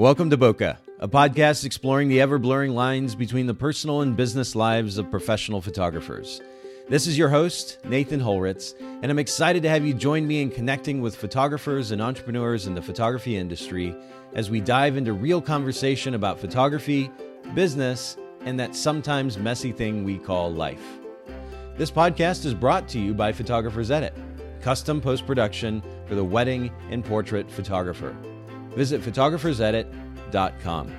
Welcome 0.00 0.30
to 0.30 0.38
Bokeh, 0.38 0.78
a 0.98 1.08
podcast 1.08 1.66
exploring 1.66 2.08
the 2.08 2.22
ever 2.22 2.38
blurring 2.38 2.74
lines 2.74 3.14
between 3.14 3.46
the 3.46 3.52
personal 3.52 4.00
and 4.00 4.16
business 4.16 4.56
lives 4.56 4.96
of 4.96 5.10
professional 5.10 5.60
photographers. 5.60 6.40
This 6.88 7.06
is 7.06 7.18
your 7.18 7.28
host, 7.28 7.76
Nathan 7.84 8.18
Holritz, 8.18 8.72
and 8.80 9.10
I'm 9.10 9.18
excited 9.18 9.62
to 9.62 9.68
have 9.68 9.84
you 9.84 9.92
join 9.92 10.26
me 10.26 10.40
in 10.40 10.48
connecting 10.48 11.02
with 11.02 11.14
photographers 11.14 11.90
and 11.90 12.00
entrepreneurs 12.00 12.66
in 12.66 12.74
the 12.74 12.80
photography 12.80 13.36
industry 13.36 13.94
as 14.32 14.48
we 14.48 14.62
dive 14.62 14.96
into 14.96 15.12
real 15.12 15.42
conversation 15.42 16.14
about 16.14 16.40
photography, 16.40 17.10
business, 17.54 18.16
and 18.46 18.58
that 18.58 18.74
sometimes 18.74 19.36
messy 19.36 19.70
thing 19.70 20.02
we 20.02 20.16
call 20.16 20.50
life. 20.50 20.98
This 21.76 21.90
podcast 21.90 22.46
is 22.46 22.54
brought 22.54 22.88
to 22.88 22.98
you 22.98 23.12
by 23.12 23.32
Photographers 23.32 23.90
Edit, 23.90 24.14
custom 24.62 24.98
post 25.02 25.26
production 25.26 25.82
for 26.06 26.14
the 26.14 26.24
wedding 26.24 26.72
and 26.88 27.04
portrait 27.04 27.50
photographer. 27.50 28.16
Visit 28.70 29.02
photographersedit.com. 29.02 30.92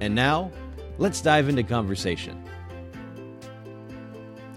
And 0.00 0.14
now, 0.14 0.50
let's 0.98 1.20
dive 1.20 1.48
into 1.48 1.62
conversation. 1.62 2.42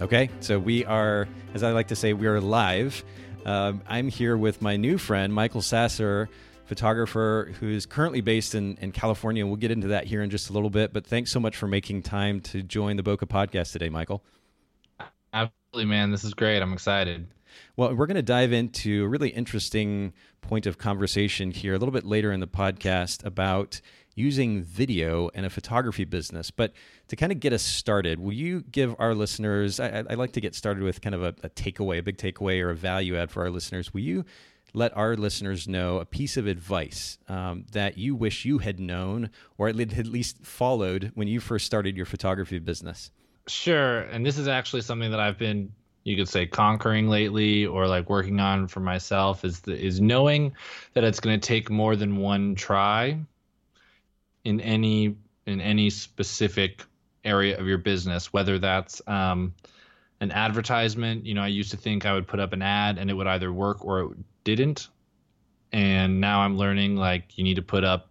Okay, 0.02 0.30
so 0.42 0.60
we 0.60 0.84
are, 0.86 1.28
as 1.54 1.64
I 1.64 1.72
like 1.72 1.88
to 1.88 1.96
say, 1.96 2.14
we 2.14 2.28
are 2.28 2.42
live. 2.42 3.04
Um, 3.46 3.82
I'm 3.88 4.10
here 4.10 4.36
with 4.36 4.62
my 4.62 4.76
new 4.76 4.98
friend, 4.98 5.34
Michael 5.34 5.62
Sasser, 5.62 6.30
photographer 6.66 7.54
who 7.60 7.70
is 7.70 7.86
currently 7.86 8.22
based 8.22 8.56
in, 8.56 8.76
in 8.82 8.92
California. 8.92 9.46
We'll 9.46 9.56
get 9.56 9.72
into 9.72 9.90
that 9.90 10.06
here 10.06 10.22
in 10.22 10.30
just 10.30 10.50
a 10.50 10.54
little 10.54 10.70
bit, 10.70 10.92
but 10.92 11.06
thanks 11.06 11.32
so 11.32 11.40
much 11.40 11.56
for 11.56 11.68
making 11.68 12.02
time 12.02 12.42
to 12.42 12.64
join 12.64 12.98
the 12.98 13.04
Bokeh 13.04 13.28
podcast 13.28 13.72
today, 13.72 13.90
Michael. 13.90 14.24
Absolutely, 15.32 15.86
man. 15.86 16.12
This 16.12 16.24
is 16.24 16.34
great. 16.34 16.62
I'm 16.62 16.74
excited. 16.74 17.28
Well, 17.76 17.94
we're 17.96 18.08
going 18.08 18.16
to 18.16 18.22
dive 18.22 18.54
into 18.54 19.06
a 19.06 19.08
really 19.08 19.30
interesting 19.30 20.14
point 20.42 20.66
of 20.66 20.78
conversation 20.78 21.52
here 21.52 21.74
a 21.74 21.78
little 21.78 21.94
bit 21.94 22.06
later 22.06 22.32
in 22.32 22.40
the 22.40 22.48
podcast 22.48 23.26
about 23.26 23.82
using 24.16 24.64
video 24.64 25.28
in 25.30 25.46
a 25.46 25.50
photography 25.50 26.06
business. 26.06 26.50
But 26.50 26.74
to 27.10 27.16
kind 27.16 27.32
of 27.32 27.40
get 27.40 27.54
us 27.54 27.62
started, 27.62 28.20
will 28.20 28.34
you 28.34 28.62
give 28.72 28.96
our 28.98 29.14
listeners, 29.14 29.80
I, 29.80 30.04
I 30.10 30.14
like 30.16 30.32
to 30.34 30.42
get 30.42 30.56
started 30.56 30.84
with 30.84 31.02
kind 31.02 31.14
of 31.14 31.24
a, 31.24 31.36
a 31.44 31.50
takeaway, 31.50 32.00
a 32.00 32.04
big 32.04 32.18
takeaway 32.18 32.62
or 32.62 32.70
a 32.70 32.76
value 32.76 33.18
add 33.18 33.30
for 33.30 33.44
our 33.44 33.50
listeners. 33.50 33.94
Will 33.94 34.02
you 34.02 34.26
let 34.74 34.96
our 34.96 35.16
listeners 35.16 35.68
know 35.68 36.00
a 36.00 36.06
piece 36.06 36.38
of 36.38 36.48
advice 36.48 37.18
um, 37.28 37.66
that 37.72 37.98
you 37.98 38.16
wish 38.16 38.46
you 38.46 38.60
had 38.60 38.80
known 38.80 39.30
or 39.58 39.68
at 39.68 39.76
least 39.76 40.46
followed 40.46 41.12
when 41.16 41.28
you 41.28 41.40
first 41.40 41.66
started 41.66 41.96
your 41.96 42.06
photography 42.06 42.60
business? 42.60 43.12
Sure. 43.48 44.00
And 44.00 44.26
this 44.26 44.38
is 44.38 44.48
actually 44.48 44.82
something 44.82 45.12
that 45.12 45.20
I've 45.20 45.38
been 45.38 45.72
you 46.06 46.16
could 46.16 46.30
say 46.30 46.46
conquering 46.46 47.10
lately 47.10 47.66
or 47.66 47.88
like 47.88 48.10
working 48.10 48.40
on 48.40 48.68
for 48.68 48.80
myself 48.80 49.44
is 49.44 49.60
the, 49.62 49.76
is 49.76 50.00
knowing 50.00 50.56
that 50.94 51.04
it's 51.04 51.20
going 51.20 51.38
to 51.38 51.46
take 51.46 51.70
more 51.70 51.96
than 51.98 52.16
one 52.18 52.56
try 52.56 53.20
in 54.46 54.62
any 54.62 55.18
in 55.46 55.60
any 55.60 55.90
specific 55.90 56.84
area 57.26 57.60
of 57.60 57.68
your 57.68 57.80
business 57.80 58.32
whether 58.32 58.60
that's 58.60 59.02
um, 59.08 59.54
an 60.22 60.32
advertisement. 60.32 61.26
You 61.26 61.34
know 61.34 61.42
i 61.42 61.48
used 61.48 61.72
to 61.72 61.78
think 61.78 62.06
i 62.06 62.14
would 62.14 62.28
put 62.28 62.40
up 62.40 62.54
an 62.54 62.62
ad 62.62 62.98
and 62.98 63.10
it 63.10 63.14
would 63.14 63.28
either 63.28 63.52
work 63.52 63.84
or 63.84 64.14
it 64.14 64.18
didn't. 64.46 64.88
And 65.74 66.22
now 66.22 66.42
i'm 66.42 66.56
learning 66.56 66.96
like 66.96 67.38
you 67.38 67.44
need 67.44 67.56
to 67.56 67.64
put 67.64 67.84
up 67.84 68.10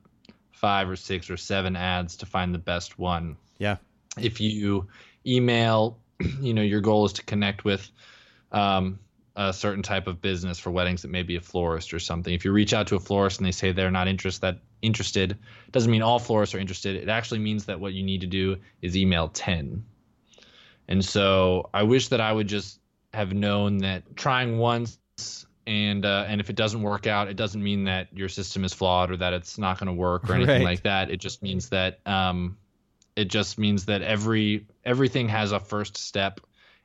five 0.50 0.90
or 0.90 0.96
six 0.96 1.30
or 1.30 1.36
seven 1.36 1.76
ads 1.76 2.16
to 2.16 2.26
find 2.26 2.52
the 2.52 2.58
best 2.58 2.98
one. 2.98 3.36
Yeah. 3.58 3.76
If 4.18 4.40
you 4.40 4.88
email 5.26 5.98
you 6.40 6.54
know 6.54 6.62
your 6.62 6.80
goal 6.80 7.04
is 7.06 7.14
to 7.14 7.24
connect 7.24 7.64
with 7.64 7.90
um, 8.52 8.98
a 9.36 9.52
certain 9.52 9.82
type 9.82 10.06
of 10.06 10.20
business 10.20 10.58
for 10.58 10.70
weddings 10.70 11.02
that 11.02 11.10
may 11.10 11.22
be 11.22 11.36
a 11.36 11.40
florist 11.40 11.92
or 11.92 11.98
something. 11.98 12.32
If 12.32 12.44
you 12.44 12.52
reach 12.52 12.72
out 12.72 12.86
to 12.88 12.96
a 12.96 13.00
florist 13.00 13.38
and 13.38 13.46
they 13.46 13.52
say 13.52 13.72
they're 13.72 13.90
not 13.90 14.06
interest, 14.06 14.42
that 14.42 14.58
interested, 14.80 15.38
doesn't 15.72 15.90
mean 15.90 16.02
all 16.02 16.18
florists 16.18 16.54
are 16.54 16.58
interested. 16.58 16.96
It 16.96 17.08
actually 17.08 17.40
means 17.40 17.64
that 17.66 17.80
what 17.80 17.94
you 17.94 18.04
need 18.04 18.20
to 18.20 18.26
do 18.28 18.58
is 18.80 18.96
email 18.96 19.28
10. 19.28 19.84
And 20.86 21.04
so 21.04 21.70
I 21.74 21.82
wish 21.82 22.08
that 22.08 22.20
I 22.20 22.32
would 22.32 22.46
just 22.46 22.78
have 23.12 23.32
known 23.32 23.78
that 23.78 24.16
trying 24.16 24.58
once 24.58 24.98
and 25.66 26.04
uh, 26.04 26.26
and 26.28 26.40
if 26.40 26.50
it 26.50 26.56
doesn't 26.56 26.82
work 26.82 27.06
out, 27.06 27.28
it 27.28 27.36
doesn't 27.36 27.62
mean 27.62 27.84
that 27.84 28.08
your 28.12 28.28
system 28.28 28.64
is 28.64 28.74
flawed 28.74 29.10
or 29.10 29.16
that 29.16 29.32
it's 29.32 29.56
not 29.56 29.78
going 29.78 29.86
to 29.86 29.94
work 29.94 30.28
or 30.28 30.34
anything 30.34 30.56
right. 30.56 30.64
like 30.64 30.82
that. 30.82 31.10
It 31.10 31.20
just 31.20 31.42
means 31.42 31.70
that 31.70 32.00
um, 32.06 32.58
it 33.16 33.26
just 33.26 33.58
means 33.58 33.86
that 33.86 34.02
every 34.02 34.66
everything 34.84 35.28
has 35.28 35.52
a 35.52 35.60
first 35.60 35.96
step 35.96 36.40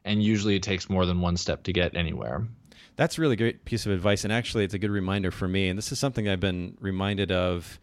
and 0.06 0.24
usually 0.24 0.56
it 0.56 0.64
takes 0.64 0.90
more 0.90 1.06
than 1.06 1.22
one 1.22 1.38
step 1.38 1.64
to 1.64 1.74
get 1.74 1.96
anywhere. 1.96 2.48
That's 2.96 3.18
a 3.18 3.22
really 3.22 3.36
great 3.36 3.66
piece 3.66 3.86
of 3.86 3.92
advice 3.92 4.24
and 4.24 4.34
actually 4.34 4.64
it's 4.66 4.74
a 4.74 4.80
good 4.80 4.92
reminder 4.92 5.32
for 5.32 5.48
me 5.48 5.70
and 5.70 5.78
this 5.78 5.92
is 5.92 6.00
something 6.00 6.28
i've 6.28 6.40
been 6.40 6.78
reminded 6.80 7.32
of 7.32 7.80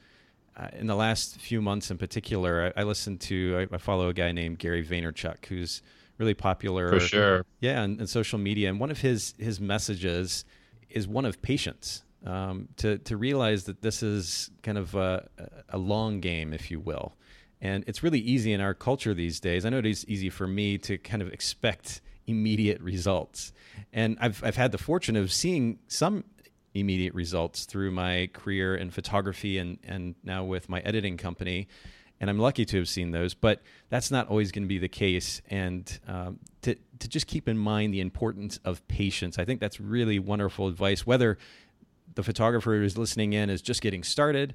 uh, 0.56 0.68
in 0.72 0.86
the 0.86 0.94
last 0.94 1.38
few 1.38 1.60
months 1.60 1.90
in 1.90 1.98
particular. 1.98 2.72
I, 2.76 2.80
I 2.80 2.84
listen 2.84 3.18
to 3.18 3.66
I, 3.70 3.74
I, 3.74 3.78
follow 3.78 4.08
a 4.08 4.14
guy 4.14 4.32
named 4.32 4.58
gary 4.58 4.84
vaynerchuk 4.84 5.46
who's 5.46 5.82
really 6.18 6.34
popular 6.34 6.88
for 6.88 7.00
sure. 7.00 7.46
Yeah 7.60 7.82
and, 7.82 8.00
in 8.00 8.06
social 8.06 8.38
media 8.38 8.68
and 8.68 8.78
one 8.78 8.90
of 8.90 9.00
his 9.00 9.34
his 9.38 9.60
messages 9.60 10.44
is 10.88 11.08
one 11.08 11.24
of 11.24 11.42
patience 11.42 12.04
um, 12.24 12.68
to 12.76 12.98
to 12.98 13.16
realize 13.16 13.64
that 13.64 13.82
this 13.82 14.02
is 14.02 14.50
kind 14.62 14.78
of 14.78 14.94
a, 14.94 15.28
a 15.70 15.78
long 15.78 16.20
game 16.20 16.52
if 16.52 16.70
you 16.70 16.78
will 16.78 17.14
and 17.60 17.84
it's 17.86 18.02
really 18.02 18.20
easy 18.20 18.52
in 18.52 18.60
our 18.60 18.74
culture 18.74 19.14
these 19.14 19.40
days. 19.40 19.64
I 19.64 19.70
know 19.70 19.78
it 19.78 19.86
is 19.86 20.06
easy 20.06 20.30
for 20.30 20.46
me 20.46 20.78
to 20.78 20.98
kind 20.98 21.22
of 21.22 21.32
expect 21.32 22.00
immediate 22.26 22.80
results. 22.80 23.52
And 23.92 24.16
I've, 24.20 24.42
I've 24.44 24.56
had 24.56 24.72
the 24.72 24.78
fortune 24.78 25.16
of 25.16 25.32
seeing 25.32 25.78
some 25.88 26.24
immediate 26.74 27.14
results 27.14 27.64
through 27.64 27.90
my 27.90 28.28
career 28.32 28.76
in 28.76 28.90
photography 28.90 29.58
and, 29.58 29.78
and 29.84 30.14
now 30.22 30.44
with 30.44 30.68
my 30.68 30.80
editing 30.80 31.16
company. 31.16 31.68
And 32.20 32.30
I'm 32.30 32.38
lucky 32.38 32.64
to 32.66 32.78
have 32.78 32.88
seen 32.88 33.10
those, 33.10 33.34
but 33.34 33.62
that's 33.90 34.10
not 34.10 34.28
always 34.28 34.50
going 34.50 34.64
to 34.64 34.68
be 34.68 34.78
the 34.78 34.88
case. 34.88 35.42
And 35.48 35.98
um, 36.08 36.38
to, 36.62 36.74
to 36.98 37.08
just 37.08 37.26
keep 37.26 37.48
in 37.48 37.58
mind 37.58 37.92
the 37.92 38.00
importance 38.00 38.58
of 38.64 38.86
patience, 38.88 39.38
I 39.38 39.44
think 39.44 39.60
that's 39.60 39.80
really 39.80 40.18
wonderful 40.18 40.66
advice, 40.66 41.06
whether 41.06 41.38
the 42.14 42.22
photographer 42.22 42.82
is 42.82 42.96
listening 42.96 43.34
in 43.34 43.50
is 43.50 43.60
just 43.60 43.82
getting 43.82 44.02
started 44.02 44.54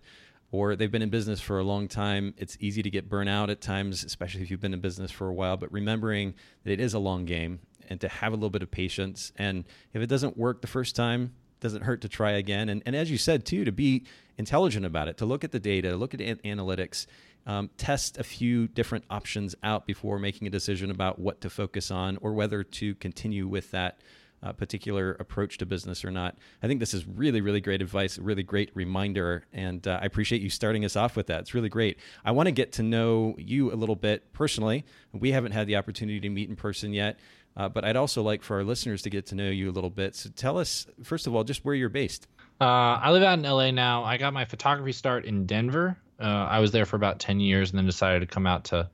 or 0.52 0.76
they've 0.76 0.92
been 0.92 1.02
in 1.02 1.10
business 1.10 1.40
for 1.40 1.60
a 1.60 1.64
long 1.64 1.88
time. 1.88 2.34
It's 2.38 2.58
easy 2.60 2.84
to 2.84 2.90
get 2.90 3.10
burnout 3.10 3.50
at 3.50 3.62
times, 3.62 4.04
especially 4.04 4.42
if 4.42 4.52
you've 4.52 4.60
been 4.60 4.74
in 4.74 4.82
business 4.82 5.10
for 5.10 5.28
a 5.28 5.34
while. 5.34 5.58
But 5.58 5.72
remembering 5.72 6.34
that 6.64 6.72
it 6.72 6.80
is 6.80 6.94
a 6.94 7.00
long 7.00 7.26
game 7.26 7.60
and 7.90 8.00
to 8.02 8.08
have 8.08 8.34
a 8.34 8.36
little 8.36 8.50
bit 8.50 8.62
of 8.62 8.72
patience. 8.72 9.32
And 9.38 9.66
if 9.94 10.02
it 10.02 10.08
doesn't 10.08 10.38
work 10.38 10.62
the 10.62 10.68
first 10.68 10.96
time, 10.96 11.34
doesn't 11.62 11.84
hurt 11.84 12.02
to 12.02 12.10
try 12.10 12.32
again. 12.32 12.70
And, 12.70 12.82
and 12.86 12.96
as 12.96 13.10
you 13.10 13.18
said, 13.18 13.46
too, 13.46 13.64
to 13.66 13.72
be 13.72 14.04
intelligent 14.38 14.86
about 14.86 15.08
it, 15.08 15.18
to 15.18 15.26
look 15.26 15.44
at 15.44 15.52
the 15.52 15.60
data, 15.60 15.96
look 15.96 16.14
at 16.14 16.20
an- 16.20 16.40
analytics, 16.44 17.06
um, 17.46 17.70
test 17.78 18.18
a 18.18 18.24
few 18.24 18.68
different 18.68 19.06
options 19.10 19.56
out 19.64 19.86
before 19.86 20.20
making 20.20 20.48
a 20.48 20.50
decision 20.52 20.92
about 20.92 21.20
what 21.20 21.42
to 21.42 21.50
focus 21.50 21.92
on 21.92 22.18
or 22.22 22.34
whether 22.34 22.64
to 22.64 22.96
continue 22.96 23.48
with 23.48 23.72
that 23.72 24.00
uh, 24.44 24.54
particular 24.54 25.14
approach 25.20 25.58
to 25.60 25.66
business 25.66 26.04
or 26.04 26.12
not. 26.12 26.38
I 26.64 26.68
think 26.68 26.80
this 26.80 26.94
is 26.94 27.06
really, 27.06 27.42
really 27.42 27.62
great 27.62 27.82
advice, 27.82 28.18
a 28.18 28.22
really 28.22 28.44
great 28.44 28.72
reminder. 28.74 29.46
And 29.54 29.88
uh, 29.88 30.00
I 30.02 30.06
appreciate 30.06 30.42
you 30.42 30.50
starting 30.50 30.84
us 30.86 30.96
off 30.96 31.16
with 31.16 31.28
that. 31.28 31.42
It's 31.42 31.54
really 31.54 31.70
great. 31.70 31.98
I 32.26 32.32
want 32.32 32.48
to 32.48 32.52
get 32.52 32.74
to 32.74 32.84
know 32.84 33.36
you 33.38 33.72
a 33.72 33.76
little 33.76 33.96
bit 33.96 34.34
personally. 34.34 34.86
We 35.12 35.32
haven't 35.32 35.52
had 35.52 35.68
the 35.68 35.76
opportunity 35.76 36.20
to 36.22 36.30
meet 36.30 36.50
in 36.50 36.56
person 36.56 36.94
yet. 36.94 37.20
Uh, 37.56 37.68
but 37.68 37.84
I'd 37.84 37.98
also 37.98 38.24
like 38.24 38.44
for 38.44 38.58
our 38.58 38.64
listeners 38.64 39.02
to 39.02 39.10
get 39.10 39.26
to 39.28 39.36
know 39.36 39.50
you 39.50 39.70
a 39.70 39.74
little 39.74 39.90
bit. 39.90 40.16
So 40.16 40.30
tell 40.30 40.58
us, 40.58 40.88
first 41.04 41.28
of 41.28 41.36
all, 41.36 41.44
just 41.44 41.66
where 41.66 41.76
you're 41.76 41.90
based. 41.90 42.28
Uh, 42.62 42.64
I 42.64 43.12
live 43.12 43.24
out 43.24 43.40
in 43.40 43.44
LA 43.44 43.72
now. 43.72 44.04
I 44.04 44.18
got 44.18 44.34
my 44.34 44.46
photography 44.46 44.94
start 44.94 45.26
in 45.26 45.46
Denver. 45.46 45.98
Uh, 46.20 46.26
I 46.26 46.60
was 46.60 46.72
there 46.72 46.86
for 46.86 46.96
about 46.96 47.20
10 47.20 47.40
years 47.40 47.72
and 47.72 47.78
then 47.78 47.86
decided 47.86 48.22
to 48.22 48.28
come 48.28 48.48
out 48.48 48.66
to 48.66 48.90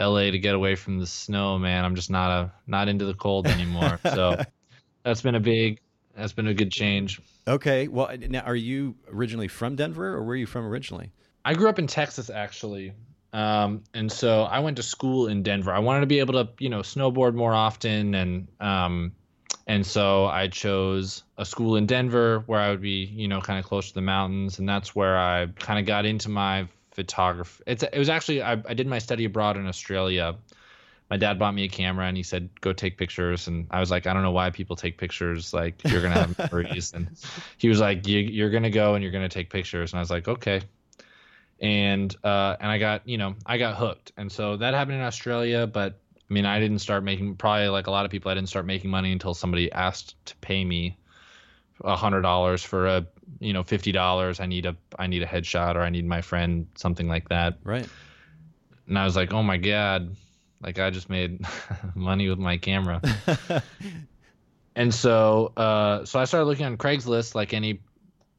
LA 0.00 0.30
to 0.30 0.38
get 0.38 0.54
away 0.54 0.74
from 0.74 0.98
the 0.98 1.06
snow, 1.06 1.58
man. 1.58 1.84
I'm 1.84 1.94
just 1.94 2.10
not 2.10 2.30
a 2.30 2.52
not 2.66 2.88
into 2.88 3.04
the 3.04 3.14
cold 3.14 3.46
anymore. 3.46 4.00
So 4.14 4.42
that's 5.02 5.22
been 5.22 5.34
a 5.34 5.40
big 5.40 5.80
that's 6.16 6.32
been 6.32 6.48
a 6.48 6.54
good 6.54 6.72
change. 6.72 7.20
Okay. 7.46 7.86
Well, 7.86 8.10
now 8.28 8.40
are 8.40 8.56
you 8.56 8.96
originally 9.12 9.48
from 9.48 9.76
Denver 9.76 10.14
or 10.14 10.24
where 10.24 10.32
are 10.32 10.36
you 10.36 10.46
from 10.46 10.66
originally? 10.66 11.12
I 11.44 11.54
grew 11.54 11.68
up 11.68 11.78
in 11.78 11.86
Texas 11.86 12.28
actually. 12.28 12.92
Um, 13.32 13.84
and 13.94 14.10
so 14.10 14.42
I 14.42 14.58
went 14.60 14.78
to 14.78 14.82
school 14.82 15.28
in 15.28 15.42
Denver. 15.42 15.70
I 15.72 15.78
wanted 15.78 16.00
to 16.00 16.06
be 16.06 16.18
able 16.18 16.44
to, 16.44 16.48
you 16.58 16.70
know, 16.70 16.80
snowboard 16.80 17.34
more 17.34 17.54
often 17.54 18.14
and 18.14 18.48
um 18.60 19.12
and 19.66 19.86
so 19.86 20.24
I 20.24 20.48
chose 20.48 21.24
a 21.36 21.44
school 21.44 21.76
in 21.76 21.84
Denver 21.84 22.42
where 22.46 22.58
I 22.58 22.70
would 22.70 22.80
be, 22.80 23.04
you 23.04 23.28
know, 23.28 23.40
kind 23.40 23.58
of 23.58 23.66
close 23.66 23.88
to 23.88 23.94
the 23.94 24.00
mountains 24.00 24.58
and 24.58 24.68
that's 24.68 24.96
where 24.96 25.16
I 25.16 25.46
kind 25.58 25.78
of 25.78 25.86
got 25.86 26.06
into 26.06 26.30
my 26.30 26.66
photography. 26.90 27.62
It's 27.66 27.82
it 27.84 27.98
was 27.98 28.08
actually 28.08 28.42
I, 28.42 28.52
I 28.52 28.74
did 28.74 28.86
my 28.86 28.98
study 28.98 29.24
abroad 29.24 29.56
in 29.56 29.66
Australia 29.68 30.36
my 31.10 31.16
dad 31.16 31.38
bought 31.38 31.54
me 31.54 31.64
a 31.64 31.68
camera 31.68 32.06
and 32.06 32.16
he 32.16 32.22
said 32.22 32.48
go 32.60 32.72
take 32.72 32.98
pictures. 32.98 33.48
And 33.48 33.66
i 33.70 33.80
was 33.80 33.90
like 33.90 34.06
i 34.06 34.12
don't 34.12 34.22
know 34.22 34.32
why 34.32 34.50
people 34.50 34.76
take 34.76 34.98
pictures. 34.98 35.52
Like 35.52 35.82
you're 35.84 36.02
gonna 36.02 36.14
have 36.14 36.38
memories. 36.52 36.92
And 36.92 37.08
he 37.56 37.68
was 37.68 37.80
like 37.80 38.06
you, 38.06 38.44
are 38.44 38.50
gonna 38.50 38.70
go 38.70 38.94
and 38.94 39.02
you're 39.02 39.12
gonna 39.12 39.28
take 39.28 39.50
pictures. 39.50 39.92
And 39.92 39.98
i 39.98 40.02
was 40.02 40.10
like 40.10 40.28
okay. 40.28 40.62
And 41.60 42.14
uh, 42.22 42.56
and 42.60 42.70
i 42.70 42.78
got 42.78 43.08
you 43.08 43.18
know 43.18 43.34
i 43.46 43.58
got 43.58 43.76
hooked. 43.76 44.12
And 44.16 44.30
so 44.30 44.56
that 44.56 44.74
happened 44.74 44.96
in 44.96 45.02
australia 45.02 45.66
but 45.66 45.98
i 46.30 46.32
mean 46.32 46.46
i 46.46 46.60
didn't 46.60 46.80
start 46.80 47.02
making 47.02 47.36
probably 47.36 47.68
like 47.68 47.86
a 47.86 47.90
lot 47.90 48.04
of 48.04 48.10
people 48.10 48.30
i 48.30 48.34
didn't 48.34 48.48
start 48.48 48.66
making 48.66 48.90
money 48.90 49.12
until 49.12 49.34
somebody 49.34 49.72
asked 49.72 50.14
to 50.26 50.36
pay 50.36 50.64
me 50.64 50.98
a 51.84 51.96
hundred 51.96 52.22
dollars 52.22 52.62
for 52.62 52.86
a 52.86 53.06
you 53.40 53.52
know 53.52 53.62
fifty 53.62 53.92
dollars. 53.92 54.40
I 54.40 54.46
need 54.46 54.66
a 54.66 54.76
I 54.98 55.06
need 55.06 55.22
a 55.22 55.26
headshot 55.26 55.76
or 55.76 55.80
I 55.80 55.90
need 55.90 56.04
my 56.04 56.20
friend 56.20 56.66
something 56.74 57.08
like 57.08 57.28
that. 57.28 57.58
Right. 57.64 57.88
And 58.86 58.98
I 58.98 59.04
was 59.04 59.16
like, 59.16 59.32
oh 59.32 59.42
my 59.42 59.58
god, 59.58 60.16
like 60.62 60.78
I 60.78 60.90
just 60.90 61.08
made 61.08 61.40
money 61.94 62.28
with 62.28 62.38
my 62.38 62.58
camera. 62.58 63.00
and 64.76 64.92
so 64.92 65.52
uh, 65.56 66.04
so 66.04 66.18
I 66.18 66.24
started 66.24 66.46
looking 66.46 66.66
on 66.66 66.76
Craigslist 66.76 67.34
like 67.34 67.54
any 67.54 67.80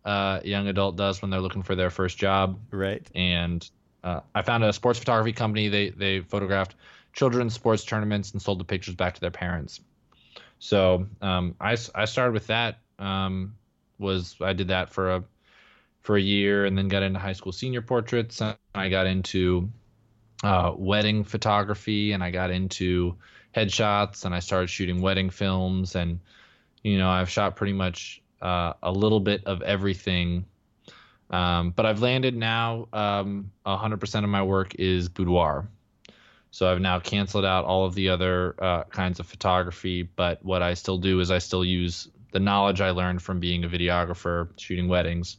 uh, 0.06 0.39
young 0.44 0.68
adult 0.68 0.95
does 0.95 1.21
when 1.21 1.31
they're 1.31 1.42
looking 1.42 1.63
for 1.63 1.75
their 1.75 1.89
first 1.89 2.18
job. 2.18 2.60
Right. 2.71 3.06
And 3.16 3.68
uh, 4.04 4.21
I 4.33 4.42
found 4.42 4.63
a 4.63 4.74
sports 4.74 5.00
photography 5.00 5.33
company. 5.33 5.69
They 5.69 5.89
they 5.89 6.19
photographed 6.21 6.75
children's 7.13 7.54
sports 7.54 7.83
tournaments 7.83 8.31
and 8.31 8.42
sold 8.42 8.60
the 8.60 8.65
pictures 8.65 8.95
back 8.95 9.15
to 9.15 9.22
their 9.22 9.31
parents. 9.31 9.81
So 10.60 11.07
um, 11.22 11.56
I 11.60 11.77
I 11.95 12.06
started 12.06 12.33
with 12.33 12.48
that. 12.48 12.80
Um, 12.98 13.56
was 13.98 14.36
I 14.42 14.54
did 14.54 14.69
that 14.69 14.89
for 14.89 15.15
a 15.15 15.24
for 16.01 16.15
a 16.15 16.22
year 16.22 16.65
and 16.65 16.77
then 16.77 16.88
got 16.88 17.04
into 17.04 17.19
high 17.19 17.33
school 17.33 17.51
senior 17.51 17.81
portraits. 17.81 18.42
I 18.74 18.89
got 18.89 19.06
into 19.06 19.69
uh, 20.44 20.74
wedding 20.75 21.24
photography 21.24 22.12
and 22.12 22.24
I 22.24 22.31
got 22.31 22.51
into 22.51 23.15
headshots 23.56 24.25
and 24.25 24.33
I 24.33 24.39
started 24.39 24.69
shooting 24.69 25.01
wedding 25.01 25.30
films 25.30 25.95
and 25.95 26.19
you 26.83 26.97
know 26.97 27.09
I've 27.09 27.30
shot 27.30 27.56
pretty 27.56 27.74
much 27.74 28.21
uh, 28.41 28.74
a 28.81 28.91
little 28.91 29.19
bit 29.19 29.45
of 29.45 29.62
everything. 29.62 30.45
Um, 31.30 31.71
but 31.71 31.86
I've 31.86 32.01
landed 32.01 32.36
now. 32.36 32.88
Um, 32.91 33.51
100% 33.65 34.24
of 34.24 34.30
my 34.30 34.41
work 34.44 34.75
is 34.75 35.09
boudoir. 35.09 35.68
So 36.51 36.71
I've 36.71 36.81
now 36.81 37.00
canceled 37.00 37.45
out 37.45 37.65
all 37.65 37.86
of 37.86 37.94
the 37.94 38.09
other 38.09 38.56
uh, 38.57 38.83
kinds 38.86 39.19
of 39.19 39.27
photography. 39.27 40.03
But 40.03 40.44
what 40.44 40.63
I 40.63 40.74
still 40.74 40.97
do 40.97 41.19
is 41.19 41.30
I 41.30 41.38
still 41.38 41.63
use 41.63 42.09
the 42.31 42.39
knowledge 42.39 42.81
I 42.81 42.91
learned 42.91 43.21
from 43.21 43.39
being 43.39 43.63
a 43.63 43.69
videographer, 43.69 44.50
shooting 44.57 44.88
weddings, 44.88 45.38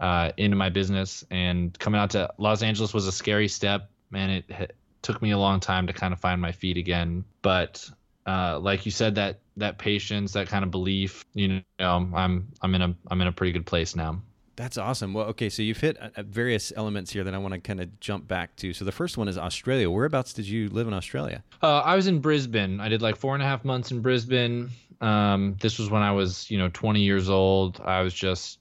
uh, 0.00 0.32
into 0.36 0.56
my 0.56 0.70
business. 0.70 1.24
And 1.30 1.78
coming 1.78 2.00
out 2.00 2.10
to 2.10 2.32
Los 2.38 2.62
Angeles 2.62 2.92
was 2.92 3.06
a 3.06 3.12
scary 3.12 3.48
step. 3.48 3.90
Man, 4.10 4.30
it, 4.30 4.44
it 4.48 4.76
took 5.02 5.20
me 5.22 5.30
a 5.30 5.38
long 5.38 5.60
time 5.60 5.86
to 5.86 5.92
kind 5.92 6.12
of 6.12 6.20
find 6.20 6.40
my 6.40 6.52
feet 6.52 6.76
again. 6.76 7.24
But 7.42 7.88
uh, 8.26 8.58
like 8.60 8.84
you 8.84 8.92
said, 8.92 9.14
that 9.16 9.40
that 9.56 9.78
patience, 9.78 10.32
that 10.32 10.48
kind 10.48 10.64
of 10.64 10.70
belief, 10.70 11.24
you 11.34 11.62
know, 11.78 12.10
I'm 12.14 12.48
I'm 12.62 12.74
in 12.74 12.82
a 12.82 12.94
I'm 13.10 13.20
in 13.20 13.26
a 13.26 13.32
pretty 13.32 13.52
good 13.52 13.66
place 13.66 13.96
now. 13.96 14.20
That's 14.58 14.76
awesome. 14.76 15.14
Well, 15.14 15.26
okay, 15.26 15.50
so 15.50 15.62
you've 15.62 15.78
hit 15.78 15.96
uh, 15.98 16.08
various 16.24 16.72
elements 16.74 17.12
here 17.12 17.22
that 17.22 17.32
I 17.32 17.38
want 17.38 17.54
to 17.54 17.60
kind 17.60 17.80
of 17.80 18.00
jump 18.00 18.26
back 18.26 18.56
to. 18.56 18.72
So 18.72 18.84
the 18.84 18.90
first 18.90 19.16
one 19.16 19.28
is 19.28 19.38
Australia. 19.38 19.88
Whereabouts 19.88 20.32
did 20.32 20.48
you 20.48 20.68
live 20.68 20.88
in 20.88 20.94
Australia? 20.94 21.44
Uh, 21.62 21.78
I 21.78 21.94
was 21.94 22.08
in 22.08 22.18
Brisbane. 22.18 22.80
I 22.80 22.88
did 22.88 23.00
like 23.00 23.14
four 23.14 23.34
and 23.34 23.42
a 23.42 23.46
half 23.46 23.64
months 23.64 23.92
in 23.92 24.02
Brisbane. 24.02 24.70
Um, 25.00 25.56
this 25.60 25.78
was 25.78 25.90
when 25.90 26.02
I 26.02 26.10
was, 26.10 26.50
you 26.50 26.58
know, 26.58 26.68
20 26.72 27.02
years 27.02 27.30
old. 27.30 27.80
I 27.84 28.00
was 28.00 28.12
just 28.12 28.58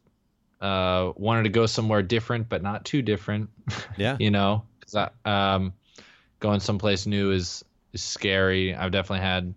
uh, 0.61 1.13
wanted 1.15 1.43
to 1.43 1.49
go 1.49 1.65
somewhere 1.65 2.03
different, 2.03 2.47
but 2.47 2.61
not 2.61 2.85
too 2.85 3.01
different. 3.01 3.49
Yeah. 3.97 4.17
you 4.19 4.29
know, 4.29 4.65
because 4.87 5.09
um, 5.25 5.73
going 6.39 6.59
someplace 6.59 7.05
new 7.05 7.31
is 7.31 7.63
is 7.93 8.01
scary. 8.01 8.75
I've 8.75 8.91
definitely 8.91 9.25
had, 9.25 9.53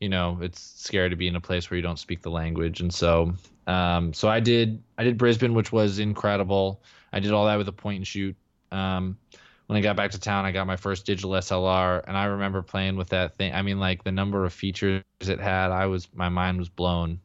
you 0.00 0.08
know, 0.08 0.38
it's 0.40 0.60
scary 0.60 1.10
to 1.10 1.16
be 1.16 1.28
in 1.28 1.36
a 1.36 1.40
place 1.40 1.70
where 1.70 1.76
you 1.76 1.82
don't 1.82 1.98
speak 1.98 2.22
the 2.22 2.30
language, 2.30 2.80
and 2.80 2.92
so, 2.92 3.34
um, 3.66 4.12
so 4.12 4.28
I 4.28 4.40
did 4.40 4.82
I 4.98 5.04
did 5.04 5.18
Brisbane, 5.18 5.54
which 5.54 5.72
was 5.72 5.98
incredible. 5.98 6.82
I 7.12 7.20
did 7.20 7.32
all 7.32 7.46
that 7.46 7.56
with 7.56 7.68
a 7.68 7.72
point 7.72 7.98
and 7.98 8.06
shoot. 8.06 8.36
Um, 8.70 9.18
when 9.66 9.78
I 9.78 9.80
got 9.80 9.96
back 9.96 10.10
to 10.10 10.20
town, 10.20 10.44
I 10.44 10.52
got 10.52 10.66
my 10.66 10.76
first 10.76 11.06
digital 11.06 11.30
SLR, 11.30 12.04
and 12.06 12.16
I 12.16 12.24
remember 12.24 12.62
playing 12.62 12.96
with 12.96 13.08
that 13.10 13.36
thing. 13.36 13.54
I 13.54 13.62
mean, 13.62 13.78
like 13.78 14.04
the 14.04 14.12
number 14.12 14.44
of 14.44 14.52
features 14.52 15.02
it 15.20 15.40
had, 15.40 15.70
I 15.70 15.86
was 15.86 16.08
my 16.14 16.28
mind 16.28 16.58
was 16.58 16.68
blown. 16.68 17.20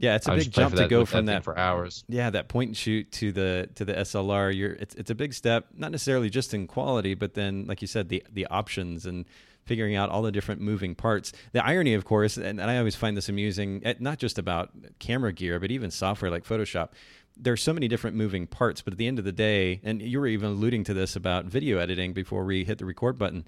Yeah, 0.00 0.16
it's 0.16 0.26
a 0.26 0.34
big 0.34 0.50
jump 0.50 0.74
to 0.76 0.88
go 0.88 1.04
from 1.04 1.26
that, 1.26 1.32
that 1.32 1.44
for 1.44 1.58
hours. 1.58 2.04
Yeah, 2.08 2.30
that 2.30 2.48
point 2.48 2.68
and 2.68 2.76
shoot 2.76 3.12
to 3.12 3.32
the 3.32 3.68
to 3.74 3.84
the 3.84 3.92
SLR. 3.92 4.56
You're 4.56 4.72
it's 4.72 4.94
it's 4.94 5.10
a 5.10 5.14
big 5.14 5.34
step, 5.34 5.66
not 5.76 5.92
necessarily 5.92 6.30
just 6.30 6.54
in 6.54 6.66
quality, 6.66 7.14
but 7.14 7.34
then 7.34 7.66
like 7.66 7.82
you 7.82 7.86
said, 7.86 8.08
the 8.08 8.24
the 8.32 8.46
options 8.46 9.04
and 9.04 9.26
figuring 9.66 9.94
out 9.94 10.08
all 10.08 10.22
the 10.22 10.32
different 10.32 10.62
moving 10.62 10.94
parts. 10.94 11.32
The 11.52 11.64
irony, 11.64 11.92
of 11.92 12.06
course, 12.06 12.38
and, 12.38 12.58
and 12.58 12.70
I 12.70 12.78
always 12.78 12.96
find 12.96 13.14
this 13.14 13.28
amusing, 13.28 13.82
eh, 13.84 13.94
not 14.00 14.18
just 14.18 14.38
about 14.38 14.70
camera 14.98 15.34
gear, 15.34 15.60
but 15.60 15.70
even 15.70 15.90
software 15.90 16.30
like 16.30 16.44
Photoshop. 16.44 16.88
There's 17.36 17.62
so 17.62 17.74
many 17.74 17.86
different 17.86 18.16
moving 18.16 18.46
parts, 18.46 18.80
but 18.80 18.94
at 18.94 18.98
the 18.98 19.06
end 19.06 19.18
of 19.18 19.26
the 19.26 19.32
day, 19.32 19.80
and 19.84 20.00
you 20.00 20.18
were 20.18 20.26
even 20.26 20.48
alluding 20.50 20.84
to 20.84 20.94
this 20.94 21.14
about 21.14 21.44
video 21.44 21.78
editing 21.78 22.14
before 22.14 22.44
we 22.44 22.64
hit 22.64 22.78
the 22.78 22.86
record 22.86 23.18
button 23.18 23.44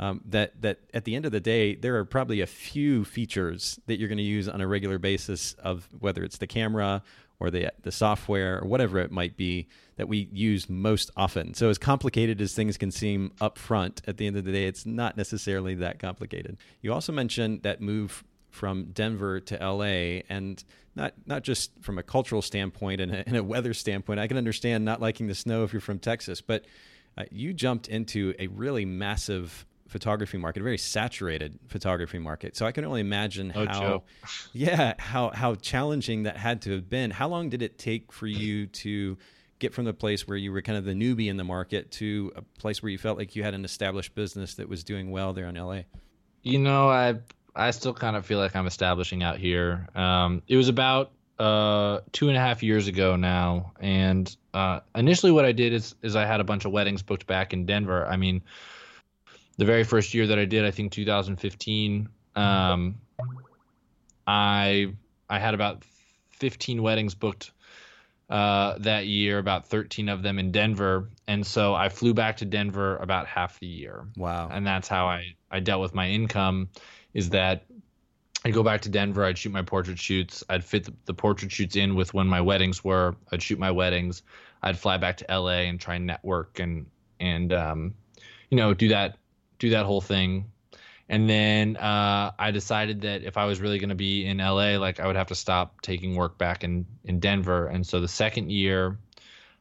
um, 0.00 0.22
that 0.24 0.60
that 0.62 0.78
at 0.94 1.04
the 1.04 1.14
end 1.14 1.26
of 1.26 1.32
the 1.32 1.40
day, 1.40 1.74
there 1.74 1.96
are 1.96 2.06
probably 2.06 2.40
a 2.40 2.46
few 2.46 3.04
features 3.04 3.78
that 3.86 4.00
you're 4.00 4.08
going 4.08 4.18
to 4.18 4.24
use 4.24 4.48
on 4.48 4.62
a 4.62 4.66
regular 4.66 4.98
basis 4.98 5.52
of 5.54 5.86
whether 6.00 6.24
it's 6.24 6.38
the 6.38 6.46
camera 6.46 7.02
or 7.38 7.50
the 7.50 7.70
the 7.82 7.92
software 7.92 8.58
or 8.60 8.66
whatever 8.66 8.98
it 8.98 9.12
might 9.12 9.36
be 9.36 9.68
that 9.96 10.08
we 10.08 10.28
use 10.32 10.70
most 10.70 11.10
often. 11.18 11.52
So 11.52 11.68
as 11.68 11.76
complicated 11.76 12.40
as 12.40 12.54
things 12.54 12.78
can 12.78 12.90
seem 12.90 13.32
up 13.42 13.58
front, 13.58 14.00
at 14.06 14.16
the 14.16 14.26
end 14.26 14.38
of 14.38 14.44
the 14.44 14.52
day, 14.52 14.64
it's 14.64 14.86
not 14.86 15.18
necessarily 15.18 15.74
that 15.76 15.98
complicated. 15.98 16.56
You 16.80 16.94
also 16.94 17.12
mentioned 17.12 17.62
that 17.62 17.82
move 17.82 18.24
from 18.48 18.86
Denver 18.92 19.38
to 19.38 19.56
LA 19.56 20.22
and 20.30 20.64
not 20.96 21.12
not 21.26 21.42
just 21.42 21.72
from 21.82 21.98
a 21.98 22.02
cultural 22.02 22.40
standpoint 22.40 23.02
and 23.02 23.14
a, 23.14 23.28
and 23.28 23.36
a 23.36 23.44
weather 23.44 23.74
standpoint. 23.74 24.18
I 24.18 24.28
can 24.28 24.38
understand 24.38 24.82
not 24.82 25.02
liking 25.02 25.26
the 25.26 25.34
snow 25.34 25.62
if 25.64 25.74
you're 25.74 25.80
from 25.80 25.98
Texas, 25.98 26.40
but 26.40 26.64
uh, 27.18 27.24
you 27.30 27.52
jumped 27.52 27.88
into 27.88 28.34
a 28.38 28.46
really 28.46 28.86
massive 28.86 29.66
photography 29.90 30.38
market, 30.38 30.60
a 30.60 30.62
very 30.62 30.78
saturated 30.78 31.58
photography 31.66 32.18
market. 32.18 32.56
So 32.56 32.64
I 32.64 32.72
can 32.72 32.84
only 32.84 33.00
imagine 33.00 33.52
oh, 33.54 33.66
how, 33.66 33.80
Joe. 33.80 34.02
yeah, 34.52 34.94
how 34.98 35.30
how 35.30 35.56
challenging 35.56 36.22
that 36.22 36.36
had 36.36 36.62
to 36.62 36.72
have 36.72 36.88
been. 36.88 37.10
How 37.10 37.28
long 37.28 37.48
did 37.50 37.60
it 37.60 37.78
take 37.78 38.12
for 38.12 38.26
you 38.26 38.66
to 38.68 39.18
get 39.58 39.74
from 39.74 39.84
the 39.84 39.92
place 39.92 40.26
where 40.26 40.36
you 40.36 40.52
were 40.52 40.62
kind 40.62 40.78
of 40.78 40.84
the 40.84 40.92
newbie 40.92 41.28
in 41.28 41.36
the 41.36 41.44
market 41.44 41.90
to 41.90 42.32
a 42.36 42.42
place 42.58 42.82
where 42.82 42.90
you 42.90 42.98
felt 42.98 43.18
like 43.18 43.36
you 43.36 43.42
had 43.42 43.52
an 43.52 43.64
established 43.64 44.14
business 44.14 44.54
that 44.54 44.68
was 44.68 44.82
doing 44.84 45.10
well 45.10 45.32
there 45.32 45.46
in 45.46 45.56
LA? 45.56 45.80
You 46.42 46.58
know, 46.58 46.88
I 46.88 47.16
I 47.54 47.72
still 47.72 47.92
kind 47.92 48.16
of 48.16 48.24
feel 48.24 48.38
like 48.38 48.54
I'm 48.54 48.66
establishing 48.66 49.22
out 49.22 49.38
here. 49.38 49.88
Um, 49.96 50.42
it 50.46 50.56
was 50.56 50.68
about 50.68 51.10
uh, 51.38 52.00
two 52.12 52.28
and 52.28 52.36
a 52.36 52.40
half 52.40 52.62
years 52.62 52.86
ago 52.86 53.16
now, 53.16 53.72
and 53.80 54.34
uh, 54.54 54.80
initially 54.94 55.32
what 55.32 55.44
I 55.44 55.52
did 55.52 55.72
is 55.72 55.96
is 56.02 56.14
I 56.14 56.26
had 56.26 56.40
a 56.40 56.44
bunch 56.44 56.64
of 56.64 56.70
weddings 56.70 57.02
booked 57.02 57.26
back 57.26 57.52
in 57.52 57.66
Denver. 57.66 58.06
I 58.06 58.16
mean 58.16 58.42
the 59.60 59.66
very 59.66 59.84
first 59.84 60.14
year 60.14 60.26
that 60.26 60.38
I 60.38 60.46
did, 60.46 60.64
I 60.64 60.70
think 60.70 60.90
2015, 60.90 62.08
um, 62.34 62.94
I 64.26 64.94
I 65.28 65.38
had 65.38 65.52
about 65.52 65.84
15 66.30 66.82
weddings 66.82 67.14
booked 67.14 67.52
uh, 68.30 68.78
that 68.78 69.04
year, 69.04 69.36
about 69.36 69.66
13 69.66 70.08
of 70.08 70.22
them 70.22 70.38
in 70.38 70.50
Denver, 70.50 71.10
and 71.28 71.46
so 71.46 71.74
I 71.74 71.90
flew 71.90 72.14
back 72.14 72.38
to 72.38 72.46
Denver 72.46 72.96
about 72.96 73.26
half 73.26 73.60
the 73.60 73.66
year. 73.66 74.06
Wow! 74.16 74.48
And 74.50 74.66
that's 74.66 74.88
how 74.88 75.04
I 75.08 75.34
I 75.50 75.60
dealt 75.60 75.82
with 75.82 75.94
my 75.94 76.08
income, 76.08 76.70
is 77.12 77.28
that 77.30 77.66
I'd 78.46 78.54
go 78.54 78.62
back 78.62 78.80
to 78.82 78.88
Denver, 78.88 79.26
I'd 79.26 79.36
shoot 79.36 79.52
my 79.52 79.60
portrait 79.60 79.98
shoots, 79.98 80.42
I'd 80.48 80.64
fit 80.64 80.84
the, 80.84 80.94
the 81.04 81.12
portrait 81.12 81.52
shoots 81.52 81.76
in 81.76 81.96
with 81.96 82.14
when 82.14 82.28
my 82.28 82.40
weddings 82.40 82.82
were, 82.82 83.14
I'd 83.30 83.42
shoot 83.42 83.58
my 83.58 83.72
weddings, 83.72 84.22
I'd 84.62 84.78
fly 84.78 84.96
back 84.96 85.18
to 85.18 85.26
LA 85.28 85.68
and 85.68 85.78
try 85.78 85.96
and 85.96 86.06
network 86.06 86.60
and 86.60 86.86
and 87.20 87.52
um, 87.52 87.94
you 88.48 88.56
know 88.56 88.72
do 88.72 88.88
that 88.88 89.18
do 89.60 89.70
that 89.70 89.86
whole 89.86 90.00
thing. 90.00 90.50
And 91.08 91.28
then 91.28 91.76
uh, 91.76 92.32
I 92.38 92.50
decided 92.52 93.00
that 93.02 93.24
if 93.24 93.36
I 93.36 93.44
was 93.44 93.60
really 93.60 93.78
going 93.78 93.90
to 93.90 93.96
be 93.96 94.24
in 94.24 94.38
LA, 94.38 94.78
like 94.78 95.00
I 95.00 95.06
would 95.06 95.16
have 95.16 95.28
to 95.28 95.34
stop 95.34 95.82
taking 95.82 96.14
work 96.14 96.38
back 96.38 96.64
in 96.64 96.86
in 97.04 97.20
Denver. 97.20 97.66
And 97.66 97.86
so 97.86 98.00
the 98.00 98.08
second 98.08 98.50
year, 98.50 98.96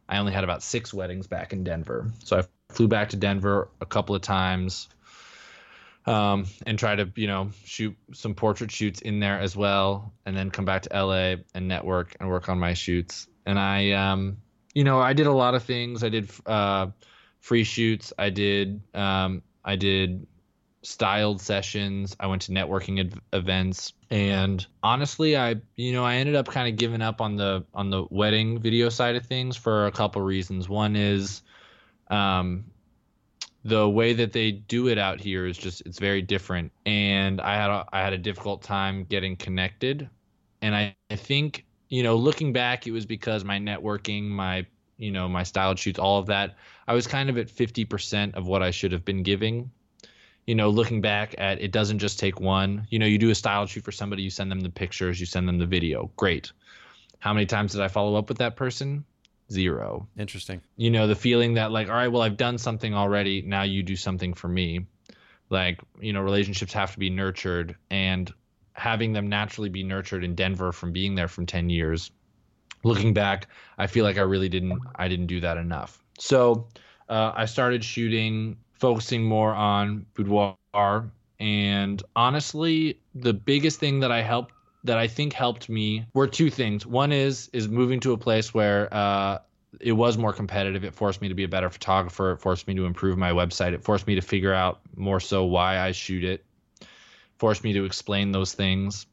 I 0.07 0.19
only 0.19 0.31
had 0.31 0.43
about 0.43 0.63
six 0.63 0.93
weddings 0.93 1.27
back 1.27 1.51
in 1.51 1.63
Denver. 1.63 2.11
So 2.23 2.37
I 2.37 2.43
flew 2.73 2.87
back 2.87 3.09
to 3.09 3.17
Denver 3.17 3.69
a 3.81 3.85
couple 3.87 4.15
of 4.15 4.21
times, 4.21 4.89
um, 6.05 6.45
and 6.67 6.77
try 6.77 6.95
to 6.95 7.11
you 7.15 7.25
know 7.25 7.49
shoot 7.65 7.97
some 8.13 8.35
portrait 8.35 8.69
shoots 8.69 9.01
in 9.01 9.19
there 9.19 9.39
as 9.39 9.55
well, 9.55 10.13
and 10.27 10.37
then 10.37 10.51
come 10.51 10.65
back 10.65 10.83
to 10.83 10.89
LA 10.93 11.41
and 11.55 11.67
network 11.67 12.15
and 12.19 12.29
work 12.29 12.47
on 12.47 12.59
my 12.59 12.75
shoots. 12.75 13.27
And 13.47 13.57
I, 13.57 13.91
um, 13.93 14.37
you 14.75 14.83
know, 14.83 14.99
I 14.99 15.13
did 15.13 15.25
a 15.25 15.33
lot 15.33 15.55
of 15.55 15.63
things. 15.63 16.03
I 16.03 16.09
did 16.09 16.29
uh, 16.45 16.87
free 17.39 17.63
shoots. 17.63 18.13
I 18.19 18.29
did 18.29 18.81
um, 18.93 19.41
I 19.63 19.75
did 19.75 20.27
styled 20.81 21.41
sessions. 21.41 22.15
I 22.19 22.27
went 22.27 22.43
to 22.43 22.51
networking 22.51 22.99
ev- 22.99 23.21
events, 23.33 23.93
and 24.09 24.65
honestly, 24.81 25.35
I 25.37 25.55
you 25.75 25.93
know 25.93 26.05
I 26.05 26.15
ended 26.15 26.35
up 26.35 26.47
kind 26.47 26.67
of 26.67 26.77
giving 26.77 27.01
up 27.01 27.21
on 27.21 27.35
the 27.35 27.65
on 27.73 27.89
the 27.89 28.05
wedding 28.09 28.59
video 28.59 28.89
side 28.89 29.15
of 29.15 29.25
things 29.25 29.57
for 29.57 29.87
a 29.87 29.91
couple 29.91 30.21
reasons. 30.21 30.69
One 30.69 30.95
is, 30.95 31.41
um, 32.09 32.65
the 33.63 33.87
way 33.87 34.13
that 34.13 34.31
they 34.31 34.51
do 34.51 34.87
it 34.87 34.97
out 34.97 35.19
here 35.19 35.45
is 35.45 35.57
just 35.57 35.81
it's 35.85 35.99
very 35.99 36.21
different, 36.21 36.71
and 36.85 37.41
I 37.41 37.55
had 37.55 37.69
a, 37.69 37.85
I 37.91 38.01
had 38.01 38.13
a 38.13 38.17
difficult 38.17 38.63
time 38.63 39.05
getting 39.05 39.35
connected, 39.35 40.09
and 40.61 40.75
I, 40.75 40.95
I 41.11 41.15
think 41.15 41.65
you 41.89 42.03
know 42.03 42.15
looking 42.15 42.53
back, 42.53 42.87
it 42.87 42.91
was 42.91 43.05
because 43.05 43.43
my 43.43 43.59
networking, 43.59 44.29
my 44.29 44.65
you 44.99 45.11
know 45.11 45.27
my 45.27 45.41
style 45.43 45.75
shoots, 45.75 45.97
all 45.97 46.19
of 46.19 46.27
that 46.27 46.55
I 46.89 46.93
was 46.93 47.05
kind 47.05 47.29
of 47.29 47.37
at 47.37 47.49
50% 47.49 48.33
of 48.33 48.47
what 48.47 48.63
I 48.63 48.71
should 48.71 48.93
have 48.93 49.05
been 49.05 49.21
giving. 49.21 49.69
You 50.47 50.55
know, 50.55 50.71
looking 50.71 51.01
back 51.01 51.35
at 51.37 51.61
it 51.61 51.71
doesn't 51.71 51.99
just 51.99 52.17
take 52.17 52.39
one. 52.39 52.87
You 52.89 52.97
know, 52.97 53.05
you 53.05 53.19
do 53.19 53.29
a 53.29 53.35
style 53.35 53.67
shoot 53.67 53.83
for 53.83 53.91
somebody, 53.91 54.23
you 54.23 54.31
send 54.31 54.49
them 54.49 54.59
the 54.59 54.71
pictures, 54.71 55.19
you 55.19 55.27
send 55.27 55.47
them 55.47 55.59
the 55.59 55.67
video. 55.67 56.09
Great. 56.15 56.51
How 57.19 57.31
many 57.31 57.45
times 57.45 57.73
did 57.73 57.81
I 57.81 57.89
follow 57.89 58.17
up 58.17 58.27
with 58.27 58.39
that 58.39 58.55
person? 58.55 59.05
Zero. 59.51 60.07
Interesting. 60.17 60.61
You 60.77 60.89
know, 60.89 61.05
the 61.05 61.15
feeling 61.15 61.53
that 61.55 61.71
like, 61.71 61.89
all 61.89 61.93
right, 61.93 62.07
well, 62.07 62.23
I've 62.23 62.37
done 62.37 62.57
something 62.57 62.95
already. 62.95 63.43
Now 63.43 63.61
you 63.61 63.83
do 63.83 63.95
something 63.95 64.33
for 64.33 64.47
me. 64.47 64.87
Like, 65.51 65.81
you 65.99 66.13
know, 66.13 66.21
relationships 66.21 66.73
have 66.73 66.93
to 66.93 66.99
be 66.99 67.11
nurtured 67.11 67.75
and 67.91 68.33
having 68.73 69.13
them 69.13 69.29
naturally 69.29 69.69
be 69.69 69.83
nurtured 69.83 70.23
in 70.23 70.33
Denver 70.33 70.71
from 70.71 70.91
being 70.91 71.13
there 71.13 71.27
from 71.27 71.45
10 71.45 71.69
years. 71.69 72.09
Looking 72.83 73.13
back, 73.13 73.47
I 73.77 73.87
feel 73.87 74.05
like 74.05 74.17
I 74.17 74.21
really 74.21 74.49
didn't 74.49 74.79
I 74.95 75.07
didn't 75.07 75.27
do 75.27 75.41
that 75.41 75.57
enough. 75.57 76.03
So, 76.17 76.67
uh, 77.09 77.33
I 77.35 77.45
started 77.45 77.83
shooting 77.83 78.57
focusing 78.73 79.23
more 79.23 79.53
on 79.53 80.05
boudoir 80.13 81.11
and 81.39 82.03
honestly, 82.15 82.99
the 83.15 83.33
biggest 83.33 83.79
thing 83.79 84.01
that 84.01 84.11
I 84.11 84.21
helped 84.21 84.53
that 84.83 84.97
I 84.97 85.07
think 85.07 85.33
helped 85.33 85.69
me 85.69 86.05
were 86.13 86.27
two 86.27 86.49
things. 86.49 86.85
One 86.85 87.11
is 87.11 87.49
is 87.53 87.67
moving 87.67 87.99
to 88.01 88.13
a 88.13 88.17
place 88.17 88.53
where 88.53 88.93
uh, 88.93 89.39
it 89.79 89.93
was 89.93 90.17
more 90.17 90.33
competitive. 90.33 90.83
It 90.83 90.93
forced 90.93 91.21
me 91.21 91.27
to 91.29 91.33
be 91.33 91.43
a 91.43 91.47
better 91.47 91.69
photographer. 91.69 92.31
It 92.31 92.37
forced 92.37 92.67
me 92.67 92.75
to 92.75 92.85
improve 92.85 93.17
my 93.17 93.31
website. 93.31 93.73
It 93.73 93.83
forced 93.83 94.07
me 94.07 94.15
to 94.15 94.21
figure 94.21 94.53
out 94.53 94.79
more 94.95 95.19
so 95.19 95.45
why 95.45 95.79
I 95.79 95.91
shoot 95.91 96.23
it. 96.23 96.45
Forced 97.37 97.63
me 97.63 97.73
to 97.73 97.85
explain 97.85 98.31
those 98.31 98.53
things. 98.53 99.05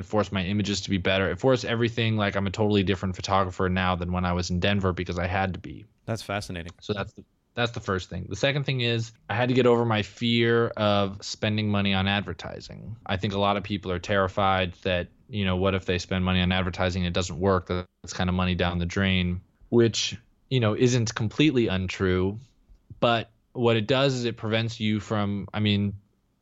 It 0.00 0.06
forced 0.06 0.32
my 0.32 0.42
images 0.44 0.82
to 0.82 0.90
be 0.90 0.98
better. 0.98 1.30
It 1.30 1.38
forced 1.38 1.64
everything 1.64 2.16
like 2.16 2.36
I'm 2.36 2.46
a 2.46 2.50
totally 2.50 2.82
different 2.82 3.16
photographer 3.16 3.68
now 3.68 3.94
than 3.94 4.12
when 4.12 4.24
I 4.24 4.32
was 4.32 4.50
in 4.50 4.60
Denver 4.60 4.92
because 4.92 5.18
I 5.18 5.26
had 5.26 5.54
to 5.54 5.60
be. 5.60 5.84
That's 6.06 6.22
fascinating. 6.22 6.72
So 6.80 6.92
that's 6.92 7.12
the 7.12 7.24
that's 7.54 7.72
the 7.72 7.80
first 7.80 8.08
thing. 8.08 8.26
The 8.28 8.36
second 8.36 8.64
thing 8.64 8.80
is 8.80 9.12
I 9.28 9.34
had 9.34 9.48
to 9.48 9.54
get 9.54 9.66
over 9.66 9.84
my 9.84 10.02
fear 10.02 10.68
of 10.68 11.22
spending 11.22 11.68
money 11.68 11.94
on 11.94 12.06
advertising. 12.06 12.96
I 13.04 13.16
think 13.16 13.34
a 13.34 13.38
lot 13.38 13.56
of 13.56 13.62
people 13.62 13.90
are 13.92 13.98
terrified 13.98 14.74
that, 14.82 15.08
you 15.28 15.44
know, 15.44 15.56
what 15.56 15.74
if 15.74 15.84
they 15.84 15.98
spend 15.98 16.24
money 16.24 16.40
on 16.40 16.52
advertising 16.52 17.02
and 17.02 17.08
it 17.08 17.14
doesn't 17.14 17.38
work? 17.38 17.68
That's 17.68 18.12
kind 18.12 18.30
of 18.30 18.36
money 18.36 18.54
down 18.54 18.78
the 18.78 18.86
drain, 18.86 19.40
which, 19.68 20.16
you 20.48 20.60
know, 20.60 20.76
isn't 20.76 21.14
completely 21.14 21.66
untrue. 21.66 22.38
But 23.00 23.30
what 23.52 23.76
it 23.76 23.86
does 23.86 24.14
is 24.14 24.24
it 24.24 24.36
prevents 24.36 24.78
you 24.78 25.00
from, 25.00 25.48
I 25.52 25.60
mean, 25.60 25.94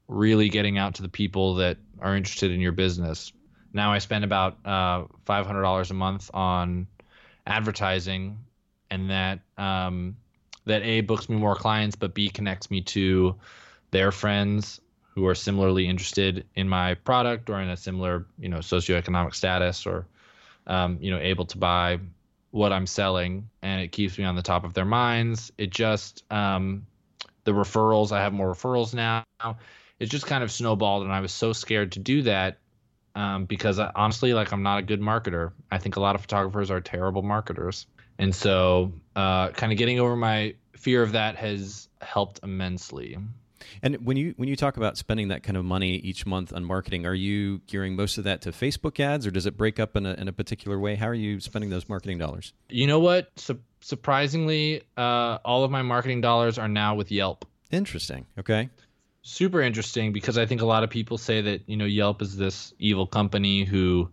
really 0.08 0.48
getting 0.48 0.78
out 0.78 0.96
to 0.96 1.02
the 1.02 1.08
people 1.08 1.56
that 1.56 1.78
are 2.00 2.16
interested 2.16 2.50
in 2.50 2.60
your 2.60 2.72
business. 2.72 3.32
Now 3.72 3.92
I 3.92 3.98
spend 3.98 4.24
about 4.24 4.58
uh, 4.64 5.04
$500 5.26 5.90
a 5.90 5.94
month 5.94 6.30
on 6.32 6.86
advertising, 7.46 8.38
and 8.90 9.10
that 9.10 9.40
um, 9.56 10.16
that 10.64 10.82
A 10.82 11.00
books 11.00 11.28
me 11.28 11.36
more 11.36 11.54
clients, 11.54 11.96
but 11.96 12.14
B 12.14 12.28
connects 12.28 12.70
me 12.70 12.82
to 12.82 13.36
their 13.90 14.12
friends 14.12 14.80
who 15.14 15.26
are 15.26 15.34
similarly 15.34 15.88
interested 15.88 16.46
in 16.54 16.68
my 16.68 16.94
product 16.94 17.50
or 17.50 17.60
in 17.60 17.68
a 17.68 17.76
similar, 17.76 18.26
you 18.38 18.48
know, 18.48 18.58
socioeconomic 18.58 19.34
status 19.34 19.86
or, 19.86 20.06
um, 20.66 20.98
you 21.00 21.10
know, 21.10 21.18
able 21.18 21.46
to 21.46 21.58
buy 21.58 21.98
what 22.50 22.72
I'm 22.72 22.86
selling, 22.86 23.48
and 23.62 23.80
it 23.80 23.92
keeps 23.92 24.16
me 24.16 24.24
on 24.24 24.36
the 24.36 24.42
top 24.42 24.64
of 24.64 24.74
their 24.74 24.84
minds. 24.84 25.52
It 25.58 25.70
just 25.70 26.24
um, 26.30 26.86
the 27.44 27.52
referrals. 27.52 28.12
I 28.12 28.22
have 28.22 28.32
more 28.32 28.52
referrals 28.52 28.94
now. 28.94 29.24
It 29.98 30.06
just 30.06 30.26
kind 30.26 30.44
of 30.44 30.52
snowballed, 30.52 31.02
and 31.02 31.12
I 31.12 31.20
was 31.20 31.32
so 31.32 31.52
scared 31.52 31.92
to 31.92 31.98
do 31.98 32.22
that 32.22 32.58
um, 33.18 33.46
because 33.46 33.80
I, 33.80 33.90
honestly, 33.96 34.32
like 34.32 34.52
I'm 34.52 34.62
not 34.62 34.78
a 34.78 34.82
good 34.82 35.00
marketer. 35.00 35.50
I 35.72 35.78
think 35.78 35.96
a 35.96 36.00
lot 36.00 36.14
of 36.14 36.20
photographers 36.20 36.70
are 36.70 36.80
terrible 36.80 37.22
marketers. 37.22 37.86
And 38.16 38.32
so, 38.32 38.92
uh, 39.16 39.50
kind 39.50 39.72
of 39.72 39.78
getting 39.78 39.98
over 39.98 40.14
my 40.14 40.54
fear 40.76 41.02
of 41.02 41.12
that 41.12 41.36
has 41.36 41.88
helped 42.00 42.40
immensely. 42.44 43.18
And 43.82 43.96
when 44.06 44.16
you 44.16 44.34
when 44.36 44.48
you 44.48 44.54
talk 44.54 44.76
about 44.76 44.96
spending 44.96 45.28
that 45.28 45.42
kind 45.42 45.56
of 45.56 45.64
money 45.64 45.96
each 45.96 46.26
month 46.26 46.52
on 46.52 46.64
marketing, 46.64 47.06
are 47.06 47.14
you 47.14 47.58
gearing 47.66 47.96
most 47.96 48.18
of 48.18 48.24
that 48.24 48.40
to 48.42 48.50
Facebook 48.50 49.00
ads, 49.00 49.26
or 49.26 49.32
does 49.32 49.46
it 49.46 49.56
break 49.56 49.80
up 49.80 49.96
in 49.96 50.06
a, 50.06 50.14
in 50.14 50.28
a 50.28 50.32
particular 50.32 50.78
way? 50.78 50.94
How 50.94 51.08
are 51.08 51.14
you 51.14 51.40
spending 51.40 51.70
those 51.70 51.88
marketing 51.88 52.18
dollars? 52.18 52.52
You 52.68 52.86
know 52.86 53.00
what? 53.00 53.30
Su- 53.36 53.60
surprisingly, 53.80 54.82
uh, 54.96 55.38
all 55.44 55.64
of 55.64 55.72
my 55.72 55.82
marketing 55.82 56.20
dollars 56.20 56.56
are 56.56 56.68
now 56.68 56.94
with 56.94 57.10
Yelp. 57.10 57.44
Interesting. 57.70 58.26
Okay. 58.38 58.70
Super 59.28 59.60
interesting 59.60 60.12
because 60.12 60.38
I 60.38 60.46
think 60.46 60.62
a 60.62 60.66
lot 60.66 60.84
of 60.84 60.90
people 60.90 61.18
say 61.18 61.42
that 61.42 61.62
you 61.66 61.76
know 61.76 61.84
Yelp 61.84 62.22
is 62.22 62.36
this 62.36 62.72
evil 62.78 63.06
company 63.06 63.64
who, 63.64 64.08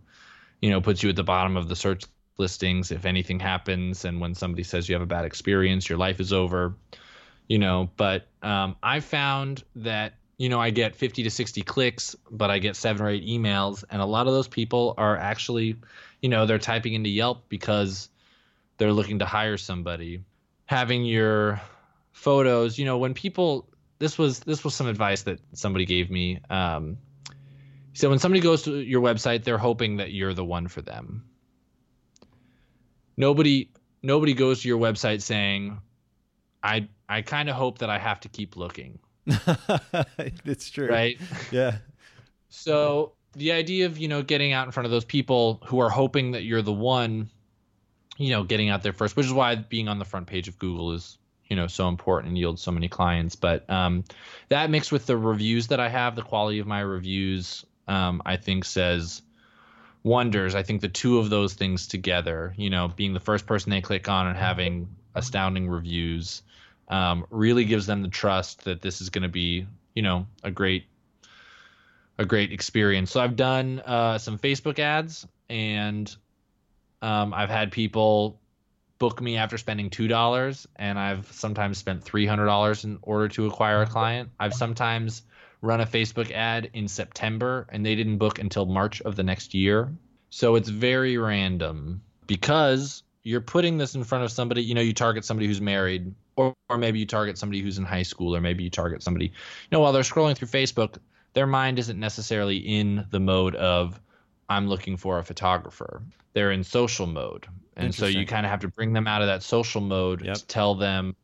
you 0.60 0.68
know, 0.68 0.82
puts 0.82 1.02
you 1.02 1.08
at 1.08 1.16
the 1.16 1.24
bottom 1.24 1.56
of 1.56 1.68
the 1.68 1.76
search 1.76 2.04
listings 2.38 2.90
if 2.90 3.06
anything 3.06 3.40
happens 3.40 4.04
and 4.04 4.20
when 4.20 4.34
somebody 4.34 4.62
says 4.62 4.88
you 4.88 4.94
have 4.94 5.02
a 5.02 5.06
bad 5.06 5.24
experience 5.24 5.88
your 5.88 5.96
life 5.96 6.20
is 6.20 6.34
over 6.34 6.74
you 7.48 7.58
know. 7.58 7.90
But 7.96 8.26
um, 8.42 8.76
i 8.82 9.00
found 9.00 9.64
that 9.76 10.14
you 10.36 10.50
know 10.50 10.60
i 10.60 10.68
get 10.68 10.94
50 10.94 11.22
to 11.22 11.30
60 11.30 11.62
clicks 11.62 12.14
but 12.30 12.50
i 12.50 12.58
get 12.58 12.76
seven 12.76 13.06
or 13.06 13.08
eight 13.08 13.26
emails. 13.26 13.84
And 13.88 14.02
a 14.02 14.04
lot 14.04 14.26
of 14.26 14.34
those 14.34 14.48
people 14.48 14.94
are 14.98 15.16
actually 15.16 15.76
you 16.20 16.28
know 16.28 16.44
they're 16.44 16.58
typing 16.58 16.92
into 16.92 17.08
yelp 17.08 17.48
because 17.48 18.10
they're 18.76 18.92
looking 18.92 19.20
to 19.20 19.24
hire 19.24 19.56
somebody. 19.56 20.22
Having 20.66 21.06
your 21.06 21.60
photos 22.12 22.78
you 22.78 22.84
know 22.84 22.98
when 22.98 23.14
people 23.14 23.66
this 23.98 24.18
was 24.18 24.40
this 24.40 24.64
was 24.64 24.74
some 24.74 24.86
advice 24.86 25.22
that 25.22 25.38
somebody 25.52 25.84
gave 25.84 26.10
me 26.10 26.40
um, 26.50 26.96
so 27.92 28.10
when 28.10 28.18
somebody 28.18 28.40
goes 28.40 28.62
to 28.62 28.80
your 28.80 29.00
website 29.00 29.44
they're 29.44 29.58
hoping 29.58 29.96
that 29.96 30.12
you're 30.12 30.34
the 30.34 30.44
one 30.44 30.68
for 30.68 30.82
them 30.82 31.24
nobody 33.16 33.68
nobody 34.06 34.34
goes 34.34 34.62
to 34.62 34.68
your 34.68 34.78
website 34.78 35.20
saying, 35.20 35.78
I 36.62 36.88
I 37.08 37.22
kind 37.22 37.48
of 37.48 37.56
hope 37.56 37.78
that 37.78 37.90
I 37.90 37.98
have 37.98 38.20
to 38.20 38.28
keep 38.28 38.56
looking. 38.56 38.98
it's 40.44 40.70
true. 40.70 40.88
Right? 40.88 41.20
Yeah. 41.50 41.78
So 42.48 43.12
the 43.34 43.52
idea 43.52 43.86
of, 43.86 43.98
you 43.98 44.08
know, 44.08 44.22
getting 44.22 44.52
out 44.52 44.66
in 44.66 44.72
front 44.72 44.86
of 44.86 44.90
those 44.90 45.04
people 45.04 45.60
who 45.66 45.78
are 45.80 45.90
hoping 45.90 46.30
that 46.32 46.44
you're 46.44 46.62
the 46.62 46.72
one, 46.72 47.28
you 48.16 48.30
know, 48.30 48.44
getting 48.44 48.70
out 48.70 48.82
there 48.82 48.92
first, 48.92 49.16
which 49.16 49.26
is 49.26 49.32
why 49.32 49.56
being 49.56 49.88
on 49.88 49.98
the 49.98 50.04
front 50.04 50.26
page 50.26 50.48
of 50.48 50.58
Google 50.58 50.92
is, 50.92 51.18
you 51.48 51.56
know, 51.56 51.66
so 51.66 51.88
important 51.88 52.28
and 52.28 52.38
yields 52.38 52.62
so 52.62 52.72
many 52.72 52.88
clients. 52.88 53.36
But 53.36 53.68
um, 53.70 54.04
that 54.48 54.70
mixed 54.70 54.92
with 54.92 55.06
the 55.06 55.16
reviews 55.16 55.68
that 55.68 55.80
I 55.80 55.88
have, 55.88 56.16
the 56.16 56.22
quality 56.22 56.58
of 56.58 56.66
my 56.66 56.80
reviews, 56.80 57.64
um, 57.88 58.22
I 58.26 58.36
think 58.36 58.64
says 58.64 59.22
wonders. 60.02 60.54
I 60.54 60.62
think 60.62 60.80
the 60.80 60.88
two 60.88 61.18
of 61.18 61.30
those 61.30 61.54
things 61.54 61.86
together, 61.86 62.54
you 62.56 62.70
know, 62.70 62.88
being 62.88 63.12
the 63.12 63.20
first 63.20 63.46
person 63.46 63.70
they 63.70 63.80
click 63.80 64.08
on 64.08 64.26
and 64.26 64.36
having 64.36 64.88
astounding 65.14 65.68
reviews, 65.68 66.42
um, 66.88 67.26
really 67.30 67.64
gives 67.64 67.86
them 67.86 68.02
the 68.02 68.08
trust 68.08 68.64
that 68.64 68.82
this 68.82 69.00
is 69.00 69.10
going 69.10 69.22
to 69.22 69.28
be, 69.28 69.66
you 69.94 70.02
know, 70.02 70.26
a 70.44 70.50
great, 70.50 70.84
a 72.18 72.24
great 72.24 72.52
experience. 72.52 73.10
So 73.10 73.20
I've 73.20 73.36
done 73.36 73.80
uh, 73.80 74.18
some 74.18 74.38
Facebook 74.38 74.78
ads, 74.78 75.26
and 75.48 76.14
um, 77.02 77.34
I've 77.34 77.50
had 77.50 77.72
people 77.72 78.38
book 78.98 79.20
me 79.20 79.36
after 79.36 79.58
spending 79.58 79.90
two 79.90 80.08
dollars, 80.08 80.66
and 80.76 80.98
I've 80.98 81.30
sometimes 81.32 81.78
spent 81.78 82.02
three 82.02 82.26
hundred 82.26 82.46
dollars 82.46 82.84
in 82.84 82.98
order 83.02 83.28
to 83.28 83.46
acquire 83.46 83.82
a 83.82 83.84
mm-hmm. 83.84 83.92
client. 83.92 84.30
I've 84.40 84.54
sometimes 84.54 85.22
run 85.62 85.80
a 85.80 85.86
Facebook 85.86 86.30
ad 86.30 86.70
in 86.74 86.88
September 86.88 87.66
and 87.70 87.84
they 87.84 87.94
didn't 87.94 88.18
book 88.18 88.38
until 88.38 88.66
March 88.66 89.00
of 89.02 89.16
the 89.16 89.22
next 89.22 89.54
year. 89.54 89.92
So 90.30 90.54
it's 90.54 90.68
very 90.68 91.16
random 91.16 92.02
because 92.26 93.02
you're 93.22 93.40
putting 93.40 93.78
this 93.78 93.94
in 93.94 94.04
front 94.04 94.24
of 94.24 94.30
somebody, 94.30 94.62
you 94.62 94.74
know, 94.74 94.80
you 94.80 94.92
target 94.92 95.24
somebody 95.24 95.46
who's 95.46 95.60
married 95.60 96.14
or, 96.36 96.54
or 96.68 96.78
maybe 96.78 96.98
you 96.98 97.06
target 97.06 97.38
somebody 97.38 97.60
who's 97.62 97.78
in 97.78 97.84
high 97.84 98.02
school 98.02 98.36
or 98.36 98.40
maybe 98.40 98.62
you 98.62 98.70
target 98.70 99.02
somebody, 99.02 99.26
you 99.26 99.32
know, 99.72 99.80
while 99.80 99.92
they're 99.92 100.02
scrolling 100.02 100.36
through 100.36 100.48
Facebook, 100.48 100.98
their 101.32 101.46
mind 101.46 101.78
isn't 101.78 101.98
necessarily 101.98 102.56
in 102.56 103.06
the 103.10 103.20
mode 103.20 103.56
of 103.56 104.00
I'm 104.48 104.68
looking 104.68 104.96
for 104.96 105.18
a 105.18 105.24
photographer. 105.24 106.02
They're 106.34 106.52
in 106.52 106.62
social 106.62 107.06
mode. 107.06 107.46
And 107.76 107.94
so 107.94 108.06
you 108.06 108.26
kind 108.26 108.46
of 108.46 108.50
have 108.50 108.60
to 108.60 108.68
bring 108.68 108.92
them 108.92 109.06
out 109.06 109.20
of 109.20 109.28
that 109.28 109.42
social 109.42 109.80
mode 109.80 110.24
yep. 110.24 110.36
to 110.36 110.46
tell 110.46 110.74
them, 110.74 111.14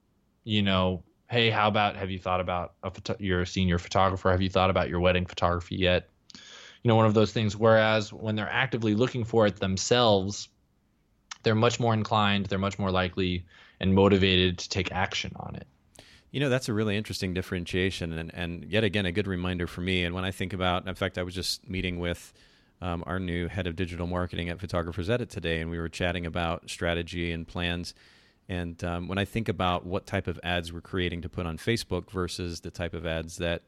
you 0.44 0.62
know, 0.62 1.02
hey, 1.30 1.48
how 1.48 1.66
about 1.66 1.96
have 1.96 2.10
you 2.10 2.18
thought 2.18 2.40
about 2.40 2.74
a 2.82 2.90
photo- 2.90 3.16
you're 3.18 3.40
a 3.40 3.46
senior 3.46 3.78
photographer? 3.78 4.30
Have 4.30 4.42
you 4.42 4.50
thought 4.50 4.68
about 4.68 4.90
your 4.90 5.00
wedding 5.00 5.24
photography 5.24 5.76
yet? 5.76 6.10
You 6.34 6.88
know, 6.88 6.96
one 6.96 7.06
of 7.06 7.14
those 7.14 7.32
things. 7.32 7.56
Whereas 7.56 8.12
when 8.12 8.36
they're 8.36 8.50
actively 8.50 8.94
looking 8.94 9.24
for 9.24 9.46
it 9.46 9.56
themselves, 9.56 10.48
they're 11.42 11.54
much 11.54 11.80
more 11.80 11.94
inclined, 11.94 12.46
they're 12.46 12.58
much 12.58 12.78
more 12.78 12.90
likely 12.90 13.46
and 13.80 13.94
motivated 13.94 14.58
to 14.58 14.68
take 14.68 14.92
action 14.92 15.32
on 15.36 15.56
it. 15.56 15.66
You 16.32 16.40
know, 16.40 16.48
that's 16.48 16.68
a 16.68 16.72
really 16.72 16.96
interesting 16.96 17.34
differentiation, 17.34 18.12
and, 18.12 18.34
and 18.34 18.64
yet 18.64 18.84
again, 18.84 19.04
a 19.04 19.12
good 19.12 19.26
reminder 19.26 19.66
for 19.66 19.82
me. 19.82 20.04
And 20.04 20.14
when 20.14 20.24
I 20.24 20.30
think 20.30 20.52
about, 20.52 20.86
in 20.88 20.94
fact, 20.94 21.18
I 21.18 21.22
was 21.22 21.34
just 21.34 21.68
meeting 21.68 21.98
with 21.98 22.32
um, 22.82 23.04
our 23.06 23.20
new 23.20 23.46
head 23.46 23.68
of 23.68 23.76
digital 23.76 24.08
marketing 24.08 24.48
at 24.48 24.58
Photographers 24.58 25.08
Edit 25.08 25.30
today, 25.30 25.60
and 25.60 25.70
we 25.70 25.78
were 25.78 25.88
chatting 25.88 26.26
about 26.26 26.68
strategy 26.68 27.30
and 27.30 27.46
plans. 27.46 27.94
And 28.48 28.82
um, 28.82 29.06
when 29.06 29.18
I 29.18 29.24
think 29.24 29.48
about 29.48 29.86
what 29.86 30.04
type 30.04 30.26
of 30.26 30.40
ads 30.42 30.72
we're 30.72 30.80
creating 30.80 31.22
to 31.22 31.28
put 31.28 31.46
on 31.46 31.58
Facebook 31.58 32.10
versus 32.10 32.60
the 32.60 32.72
type 32.72 32.92
of 32.92 33.06
ads 33.06 33.36
that 33.36 33.62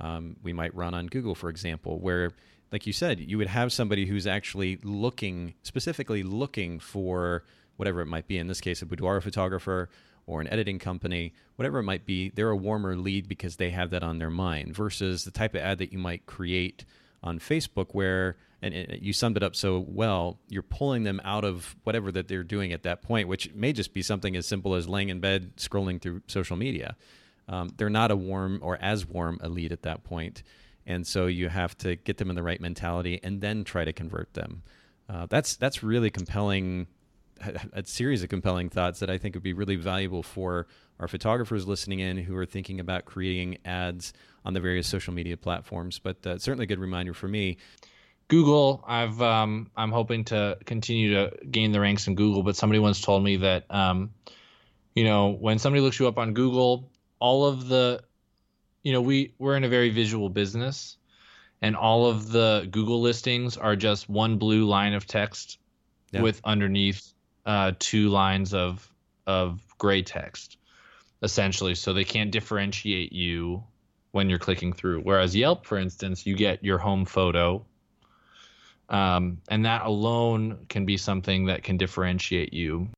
um, 0.00 0.36
we 0.42 0.52
might 0.52 0.74
run 0.74 0.92
on 0.92 1.06
Google, 1.06 1.34
for 1.34 1.48
example, 1.48 1.98
where, 1.98 2.32
like 2.70 2.86
you 2.86 2.92
said, 2.92 3.18
you 3.18 3.38
would 3.38 3.48
have 3.48 3.72
somebody 3.72 4.04
who's 4.04 4.26
actually 4.26 4.78
looking, 4.84 5.54
specifically 5.62 6.22
looking 6.22 6.78
for 6.78 7.44
whatever 7.78 8.02
it 8.02 8.06
might 8.06 8.28
be. 8.28 8.36
In 8.36 8.48
this 8.48 8.60
case, 8.60 8.82
a 8.82 8.86
boudoir 8.86 9.22
photographer 9.22 9.88
or 10.26 10.42
an 10.42 10.48
editing 10.48 10.78
company, 10.78 11.32
whatever 11.56 11.78
it 11.78 11.84
might 11.84 12.04
be, 12.04 12.28
they're 12.28 12.50
a 12.50 12.56
warmer 12.56 12.96
lead 12.96 13.28
because 13.28 13.56
they 13.56 13.70
have 13.70 13.88
that 13.90 14.02
on 14.02 14.18
their 14.18 14.28
mind 14.28 14.76
versus 14.76 15.24
the 15.24 15.30
type 15.30 15.54
of 15.54 15.62
ad 15.62 15.78
that 15.78 15.90
you 15.90 15.98
might 15.98 16.26
create 16.26 16.84
on 17.22 17.38
Facebook 17.38 17.88
where 17.92 18.36
and 18.62 18.74
it, 18.74 19.02
you 19.02 19.12
summed 19.12 19.36
it 19.36 19.42
up 19.42 19.54
so 19.54 19.84
well. 19.86 20.38
You're 20.48 20.62
pulling 20.62 21.04
them 21.04 21.20
out 21.24 21.44
of 21.44 21.76
whatever 21.84 22.10
that 22.12 22.28
they're 22.28 22.42
doing 22.42 22.72
at 22.72 22.82
that 22.82 23.02
point, 23.02 23.28
which 23.28 23.52
may 23.54 23.72
just 23.72 23.92
be 23.92 24.02
something 24.02 24.36
as 24.36 24.46
simple 24.46 24.74
as 24.74 24.88
laying 24.88 25.08
in 25.08 25.20
bed 25.20 25.56
scrolling 25.56 26.00
through 26.00 26.22
social 26.26 26.56
media. 26.56 26.96
Um, 27.48 27.70
they're 27.76 27.90
not 27.90 28.10
a 28.10 28.16
warm 28.16 28.60
or 28.62 28.76
as 28.80 29.06
warm 29.06 29.38
a 29.42 29.48
lead 29.48 29.72
at 29.72 29.82
that 29.82 30.04
point, 30.04 30.42
and 30.86 31.06
so 31.06 31.26
you 31.26 31.48
have 31.48 31.76
to 31.78 31.96
get 31.96 32.18
them 32.18 32.30
in 32.30 32.36
the 32.36 32.42
right 32.42 32.60
mentality 32.60 33.20
and 33.22 33.40
then 33.40 33.64
try 33.64 33.84
to 33.84 33.92
convert 33.92 34.34
them. 34.34 34.62
Uh, 35.08 35.26
that's 35.26 35.56
that's 35.56 35.82
really 35.82 36.10
compelling 36.10 36.86
a 37.72 37.84
series 37.86 38.22
of 38.22 38.28
compelling 38.28 38.68
thoughts 38.68 39.00
that 39.00 39.10
I 39.10 39.18
think 39.18 39.34
would 39.34 39.42
be 39.42 39.52
really 39.52 39.76
valuable 39.76 40.22
for 40.22 40.66
our 40.98 41.08
photographers 41.08 41.66
listening 41.66 42.00
in 42.00 42.16
who 42.16 42.36
are 42.36 42.46
thinking 42.46 42.80
about 42.80 43.04
creating 43.04 43.58
ads 43.64 44.12
on 44.44 44.54
the 44.54 44.60
various 44.60 44.86
social 44.86 45.14
media 45.14 45.36
platforms. 45.36 45.98
But 45.98 46.26
uh, 46.26 46.38
certainly 46.38 46.64
a 46.64 46.66
good 46.66 46.80
reminder 46.80 47.14
for 47.14 47.28
me. 47.28 47.58
Google, 48.28 48.84
I've 48.86 49.20
um, 49.22 49.70
I'm 49.74 49.90
hoping 49.90 50.24
to 50.24 50.58
continue 50.66 51.14
to 51.14 51.32
gain 51.50 51.72
the 51.72 51.80
ranks 51.80 52.06
in 52.06 52.14
Google, 52.14 52.42
but 52.42 52.56
somebody 52.56 52.78
once 52.78 53.00
told 53.00 53.24
me 53.24 53.38
that 53.38 53.64
um, 53.74 54.10
you 54.94 55.04
know 55.04 55.30
when 55.30 55.58
somebody 55.58 55.80
looks 55.80 55.98
you 55.98 56.06
up 56.06 56.18
on 56.18 56.34
Google, 56.34 56.90
all 57.18 57.46
of 57.46 57.68
the 57.68 58.02
you 58.82 58.92
know 58.92 59.00
we 59.00 59.32
we're 59.38 59.56
in 59.56 59.64
a 59.64 59.68
very 59.68 59.88
visual 59.88 60.28
business, 60.28 60.98
and 61.62 61.74
all 61.74 62.06
of 62.06 62.30
the 62.30 62.68
Google 62.70 63.00
listings 63.00 63.56
are 63.56 63.76
just 63.76 64.10
one 64.10 64.36
blue 64.36 64.66
line 64.66 64.92
of 64.92 65.06
text 65.06 65.58
yeah. 66.12 66.20
with 66.20 66.42
underneath 66.44 67.14
uh, 67.46 67.72
two 67.78 68.10
lines 68.10 68.52
of 68.52 68.86
of 69.26 69.62
gray 69.78 70.02
text, 70.02 70.58
essentially, 71.22 71.74
so 71.74 71.94
they 71.94 72.04
can't 72.04 72.30
differentiate 72.30 73.14
you 73.14 73.64
when 74.12 74.28
you're 74.28 74.38
clicking 74.38 74.74
through. 74.74 75.00
Whereas 75.00 75.34
Yelp, 75.34 75.64
for 75.64 75.78
instance, 75.78 76.26
you 76.26 76.36
get 76.36 76.62
your 76.62 76.76
home 76.76 77.06
photo 77.06 77.64
um, 78.88 79.38
and 79.48 79.64
that 79.64 79.84
alone 79.84 80.66
can 80.68 80.86
be 80.86 80.96
something 80.96 81.46
that 81.46 81.62
can 81.62 81.76
differentiate 81.76 82.52
you. 82.52 82.88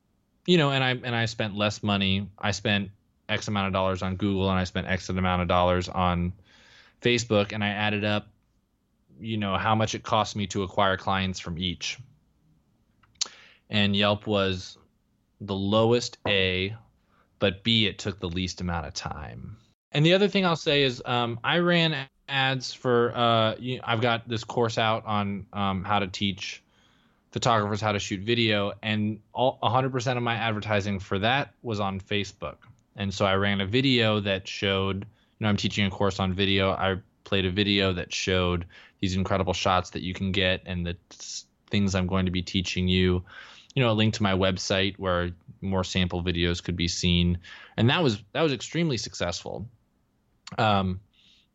You 0.47 0.59
know 0.59 0.71
and 0.71 0.83
i 0.83 0.91
and 0.91 1.15
i 1.15 1.27
spent 1.27 1.55
less 1.55 1.83
money. 1.83 2.29
I 2.39 2.53
spent 2.53 2.91
x 3.29 3.47
amount 3.47 3.69
of 3.69 3.73
dollars 3.73 4.03
on 4.03 4.17
google 4.17 4.51
and 4.51 4.59
i 4.59 4.65
spent 4.65 4.89
x 4.89 5.09
amount 5.09 5.41
of 5.41 5.47
dollars 5.47 5.89
on 5.89 6.33
facebook 7.01 7.53
and 7.53 7.63
i 7.63 7.69
added 7.69 8.05
up 8.05 8.27
you 9.21 9.37
know 9.37 9.57
how 9.57 9.75
much 9.75 9.95
it 9.95 10.03
cost 10.03 10.35
me 10.35 10.47
to 10.49 10.63
acquire 10.63 10.97
clients 10.97 11.39
from 11.39 11.59
each. 11.59 11.99
And 13.69 13.95
yelp 13.95 14.27
was 14.27 14.79
the 15.41 15.55
lowest 15.55 16.19
a 16.27 16.75
but 17.39 17.63
b 17.63 17.87
it 17.87 17.99
took 17.99 18.19
the 18.19 18.29
least 18.29 18.61
amount 18.61 18.87
of 18.87 18.95
time. 18.95 19.57
And 19.93 20.05
the 20.05 20.15
other 20.15 20.29
thing 20.29 20.45
i'll 20.45 20.57
say 20.57 20.83
is 20.83 21.03
um, 21.05 21.39
i 21.45 21.59
ran 21.59 21.95
ads 22.31 22.73
for 22.73 23.13
uh, 23.17 23.55
you 23.59 23.81
I've 23.83 24.01
got 24.01 24.29
this 24.29 24.45
course 24.45 24.79
out 24.79 25.05
on 25.07 25.47
um, 25.53 25.85
how 25.85 25.99
to 25.99 26.07
teach 26.07 26.63
photographers 27.33 27.81
how 27.81 27.93
to 27.93 27.99
shoot 27.99 28.21
video, 28.21 28.73
and 28.83 29.21
all 29.33 29.59
100% 29.63 30.17
of 30.17 30.23
my 30.23 30.35
advertising 30.35 30.99
for 30.99 31.19
that 31.21 31.55
was 31.63 31.81
on 31.81 32.01
Facebook. 32.01 32.57
And 32.97 33.15
so 33.15 33.25
I 33.25 33.35
ran 33.35 33.61
a 33.61 33.67
video 33.67 34.21
that 34.21 34.49
showed, 34.49 35.05
you 35.05 35.45
know, 35.45 35.49
I'm 35.49 35.57
teaching 35.57 35.87
a 35.87 35.91
course 35.91 36.19
on 36.19 36.33
video. 36.33 36.71
I 36.71 36.97
played 37.25 37.47
a 37.47 37.51
video 37.51 37.93
that 37.93 38.13
showed 38.13 38.67
these 39.01 39.15
incredible 39.15 39.53
shots 39.53 39.91
that 39.91 40.03
you 40.03 40.13
can 40.13 40.33
get 40.33 40.63
and 40.67 40.87
the 40.87 40.97
things 41.71 41.95
I'm 41.95 42.07
going 42.07 42.27
to 42.27 42.33
be 42.33 42.43
teaching 42.43 42.89
you. 42.89 43.25
You 43.75 43.85
know, 43.85 43.91
a 43.91 43.95
link 43.95 44.15
to 44.15 44.23
my 44.25 44.33
website 44.33 44.99
where 44.99 45.31
more 45.61 45.85
sample 45.85 46.25
videos 46.25 46.63
could 46.63 46.77
be 46.77 46.89
seen, 46.89 47.39
and 47.77 47.89
that 47.91 48.03
was 48.03 48.21
that 48.33 48.43
was 48.43 48.53
extremely 48.53 48.97
successful. 48.97 49.69
Um, 50.59 50.99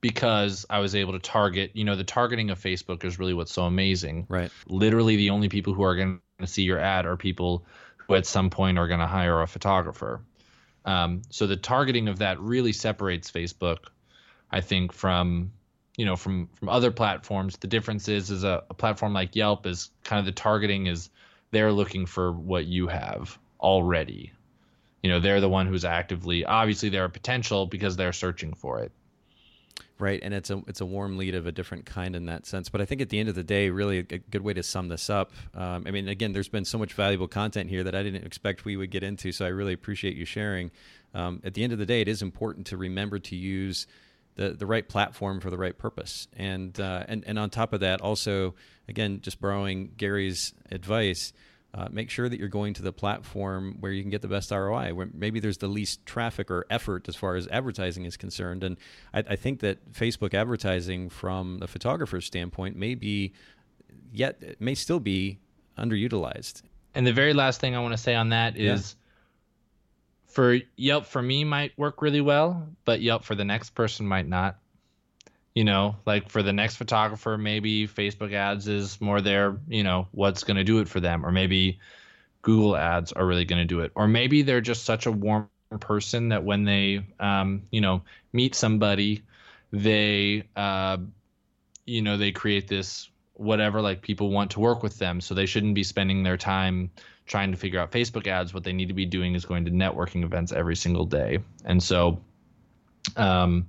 because 0.05 0.67
I 0.69 0.77
was 0.77 0.93
able 0.93 1.13
to 1.13 1.19
target, 1.19 1.71
you 1.73 1.83
know, 1.83 1.95
the 1.95 2.03
targeting 2.03 2.51
of 2.51 2.59
Facebook 2.59 3.03
is 3.03 3.17
really 3.17 3.33
what's 3.33 3.51
so 3.51 3.63
amazing. 3.63 4.27
Right. 4.29 4.51
Literally, 4.67 5.15
the 5.15 5.31
only 5.31 5.49
people 5.49 5.73
who 5.73 5.81
are 5.81 5.95
going 5.95 6.21
to 6.37 6.45
see 6.45 6.61
your 6.61 6.77
ad 6.77 7.07
are 7.07 7.17
people 7.17 7.65
who 7.97 8.13
at 8.13 8.27
some 8.27 8.51
point 8.51 8.77
are 8.77 8.87
going 8.87 8.99
to 8.99 9.07
hire 9.07 9.41
a 9.41 9.47
photographer. 9.47 10.21
Um, 10.85 11.23
so 11.31 11.47
the 11.47 11.55
targeting 11.55 12.07
of 12.07 12.19
that 12.19 12.39
really 12.39 12.71
separates 12.71 13.31
Facebook, 13.31 13.77
I 14.51 14.61
think, 14.61 14.93
from 14.93 15.51
you 15.97 16.05
know 16.05 16.15
from 16.15 16.49
from 16.53 16.69
other 16.69 16.91
platforms. 16.91 17.57
The 17.57 17.65
difference 17.65 18.07
is 18.07 18.29
is 18.29 18.43
a, 18.43 18.61
a 18.69 18.75
platform 18.75 19.11
like 19.11 19.35
Yelp 19.35 19.65
is 19.65 19.89
kind 20.03 20.19
of 20.19 20.27
the 20.27 20.33
targeting 20.33 20.85
is 20.85 21.09
they're 21.49 21.71
looking 21.71 22.05
for 22.05 22.31
what 22.31 22.67
you 22.67 22.85
have 22.89 23.39
already. 23.59 24.33
You 25.01 25.09
know, 25.09 25.19
they're 25.19 25.41
the 25.41 25.49
one 25.49 25.65
who's 25.65 25.83
actively 25.83 26.45
obviously 26.45 26.89
they're 26.89 27.05
a 27.05 27.09
potential 27.09 27.65
because 27.65 27.95
they're 27.95 28.13
searching 28.13 28.53
for 28.53 28.81
it 28.81 28.91
right? 29.99 30.19
And 30.21 30.33
it's 30.33 30.49
a 30.49 30.61
it's 30.67 30.81
a 30.81 30.85
warm 30.85 31.17
lead 31.17 31.35
of 31.35 31.47
a 31.47 31.51
different 31.51 31.85
kind 31.85 32.15
in 32.15 32.25
that 32.25 32.45
sense. 32.45 32.69
But 32.69 32.81
i 32.81 32.85
think 32.85 33.01
at 33.01 33.09
the 33.09 33.19
end 33.19 33.29
of 33.29 33.35
the 33.35 33.43
day 33.43 33.69
really 33.69 33.99
a, 33.99 34.03
good 34.03 34.41
way 34.41 34.53
to 34.53 34.63
sum 34.63 34.89
this 34.89 35.09
up 35.09 35.31
um, 35.53 35.85
i 35.87 35.91
mean 35.91 36.07
again 36.07 36.33
there's 36.33 36.49
been 36.49 36.65
so 36.65 36.77
much 36.77 36.93
valuable 36.93 37.27
content 37.27 37.69
here 37.69 37.83
that 37.83 37.95
i 37.95 38.03
didn't 38.03 38.25
expect 38.25 38.65
we 38.65 38.75
would 38.75 38.91
get 38.91 39.03
into 39.03 39.31
so 39.31 39.45
i 39.45 39.49
really 39.49 39.73
appreciate 39.73 40.15
you 40.15 40.25
sharing. 40.25 40.71
Um, 41.13 41.41
at 41.45 41.53
the 41.53 41.63
end 41.63 41.71
of 41.71 41.79
the 41.79 41.85
day 41.85 42.01
it 42.01 42.07
is 42.07 42.21
important 42.21 42.67
to 42.67 42.77
remember 42.77 43.19
to 43.19 43.35
use 43.35 43.87
the, 44.35 44.49
the 44.49 44.65
right 44.65 44.87
platform 44.87 45.39
for 45.39 45.49
the 45.49 45.57
right 45.57 45.77
purpose. 45.77 46.27
And 46.35 46.77
uh, 46.79 47.05
and 47.07 47.23
and 47.25 47.39
on 47.39 47.49
top 47.49 47.73
of 47.73 47.79
that 47.79 48.01
also 48.01 48.55
again 48.87 49.21
just 49.21 49.39
borrowing 49.39 49.91
gary's 49.97 50.53
advice 50.71 51.33
uh, 51.75 51.89
make 51.91 52.09
sure 52.09 52.29
that 52.29 52.39
you're 52.39 52.47
going 52.47 52.73
to 52.73 52.81
the 52.81 52.93
platform 52.93 53.75
where 53.81 53.91
you 53.91 54.01
can 54.01 54.09
get 54.09 54.21
the 54.21 54.29
best 54.29 54.49
ROI, 54.49 54.93
where 54.93 55.09
maybe 55.13 55.41
there's 55.41 55.57
the 55.57 55.67
least 55.67 56.05
traffic 56.05 56.49
or 56.49 56.65
effort 56.69 57.09
as 57.09 57.17
far 57.17 57.35
as 57.35 57.49
advertising 57.49 58.05
is 58.05 58.15
concerned. 58.15 58.63
And 58.63 58.77
I, 59.13 59.19
I 59.31 59.35
think 59.35 59.59
that 59.59 59.91
Facebook 59.91 60.33
advertising, 60.33 61.09
from 61.09 61.59
the 61.59 61.67
photographer's 61.67 62.25
standpoint, 62.25 62.77
may 62.77 62.95
be 62.95 63.33
yet 64.13 64.61
may 64.61 64.73
still 64.73 65.01
be 65.01 65.39
underutilized. 65.77 66.61
And 66.93 67.05
the 67.05 67.11
very 67.11 67.33
last 67.33 67.59
thing 67.59 67.75
I 67.75 67.79
want 67.79 67.93
to 67.93 68.01
say 68.01 68.15
on 68.15 68.29
that 68.29 68.57
is. 68.57 68.95
Yeah. 68.97 69.01
For 70.27 70.59
Yelp, 70.75 71.05
for 71.05 71.21
me, 71.21 71.45
might 71.45 71.71
work 71.77 72.01
really 72.01 72.19
well, 72.19 72.67
but 72.83 72.99
Yelp 72.99 73.23
for 73.23 73.35
the 73.35 73.45
next 73.45 73.69
person 73.69 74.05
might 74.05 74.27
not 74.27 74.57
you 75.55 75.63
know 75.63 75.95
like 76.05 76.29
for 76.29 76.43
the 76.43 76.53
next 76.53 76.75
photographer 76.75 77.37
maybe 77.37 77.87
facebook 77.87 78.33
ads 78.33 78.67
is 78.67 78.99
more 79.01 79.21
their 79.21 79.57
you 79.67 79.83
know 79.83 80.07
what's 80.11 80.43
going 80.43 80.57
to 80.57 80.63
do 80.63 80.79
it 80.79 80.87
for 80.87 80.99
them 80.99 81.25
or 81.25 81.31
maybe 81.31 81.79
google 82.45 82.77
ads 82.77 83.11
are 83.11 83.25
really 83.25 83.43
going 83.43 83.59
to 83.59 83.65
do 83.65 83.81
it. 83.81 83.91
Or 83.95 84.07
maybe 84.07 84.43
they're 84.43 84.61
just 84.61 84.85
such 84.85 85.07
a 85.07 85.11
warm 85.11 85.49
person 85.79 86.29
that 86.29 86.43
when 86.43 86.63
they 86.63 87.03
um, 87.19 87.63
you 87.71 87.81
know 87.81 88.03
meet 88.31 88.55
somebody 88.55 89.23
they 89.73 90.43
uh, 90.55 90.97
you 91.85 92.03
know 92.03 92.17
they 92.17 92.31
create 92.31 92.67
this 92.67 93.09
whatever 93.33 93.81
like 93.81 94.01
people 94.01 94.29
want 94.29 94.51
to 94.51 94.59
work 94.59 94.83
with 94.83 94.97
them. 94.99 95.19
So 95.19 95.33
they 95.33 95.47
shouldn't 95.47 95.73
be 95.73 95.83
spending 95.83 96.21
their 96.21 96.37
time 96.37 96.91
trying 97.25 97.49
to 97.49 97.57
figure 97.57 97.79
out 97.79 97.91
facebook 97.91 98.27
ads. 98.27 98.53
What 98.53 98.63
they 98.63 98.73
need 98.73 98.89
to 98.89 98.93
be 98.93 99.07
doing 99.07 99.33
is 99.33 99.43
going 99.43 99.65
to 99.65 99.71
networking 99.71 100.23
events 100.23 100.51
every 100.51 100.75
single 100.75 101.05
day. 101.05 101.39
And 101.65 101.81
so 101.81 102.21
um, 103.17 103.67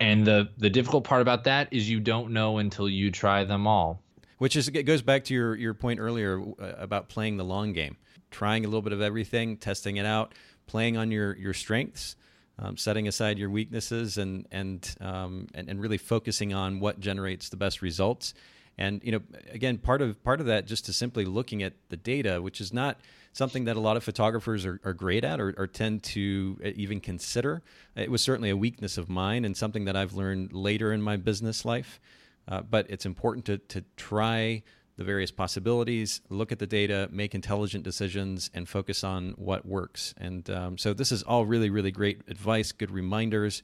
and 0.00 0.26
the 0.26 0.48
the 0.58 0.70
difficult 0.70 1.04
part 1.04 1.22
about 1.22 1.44
that 1.44 1.68
is 1.72 1.88
you 1.88 2.00
don't 2.00 2.32
know 2.32 2.58
until 2.58 2.88
you 2.88 3.10
try 3.10 3.44
them 3.44 3.66
all. 3.66 4.02
Which 4.38 4.54
is 4.54 4.68
it 4.68 4.84
goes 4.84 5.02
back 5.02 5.24
to 5.24 5.34
your 5.34 5.56
your 5.56 5.74
point 5.74 6.00
earlier 6.00 6.40
uh, 6.40 6.74
about 6.76 7.08
playing 7.08 7.36
the 7.36 7.44
long 7.44 7.72
game, 7.72 7.96
trying 8.30 8.64
a 8.64 8.68
little 8.68 8.82
bit 8.82 8.92
of 8.92 9.00
everything, 9.00 9.56
testing 9.56 9.96
it 9.96 10.06
out, 10.06 10.34
playing 10.66 10.96
on 10.96 11.10
your 11.10 11.36
your 11.36 11.52
strengths, 11.52 12.14
um, 12.58 12.76
setting 12.76 13.08
aside 13.08 13.38
your 13.38 13.50
weaknesses, 13.50 14.18
and 14.18 14.46
and, 14.52 14.94
um, 15.00 15.48
and 15.54 15.68
and 15.68 15.80
really 15.80 15.98
focusing 15.98 16.54
on 16.54 16.78
what 16.78 17.00
generates 17.00 17.48
the 17.48 17.56
best 17.56 17.82
results. 17.82 18.34
And 18.78 19.02
you 19.04 19.12
know, 19.12 19.20
again, 19.50 19.78
part 19.78 20.00
of 20.00 20.22
part 20.22 20.40
of 20.40 20.46
that 20.46 20.66
just 20.66 20.86
to 20.86 20.92
simply 20.92 21.24
looking 21.24 21.62
at 21.62 21.74
the 21.88 21.96
data, 21.96 22.40
which 22.40 22.60
is 22.60 22.72
not 22.72 22.98
something 23.32 23.64
that 23.64 23.76
a 23.76 23.80
lot 23.80 23.96
of 23.96 24.04
photographers 24.04 24.64
are, 24.64 24.80
are 24.84 24.94
great 24.94 25.24
at 25.24 25.40
or, 25.40 25.54
or, 25.56 25.66
tend 25.66 26.02
to 26.02 26.58
uh, 26.64 26.70
even 26.74 26.98
consider. 26.98 27.62
It 27.94 28.10
was 28.10 28.22
certainly 28.22 28.50
a 28.50 28.56
weakness 28.56 28.96
of 28.98 29.08
mine 29.08 29.44
and 29.44 29.56
something 29.56 29.84
that 29.84 29.96
I've 29.96 30.14
learned 30.14 30.52
later 30.52 30.92
in 30.92 31.02
my 31.02 31.16
business 31.16 31.64
life. 31.64 32.00
Uh, 32.48 32.62
but 32.62 32.86
it's 32.88 33.04
important 33.04 33.44
to, 33.44 33.58
to 33.58 33.84
try 33.96 34.62
the 34.96 35.04
various 35.04 35.30
possibilities, 35.30 36.20
look 36.28 36.50
at 36.50 36.58
the 36.58 36.66
data, 36.66 37.08
make 37.12 37.34
intelligent 37.34 37.84
decisions, 37.84 38.50
and 38.52 38.68
focus 38.68 39.04
on 39.04 39.34
what 39.36 39.64
works. 39.64 40.12
And 40.16 40.48
um, 40.50 40.78
so, 40.78 40.92
this 40.92 41.12
is 41.12 41.22
all 41.22 41.46
really, 41.46 41.70
really 41.70 41.92
great 41.92 42.22
advice, 42.26 42.72
good 42.72 42.90
reminders. 42.90 43.62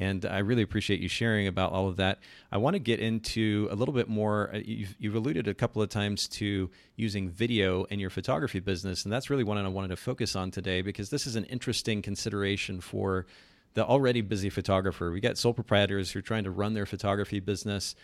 And 0.00 0.24
I 0.24 0.38
really 0.38 0.62
appreciate 0.62 0.98
you 1.00 1.08
sharing 1.08 1.46
about 1.46 1.72
all 1.72 1.86
of 1.86 1.98
that. 1.98 2.20
I 2.50 2.56
want 2.56 2.72
to 2.72 2.80
get 2.80 3.00
into 3.00 3.68
a 3.70 3.74
little 3.74 3.92
bit 3.92 4.08
more. 4.08 4.50
Uh, 4.54 4.60
you've, 4.64 4.96
you've, 4.98 5.14
alluded 5.14 5.46
a 5.46 5.52
couple 5.52 5.82
of 5.82 5.90
times 5.90 6.26
to 6.28 6.70
using 6.96 7.28
video 7.28 7.84
in 7.84 8.00
your 8.00 8.08
photography 8.08 8.60
business, 8.60 9.04
and 9.04 9.12
that's 9.12 9.28
really 9.28 9.44
what 9.44 9.58
I 9.58 9.68
wanted 9.68 9.88
to 9.88 9.96
focus 9.96 10.34
on 10.34 10.50
today 10.50 10.80
because 10.80 11.10
this 11.10 11.26
is 11.26 11.36
an 11.36 11.44
interesting 11.44 12.00
consideration 12.00 12.80
for 12.80 13.26
the 13.74 13.84
already 13.84 14.22
busy 14.22 14.48
photographer. 14.48 15.12
We 15.12 15.20
got 15.20 15.36
sole 15.36 15.52
proprietors 15.52 16.10
who 16.10 16.20
are 16.20 16.22
trying 16.22 16.44
to 16.44 16.50
run 16.50 16.72
their 16.72 16.86
photography 16.86 17.38
business. 17.38 17.94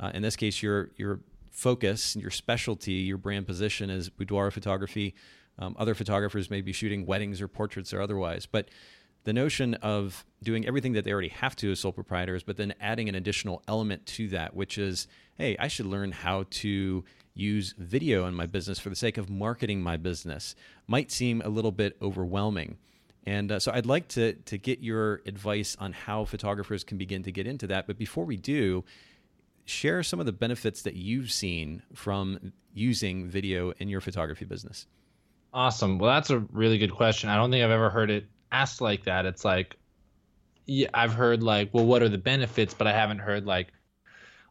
Uh, 0.00 0.10
in 0.12 0.22
this 0.22 0.34
case, 0.34 0.60
your 0.60 0.90
your 0.96 1.20
focus, 1.52 2.16
your 2.16 2.32
specialty, 2.32 2.94
your 2.94 3.16
brand 3.16 3.46
position 3.46 3.90
is 3.90 4.10
boudoir 4.10 4.50
photography. 4.50 5.14
Um, 5.56 5.76
other 5.78 5.94
photographers 5.94 6.50
may 6.50 6.62
be 6.62 6.72
shooting 6.72 7.06
weddings 7.06 7.40
or 7.40 7.46
portraits 7.46 7.94
or 7.94 8.00
otherwise, 8.00 8.44
but 8.44 8.68
the 9.24 9.32
notion 9.32 9.74
of 9.74 10.24
doing 10.42 10.66
everything 10.66 10.92
that 10.92 11.04
they 11.04 11.12
already 11.12 11.28
have 11.28 11.56
to 11.56 11.72
as 11.72 11.80
sole 11.80 11.92
proprietors, 11.92 12.42
but 12.42 12.56
then 12.56 12.74
adding 12.80 13.08
an 13.08 13.14
additional 13.14 13.62
element 13.66 14.04
to 14.06 14.28
that, 14.28 14.54
which 14.54 14.78
is, 14.78 15.08
hey, 15.36 15.56
I 15.58 15.68
should 15.68 15.86
learn 15.86 16.12
how 16.12 16.44
to 16.50 17.04
use 17.34 17.74
video 17.78 18.26
in 18.26 18.34
my 18.34 18.46
business 18.46 18.78
for 18.78 18.90
the 18.90 18.96
sake 18.96 19.18
of 19.18 19.28
marketing 19.28 19.82
my 19.82 19.96
business, 19.96 20.54
might 20.86 21.10
seem 21.10 21.42
a 21.42 21.48
little 21.48 21.72
bit 21.72 21.96
overwhelming. 22.00 22.76
And 23.26 23.50
uh, 23.50 23.58
so 23.58 23.72
I'd 23.72 23.86
like 23.86 24.08
to, 24.08 24.34
to 24.34 24.58
get 24.58 24.80
your 24.80 25.22
advice 25.26 25.76
on 25.80 25.92
how 25.92 26.26
photographers 26.26 26.84
can 26.84 26.98
begin 26.98 27.22
to 27.22 27.32
get 27.32 27.46
into 27.46 27.66
that. 27.68 27.86
But 27.86 27.98
before 27.98 28.24
we 28.24 28.36
do, 28.36 28.84
share 29.64 30.02
some 30.02 30.20
of 30.20 30.26
the 30.26 30.32
benefits 30.32 30.82
that 30.82 30.94
you've 30.94 31.32
seen 31.32 31.82
from 31.94 32.52
using 32.74 33.26
video 33.26 33.72
in 33.78 33.88
your 33.88 34.02
photography 34.02 34.44
business. 34.44 34.86
Awesome. 35.54 35.98
Well, 35.98 36.12
that's 36.12 36.30
a 36.30 36.40
really 36.52 36.78
good 36.78 36.92
question. 36.92 37.30
I 37.30 37.36
don't 37.36 37.50
think 37.50 37.64
I've 37.64 37.70
ever 37.70 37.88
heard 37.88 38.10
it 38.10 38.26
asked 38.60 38.80
like 38.80 39.04
that. 39.04 39.26
It's 39.26 39.44
like, 39.44 39.76
yeah, 40.66 40.88
I've 40.94 41.14
heard 41.14 41.42
like, 41.42 41.70
well, 41.72 41.84
what 41.84 42.02
are 42.02 42.08
the 42.08 42.18
benefits? 42.18 42.74
But 42.74 42.86
I 42.86 42.92
haven't 42.92 43.18
heard 43.18 43.46
like, 43.46 43.68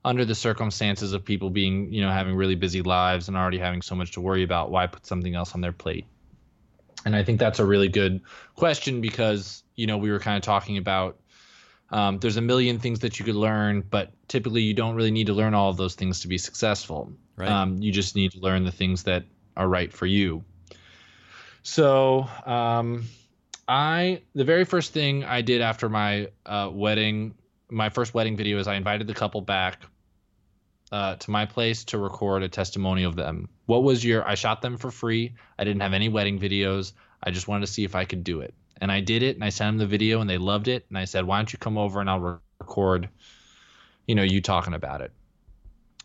under 0.06 0.26
the 0.26 0.36
circumstances 0.36 1.14
of 1.14 1.24
people 1.24 1.50
being, 1.50 1.94
you 1.94 2.02
know, 2.02 2.12
having 2.12 2.36
really 2.36 2.56
busy 2.56 2.82
lives 2.82 3.30
and 3.30 3.38
already 3.38 3.58
having 3.58 3.82
so 3.82 3.96
much 3.96 4.12
to 4.12 4.22
worry 4.22 4.44
about, 4.44 4.70
why 4.70 4.86
put 4.86 5.06
something 5.06 5.34
else 5.34 5.56
on 5.56 5.62
their 5.62 5.72
plate? 5.72 6.06
And 7.06 7.16
I 7.16 7.24
think 7.24 7.40
that's 7.40 7.60
a 7.60 7.66
really 7.66 7.88
good 7.88 8.22
question 8.56 9.00
because, 9.00 9.64
you 9.76 9.88
know, 9.88 9.98
we 9.98 10.12
were 10.12 10.20
kind 10.20 10.36
of 10.36 10.44
talking 10.44 10.78
about 10.78 11.20
um, 11.90 12.20
there's 12.20 12.38
a 12.38 12.42
million 12.42 12.80
things 12.80 13.00
that 13.00 13.20
you 13.20 13.26
could 13.26 13.36
learn, 13.36 13.82
but 13.90 14.12
typically 14.28 14.62
you 14.62 14.74
don't 14.74 14.96
really 14.96 15.12
need 15.12 15.28
to 15.28 15.34
learn 15.34 15.54
all 15.54 15.70
of 15.70 15.78
those 15.78 15.96
things 15.96 16.20
to 16.22 16.28
be 16.28 16.38
successful. 16.38 17.14
Right. 17.38 17.50
Um, 17.50 17.82
you 17.82 17.92
just 17.92 18.16
need 18.16 18.32
to 18.32 18.40
learn 18.40 18.66
the 18.66 18.72
things 18.72 19.04
that 19.04 19.24
are 19.56 19.68
right 19.68 19.92
for 19.94 20.06
you. 20.06 20.44
So, 21.62 22.28
um, 22.46 23.06
I 23.68 24.22
the 24.36 24.44
very 24.44 24.66
first 24.66 24.94
thing 24.94 25.24
I 25.24 25.42
did 25.42 25.62
after 25.62 25.90
my 25.90 26.30
uh, 26.46 26.70
wedding, 26.72 27.36
my 27.70 27.90
first 27.90 28.14
wedding 28.14 28.36
video 28.36 28.60
is 28.60 28.68
I 28.68 28.76
invited 28.76 29.08
the 29.08 29.14
couple 29.14 29.42
back 29.42 29.82
uh, 30.92 31.16
to 31.16 31.32
my 31.32 31.46
place 31.46 31.86
to 31.86 31.98
record 31.98 32.44
a 32.44 32.50
testimony 32.50 33.04
of 33.04 33.16
them. 33.16 33.50
What 33.66 33.84
was 33.84 34.04
your? 34.04 34.28
I 34.28 34.36
shot 34.36 34.62
them 34.62 34.78
for 34.78 34.92
free. 34.92 35.36
I 35.58 35.64
didn't 35.64 35.82
have 35.82 35.94
any 35.94 36.10
wedding 36.10 36.40
videos. 36.40 36.94
I 37.24 37.32
just 37.32 37.48
wanted 37.48 37.66
to 37.66 37.72
see 37.72 37.84
if 37.84 37.96
I 37.96 38.06
could 38.06 38.24
do 38.24 38.42
it, 38.42 38.54
and 38.82 38.92
I 38.92 39.00
did 39.00 39.24
it. 39.24 39.36
And 39.36 39.44
I 39.44 39.50
sent 39.50 39.70
them 39.70 39.78
the 39.78 39.88
video, 39.88 40.20
and 40.20 40.30
they 40.30 40.38
loved 40.38 40.68
it. 40.68 40.86
And 40.90 40.98
I 40.98 41.06
said, 41.06 41.26
"Why 41.26 41.38
don't 41.38 41.52
you 41.52 41.58
come 41.58 41.78
over 41.78 42.02
and 42.02 42.10
I'll 42.10 42.42
record, 42.60 43.10
you 44.08 44.16
know, 44.16 44.24
you 44.24 44.42
talking 44.42 44.74
about 44.74 45.02
it." 45.02 45.12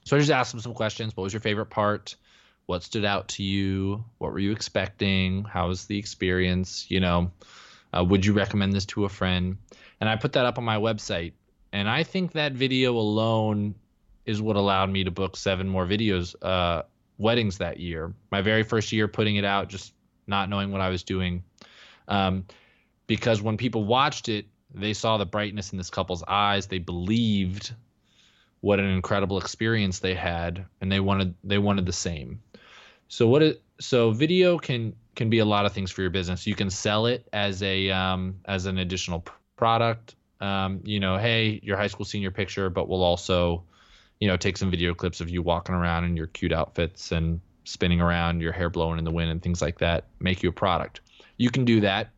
So 0.05 0.16
I 0.16 0.21
just 0.21 0.31
asked 0.31 0.53
them 0.53 0.61
some 0.61 0.75
questions. 0.75 1.16
What 1.16 1.25
was 1.25 1.33
your 1.33 1.40
favorite 1.40 1.66
part? 1.66 2.14
What 2.68 2.83
stood 2.83 3.07
out 3.07 3.28
to 3.28 3.42
you? 3.42 4.04
What 4.18 4.31
were 4.31 4.38
you 4.38 4.52
expecting? 4.52 5.42
How 5.44 5.68
was 5.68 5.87
the 5.87 5.96
experience? 5.96 6.85
You 6.90 7.00
know, 7.00 7.31
uh, 7.96 8.04
would 8.04 8.26
you 8.26 8.35
recommend 8.35 8.74
this 8.74 8.85
to 8.87 9.07
a 9.07 9.09
friend? 9.09 9.57
And 10.02 10.11
I 10.11 10.16
put 10.16 10.35
that 10.35 10.44
up 10.44 10.59
on 10.59 10.64
my 10.64 10.76
website. 10.76 11.33
And 11.72 11.88
I 11.88 12.02
think 12.02 12.33
that 12.33 12.52
video 12.52 12.94
alone 12.94 13.74
is 14.26 14.42
what 14.42 14.57
allowed 14.57 14.90
me 14.90 15.02
to 15.04 15.11
book 15.11 15.35
seven 15.35 15.66
more 15.66 15.87
videos, 15.87 16.35
uh, 16.42 16.83
weddings 17.16 17.57
that 17.57 17.81
year. 17.81 18.12
My 18.31 18.42
very 18.42 18.64
first 18.64 18.92
year 18.92 19.09
putting 19.09 19.37
it 19.37 19.46
out, 19.46 19.70
just 19.70 19.94
not 20.26 20.50
knowing 20.50 20.70
what 20.70 20.83
I 20.83 20.90
was 20.90 21.02
doing. 21.02 21.44
Um, 22.07 22.44
because 23.07 23.40
when 23.40 23.57
people 23.57 23.85
watched 23.85 24.28
it, 24.28 24.44
they 24.74 24.92
saw 24.92 25.16
the 25.16 25.24
brightness 25.24 25.72
in 25.72 25.78
this 25.78 25.88
couple's 25.88 26.22
eyes. 26.28 26.66
They 26.66 26.81
believed 26.81 27.72
what 28.61 28.78
an 28.78 28.90
incredible 28.90 29.38
experience 29.38 30.00
they 30.00 30.14
had, 30.14 30.66
and 30.83 30.92
they 30.92 31.00
wanted 31.00 31.35
they 31.42 31.57
wanted 31.57 31.87
the 31.87 31.94
same. 31.94 32.42
So 33.09 33.27
what 33.27 33.42
it 33.42 33.62
so 33.81 34.11
video 34.11 34.59
can 34.59 34.94
can 35.14 35.31
be 35.31 35.40
a 35.40 35.44
lot 35.44 35.66
of 35.66 35.73
things 35.73 35.90
for 35.90 36.03
your 36.03 36.11
business. 36.11 36.47
You 36.47 36.55
can 36.55 36.71
sell 36.71 37.07
it 37.07 37.27
as 37.33 37.62
a 37.62 37.90
um, 37.90 38.37
as 38.44 38.66
an 38.66 38.79
additional 38.79 39.25
product. 39.57 40.14
Um, 40.40 40.81
you 40.85 41.01
know, 41.01 41.16
hey, 41.16 41.59
your 41.62 41.77
high 41.77 41.88
school 41.88 42.05
senior 42.05 42.31
picture, 42.31 42.71
but 42.71 42.88
we'll 42.88 43.03
also, 43.03 43.64
you 44.21 44.29
know, 44.29 44.37
take 44.37 44.57
some 44.57 44.71
video 44.71 44.94
clips 44.94 45.21
of 45.21 45.29
you 45.29 45.42
walking 45.42 45.75
around 45.75 46.05
in 46.05 46.16
your 46.16 46.29
cute 46.29 46.53
outfits 46.53 47.11
and 47.11 47.40
spinning 47.64 48.01
around, 48.01 48.40
your 48.40 48.53
hair 48.53 48.71
blowing 48.71 48.99
in 48.99 49.05
the 49.05 49.11
wind 49.11 49.31
and 49.31 49.42
things 49.42 49.61
like 49.61 49.79
that. 49.79 50.05
Make 50.21 50.42
you 50.42 50.51
a 50.51 50.53
product. 50.53 51.01
You 51.37 51.51
can 51.51 51.64
do 51.64 51.81
that. 51.81 52.11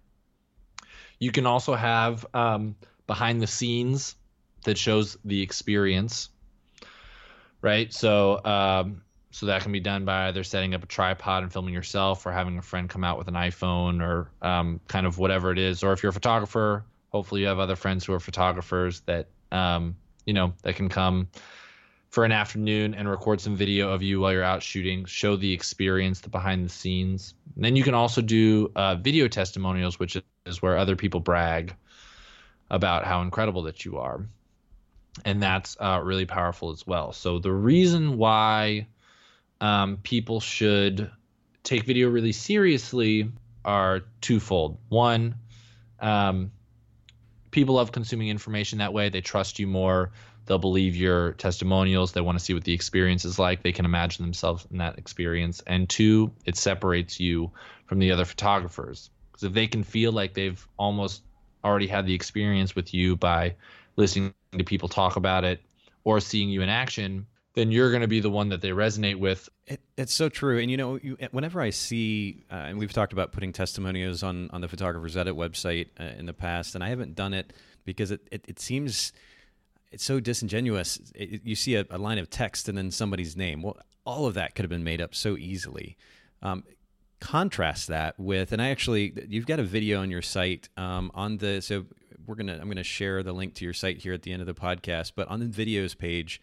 You 1.19 1.33
can 1.33 1.47
also 1.47 1.75
have 1.75 2.27
um, 2.35 2.77
behind 3.07 3.41
the 3.41 3.47
scenes 3.47 4.17
that 4.65 4.77
shows 4.77 5.17
the 5.25 5.41
experience, 5.41 6.29
right? 7.63 7.93
So 7.93 8.45
um, 8.45 9.03
so 9.31 9.47
that 9.47 9.63
can 9.63 9.73
be 9.73 9.81
done 9.81 10.05
by 10.05 10.29
either 10.29 10.43
setting 10.43 10.75
up 10.75 10.83
a 10.83 10.87
tripod 10.87 11.43
and 11.43 11.53
filming 11.53 11.75
yourself 11.75 12.27
or 12.27 12.33
having 12.33 12.59
a 12.59 12.63
friend 12.63 12.89
come 12.89 13.05
out 13.05 13.17
with 13.17 13.29
an 13.29 13.35
iphone 13.35 14.03
or 14.03 14.31
um, 14.43 14.81
kind 14.89 15.07
of 15.07 15.19
whatever 15.19 15.53
it 15.53 15.59
is. 15.59 15.83
Or 15.83 15.93
if 15.93 16.03
you're 16.03 16.11
a 16.11 16.13
photographer 16.13 16.85
hopefully 17.11 17.43
you 17.43 17.47
have 17.49 17.59
other 17.59 17.77
friends 17.77 18.05
who 18.05 18.13
are 18.13 18.21
photographers 18.21 19.01
that 19.01 19.29
um, 19.53 19.97
you 20.25 20.33
know 20.33 20.53
that 20.63 20.77
can 20.77 20.89
come 20.89 21.29
for 22.09 22.25
an 22.25 22.33
afternoon 22.33 22.95
and 22.95 23.09
record 23.09 23.41
some 23.41 23.55
video 23.55 23.91
of 23.91 24.03
you 24.03 24.21
while 24.21 24.33
you're 24.33 24.43
out 24.43 24.63
shooting 24.63 25.05
show 25.05 25.37
the 25.37 25.53
experience 25.53 26.21
the 26.21 26.29
behind 26.29 26.65
the 26.65 26.69
scenes. 26.69 27.35
And 27.55 27.65
then 27.65 27.77
you 27.77 27.85
can 27.85 27.95
also 27.95 28.21
do 28.21 28.73
uh, 28.75 28.97
video 28.97 29.29
testimonials 29.29 29.99
which 29.99 30.17
is 30.47 30.63
where 30.63 30.77
other 30.77 30.97
people 30.97 31.21
brag 31.21 31.75
about 32.71 33.05
how 33.05 33.23
incredible 33.23 33.63
that 33.65 33.85
you 33.85 33.99
are. 33.99 34.27
And 35.25 35.43
that's 35.43 35.77
uh, 35.81 36.01
really 36.03 36.25
powerful 36.25 36.71
as 36.71 36.87
well. 36.87 37.13
So 37.13 37.41
the 37.41 37.53
reason 37.53 38.17
why 38.17 38.87
um, 39.61 39.99
people 40.03 40.41
should 40.41 41.11
take 41.63 41.85
video 41.85 42.09
really 42.09 42.33
seriously 42.33 43.31
are 43.65 44.01
twofold. 44.21 44.79
One, 44.89 45.35
um, 46.01 46.51
people 47.51 47.75
love 47.75 47.93
consuming 47.93 48.29
information 48.29 48.79
that 48.79 48.93
way. 48.93 49.09
They 49.09 49.21
trust 49.21 49.59
you 49.59 49.67
more. 49.67 50.13
They'll 50.47 50.59
believe 50.59 50.97
your 50.97 51.33
testimonials. 51.33 52.13
They 52.13 52.21
want 52.21 52.39
to 52.39 52.45
see 52.45 52.55
what 52.55 52.65
the 52.65 52.73
experience 52.73 53.25
is 53.25 53.39
like. 53.39 53.63
They 53.63 53.73
can 53.73 53.85
imagine 53.85 54.25
themselves 54.25 54.67
in 54.71 54.79
that 54.79 54.99
experience. 54.99 55.63
And 55.67 55.89
two, 55.89 56.33
it 56.45 56.57
separates 56.57 57.21
you 57.21 57.51
from 57.87 57.99
the 57.99 58.11
other 58.11 58.25
photographers. 58.25 59.11
Because 59.31 59.45
if 59.45 59.53
they 59.53 59.67
can 59.67 59.85
feel 59.85 60.13
like 60.13 60.35
they've 60.35 60.67
almost 60.79 61.23
already 61.65 61.87
had 61.87 62.07
the 62.07 62.15
experience 62.15 62.75
with 62.75 62.95
you 62.95 63.17
by 63.17 63.55
listening 63.97 64.33
to 64.57 64.65
people 64.65 64.89
talk 64.89 65.17
about 65.17 65.45
it 65.45 65.61
or 66.05 66.19
seeing 66.19 66.49
you 66.49 66.63
in 66.63 66.69
action, 66.69 67.27
then 67.55 67.73
you're 67.73 67.91
going 67.91 68.03
to 68.03 68.09
be 68.09 68.21
the 68.21 68.31
one 68.31 68.49
that 68.51 68.61
they 68.61 68.71
resonate 68.71 69.17
with. 69.17 69.49
It, 69.67 69.81
it's 69.97 70.15
so 70.15 70.29
true. 70.29 70.59
And 70.59 70.71
you 70.71 70.77
know, 70.77 70.99
you, 71.03 71.17
whenever 71.33 71.61
I 71.61 71.71
see, 71.71 72.45
uh, 72.51 72.55
and 72.55 72.79
we've 72.79 72.93
talked 72.93 73.13
about 73.13 73.33
putting 73.33 73.53
testimonials 73.53 74.23
on 74.23 74.51
on 74.51 74.61
the 74.61 74.69
Photographer's 74.69 75.17
Edit 75.17 75.37
website 75.37 75.89
uh, 75.99 76.19
in 76.19 76.27
the 76.27 76.33
past, 76.33 76.75
and 76.75 76.85
I 76.85 76.89
haven't 76.89 77.15
done 77.15 77.35
it 77.35 77.53
because 77.85 78.11
it 78.11 78.21
it, 78.31 78.45
it 78.47 78.61
seems 78.61 79.13
it's 79.91 80.05
so 80.05 80.21
disingenuous. 80.21 81.01
It, 81.15 81.43
you 81.45 81.57
see 81.57 81.75
a, 81.75 81.85
a, 81.91 81.99
line 81.99 82.19
of 82.19 82.31
text 82.31 82.69
and 82.69 82.79
then 82.79 82.91
somebody's 82.91 83.37
name. 83.37 83.63
Well, 83.63 83.77
all 84.05 84.27
of 84.27 84.35
that 84.35 84.55
could 84.55 84.63
have 84.63 84.71
been 84.71 84.85
made 84.85 85.01
up 85.01 85.15
so 85.15 85.37
easily. 85.37 85.97
Um, 86.43 86.65
contrast 87.21 87.89
that 87.89 88.19
with, 88.19 88.53
and 88.53 88.63
I 88.63 88.69
actually, 88.71 89.13
you've 89.29 89.47
got 89.47 89.59
a 89.59 89.65
video 89.65 90.01
on 90.01 90.11
your 90.11 90.23
site 90.23 90.69
um, 90.77 91.11
on 91.15 91.39
the. 91.39 91.61
So 91.61 91.87
we're 92.27 92.37
gonna, 92.37 92.59
I'm 92.61 92.69
gonna 92.69 92.85
share 92.85 93.23
the 93.23 93.33
link 93.33 93.55
to 93.55 93.65
your 93.65 93.75
site 93.75 93.99
here 93.99 94.13
at 94.13 94.23
the 94.23 94.33
end 94.33 94.41
of 94.41 94.47
the 94.47 94.55
podcast. 94.55 95.13
But 95.17 95.29
on 95.29 95.41
the 95.41 95.47
videos 95.47 95.99
page 95.99 96.41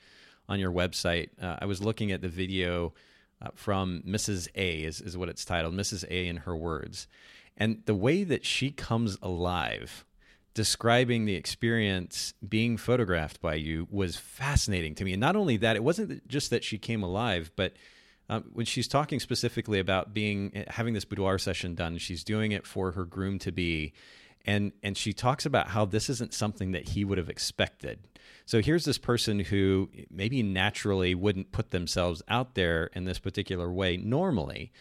on 0.49 0.59
your 0.59 0.71
website. 0.71 1.29
Uh, 1.41 1.57
I 1.59 1.65
was 1.65 1.81
looking 1.81 2.11
at 2.11 2.21
the 2.21 2.29
video 2.29 2.93
uh, 3.41 3.49
from 3.55 4.03
Mrs. 4.07 4.47
A, 4.55 4.83
is, 4.83 5.01
is 5.01 5.17
what 5.17 5.29
it's 5.29 5.45
titled, 5.45 5.73
Mrs. 5.73 6.03
A 6.09 6.27
in 6.27 6.37
her 6.37 6.55
words. 6.55 7.07
And 7.55 7.83
the 7.85 7.95
way 7.95 8.23
that 8.23 8.45
she 8.45 8.71
comes 8.71 9.17
alive 9.21 10.05
describing 10.53 11.25
the 11.25 11.35
experience 11.35 12.33
being 12.47 12.77
photographed 12.77 13.39
by 13.41 13.53
you 13.53 13.87
was 13.91 14.15
fascinating 14.15 14.95
to 14.95 15.05
me. 15.05 15.13
And 15.13 15.19
not 15.19 15.35
only 15.35 15.55
that, 15.57 15.75
it 15.75 15.83
wasn't 15.83 16.27
just 16.27 16.49
that 16.49 16.63
she 16.63 16.79
came 16.79 17.03
alive, 17.03 17.51
but 17.55 17.73
um, 18.27 18.45
when 18.53 18.65
she's 18.65 18.87
talking 18.87 19.19
specifically 19.19 19.79
about 19.79 20.15
being 20.15 20.65
having 20.67 20.95
this 20.95 21.05
boudoir 21.05 21.37
session 21.37 21.75
done, 21.75 21.99
she's 21.99 22.23
doing 22.23 22.51
it 22.51 22.65
for 22.65 22.93
her 22.93 23.05
groom 23.05 23.37
to 23.39 23.51
be, 23.51 23.93
and 24.47 24.71
and 24.81 24.97
she 24.97 25.13
talks 25.13 25.45
about 25.45 25.67
how 25.67 25.85
this 25.85 26.09
isn't 26.09 26.33
something 26.33 26.71
that 26.71 26.89
he 26.89 27.03
would 27.03 27.17
have 27.17 27.29
expected. 27.29 28.07
So 28.45 28.61
here's 28.61 28.85
this 28.85 28.97
person 28.97 29.39
who 29.41 29.89
maybe 30.09 30.41
naturally 30.41 31.13
wouldn't 31.13 31.51
put 31.51 31.71
themselves 31.71 32.23
out 32.29 32.55
there 32.55 32.89
in 32.93 33.03
this 33.03 33.19
particular 33.19 33.71
way 33.71 33.97
normally. 33.97 34.71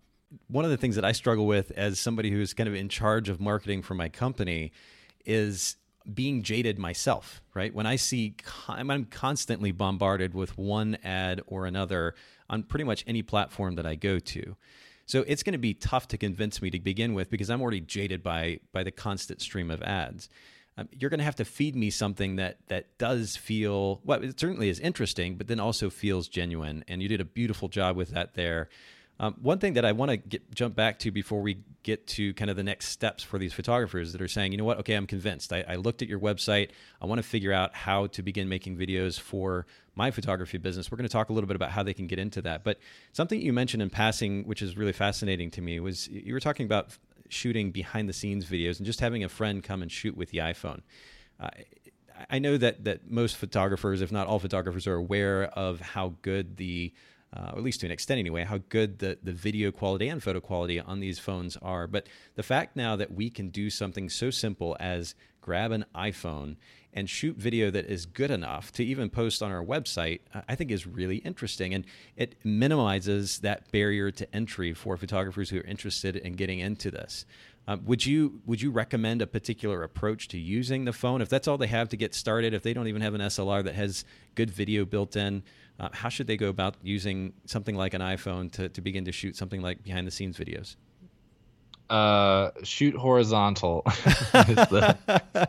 One 0.48 0.66
of 0.66 0.70
the 0.70 0.76
things 0.76 0.94
that 0.96 1.06
I 1.06 1.12
struggle 1.12 1.46
with 1.46 1.72
as 1.72 1.98
somebody 1.98 2.30
who's 2.30 2.52
kind 2.52 2.68
of 2.68 2.74
in 2.74 2.90
charge 2.90 3.30
of 3.30 3.40
marketing 3.40 3.80
for 3.82 3.94
my 3.94 4.10
company 4.10 4.72
is 5.24 5.76
being 6.12 6.42
jaded 6.42 6.78
myself, 6.78 7.42
right? 7.54 7.74
When 7.74 7.86
I 7.86 7.96
see, 7.96 8.34
I'm 8.68 9.06
constantly 9.06 9.72
bombarded 9.72 10.34
with 10.34 10.56
one 10.58 10.98
ad 11.02 11.40
or 11.46 11.66
another 11.66 12.14
on 12.48 12.62
pretty 12.62 12.84
much 12.84 13.04
any 13.06 13.22
platform 13.22 13.76
that 13.76 13.86
I 13.86 13.94
go 13.94 14.18
to. 14.18 14.56
So 15.06 15.24
it's 15.26 15.42
going 15.42 15.54
to 15.54 15.58
be 15.58 15.74
tough 15.74 16.08
to 16.08 16.18
convince 16.18 16.62
me 16.62 16.70
to 16.70 16.78
begin 16.78 17.14
with 17.14 17.30
because 17.30 17.50
I'm 17.50 17.60
already 17.60 17.80
jaded 17.80 18.22
by 18.22 18.60
by 18.72 18.84
the 18.84 18.92
constant 18.92 19.40
stream 19.40 19.70
of 19.70 19.82
ads. 19.82 20.28
Um, 20.76 20.88
you're 20.98 21.10
going 21.10 21.18
to 21.18 21.24
have 21.24 21.36
to 21.36 21.44
feed 21.44 21.76
me 21.76 21.90
something 21.90 22.36
that 22.36 22.58
that 22.68 22.96
does 22.98 23.36
feel 23.36 24.00
well. 24.04 24.22
It 24.22 24.38
certainly 24.38 24.68
is 24.68 24.80
interesting, 24.80 25.36
but 25.36 25.48
then 25.48 25.60
also 25.60 25.90
feels 25.90 26.28
genuine. 26.28 26.84
And 26.88 27.02
you 27.02 27.08
did 27.08 27.20
a 27.20 27.24
beautiful 27.24 27.68
job 27.68 27.96
with 27.96 28.10
that 28.10 28.34
there. 28.34 28.68
Um, 29.20 29.36
one 29.42 29.58
thing 29.58 29.74
that 29.74 29.84
I 29.84 29.92
want 29.92 30.30
to 30.30 30.40
jump 30.54 30.74
back 30.74 30.98
to 31.00 31.10
before 31.10 31.42
we 31.42 31.58
get 31.82 32.06
to 32.06 32.32
kind 32.32 32.50
of 32.50 32.56
the 32.56 32.62
next 32.62 32.86
steps 32.86 33.22
for 33.22 33.38
these 33.38 33.52
photographers 33.52 34.12
that 34.12 34.22
are 34.22 34.28
saying, 34.28 34.52
you 34.52 34.56
know 34.56 34.64
what, 34.64 34.78
okay, 34.78 34.94
I'm 34.94 35.06
convinced. 35.06 35.52
I, 35.52 35.62
I 35.68 35.74
looked 35.74 36.00
at 36.00 36.08
your 36.08 36.18
website. 36.18 36.70
I 37.02 37.06
want 37.06 37.18
to 37.18 37.22
figure 37.22 37.52
out 37.52 37.74
how 37.74 38.06
to 38.06 38.22
begin 38.22 38.48
making 38.48 38.78
videos 38.78 39.20
for 39.20 39.66
my 39.94 40.10
photography 40.10 40.56
business. 40.56 40.90
We're 40.90 40.96
going 40.96 41.08
to 41.08 41.12
talk 41.12 41.28
a 41.28 41.34
little 41.34 41.48
bit 41.48 41.56
about 41.56 41.70
how 41.70 41.82
they 41.82 41.92
can 41.92 42.06
get 42.06 42.18
into 42.18 42.40
that. 42.42 42.64
But 42.64 42.78
something 43.12 43.38
you 43.38 43.52
mentioned 43.52 43.82
in 43.82 43.90
passing, 43.90 44.44
which 44.44 44.62
is 44.62 44.78
really 44.78 44.94
fascinating 44.94 45.50
to 45.50 45.60
me, 45.60 45.80
was 45.80 46.08
you 46.08 46.32
were 46.32 46.40
talking 46.40 46.64
about 46.64 46.96
shooting 47.32 47.70
behind 47.70 48.08
the 48.08 48.12
scenes 48.12 48.44
videos 48.44 48.78
and 48.78 48.86
just 48.86 49.00
having 49.00 49.24
a 49.24 49.28
friend 49.28 49.62
come 49.62 49.82
and 49.82 49.90
shoot 49.90 50.16
with 50.16 50.30
the 50.30 50.38
iPhone. 50.38 50.82
Uh, 51.38 51.48
I 52.28 52.38
know 52.38 52.56
that 52.58 52.84
that 52.84 53.10
most 53.10 53.36
photographers, 53.36 54.02
if 54.02 54.12
not 54.12 54.26
all 54.26 54.38
photographers, 54.38 54.86
are 54.86 54.94
aware 54.94 55.44
of 55.44 55.80
how 55.80 56.14
good 56.22 56.56
the 56.56 56.92
uh, 57.34 57.50
or 57.52 57.58
at 57.58 57.62
least 57.62 57.80
to 57.80 57.86
an 57.86 57.92
extent 57.92 58.18
anyway, 58.18 58.44
how 58.44 58.58
good 58.68 58.98
the, 58.98 59.16
the 59.22 59.32
video 59.32 59.70
quality 59.70 60.08
and 60.08 60.22
photo 60.22 60.40
quality 60.40 60.80
on 60.80 60.98
these 60.98 61.18
phones 61.18 61.56
are. 61.58 61.86
But 61.86 62.08
the 62.34 62.42
fact 62.42 62.76
now 62.76 62.96
that 62.96 63.12
we 63.12 63.30
can 63.30 63.50
do 63.50 63.70
something 63.70 64.08
so 64.08 64.30
simple 64.30 64.76
as 64.80 65.14
grab 65.40 65.70
an 65.70 65.84
iPhone 65.94 66.56
and 66.92 67.08
shoot 67.08 67.36
video 67.36 67.70
that 67.70 67.86
is 67.86 68.06
good 68.06 68.30
enough 68.30 68.72
to 68.72 68.84
even 68.84 69.10
post 69.10 69.42
on 69.42 69.52
our 69.52 69.64
website, 69.64 70.20
I 70.48 70.54
think 70.54 70.70
is 70.70 70.86
really 70.86 71.16
interesting. 71.18 71.74
And 71.74 71.84
it 72.16 72.34
minimizes 72.44 73.38
that 73.40 73.70
barrier 73.70 74.10
to 74.10 74.34
entry 74.34 74.72
for 74.72 74.96
photographers 74.96 75.50
who 75.50 75.58
are 75.58 75.64
interested 75.64 76.16
in 76.16 76.34
getting 76.34 76.58
into 76.58 76.90
this. 76.90 77.24
Um, 77.68 77.84
would 77.84 78.04
you 78.04 78.40
would 78.46 78.60
you 78.60 78.70
recommend 78.70 79.22
a 79.22 79.26
particular 79.26 79.82
approach 79.82 80.28
to 80.28 80.38
using 80.38 80.86
the 80.86 80.92
phone 80.92 81.20
if 81.20 81.28
that's 81.28 81.46
all 81.46 81.58
they 81.58 81.68
have 81.68 81.88
to 81.90 81.96
get 81.96 82.14
started? 82.14 82.54
If 82.54 82.62
they 82.62 82.72
don't 82.72 82.88
even 82.88 83.02
have 83.02 83.14
an 83.14 83.20
SLR 83.20 83.62
that 83.64 83.74
has 83.74 84.04
good 84.34 84.50
video 84.50 84.84
built 84.84 85.14
in, 85.14 85.42
uh, 85.78 85.90
how 85.92 86.08
should 86.08 86.26
they 86.26 86.36
go 86.36 86.48
about 86.48 86.76
using 86.82 87.32
something 87.44 87.76
like 87.76 87.94
an 87.94 88.00
iPhone 88.00 88.50
to, 88.52 88.68
to 88.70 88.80
begin 88.80 89.04
to 89.04 89.12
shoot 89.12 89.36
something 89.36 89.62
like 89.62 89.84
behind 89.84 90.06
the 90.06 90.10
scenes 90.10 90.36
videos? 90.36 90.76
Uh, 91.90 92.52
shoot 92.62 92.94
horizontal 92.94 93.82
is, 93.86 93.92
the, 94.32 94.96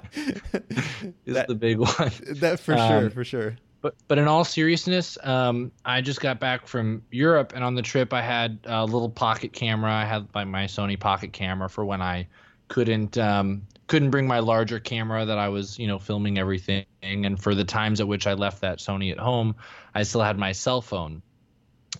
is 1.26 1.36
that, 1.36 1.48
the 1.48 1.54
big 1.54 1.78
one. 1.78 2.12
That 2.40 2.60
for 2.60 2.74
um, 2.74 2.90
sure, 2.90 3.10
for 3.12 3.24
sure. 3.24 3.58
But 3.82 3.96
but 4.08 4.18
in 4.18 4.28
all 4.28 4.44
seriousness, 4.44 5.20
um, 5.24 5.72
I 5.86 6.02
just 6.02 6.20
got 6.20 6.40
back 6.40 6.66
from 6.66 7.04
Europe, 7.12 7.54
and 7.56 7.64
on 7.64 7.76
the 7.76 7.84
trip, 7.84 8.12
I 8.12 8.24
had 8.24 8.60
a 8.66 8.86
little 8.86 9.10
pocket 9.10 9.54
camera. 9.54 9.94
I 9.94 10.06
had 10.06 10.34
my, 10.34 10.46
my 10.46 10.64
Sony 10.66 11.00
pocket 11.00 11.32
camera 11.32 11.70
for 11.70 11.86
when 11.86 12.02
I 12.02 12.28
couldn't 12.68 13.18
um, 13.20 13.68
couldn't 13.92 14.10
bring 14.10 14.26
my 14.26 14.40
larger 14.40 14.80
camera 14.80 15.26
that 15.26 15.38
I 15.38 15.50
was, 15.50 15.78
you 15.78 15.86
know, 15.86 16.00
filming 16.00 16.38
everything. 16.38 16.86
And 17.04 17.38
for 17.38 17.54
the 17.54 17.66
times 17.66 18.00
at 18.00 18.08
which 18.08 18.26
I 18.26 18.34
left 18.34 18.62
that 18.62 18.80
Sony 18.80 19.12
at 19.12 19.20
home, 19.20 19.58
I 19.94 20.04
still 20.04 20.22
had 20.22 20.38
my 20.38 20.54
cell 20.54 20.82
phone. 20.82 21.22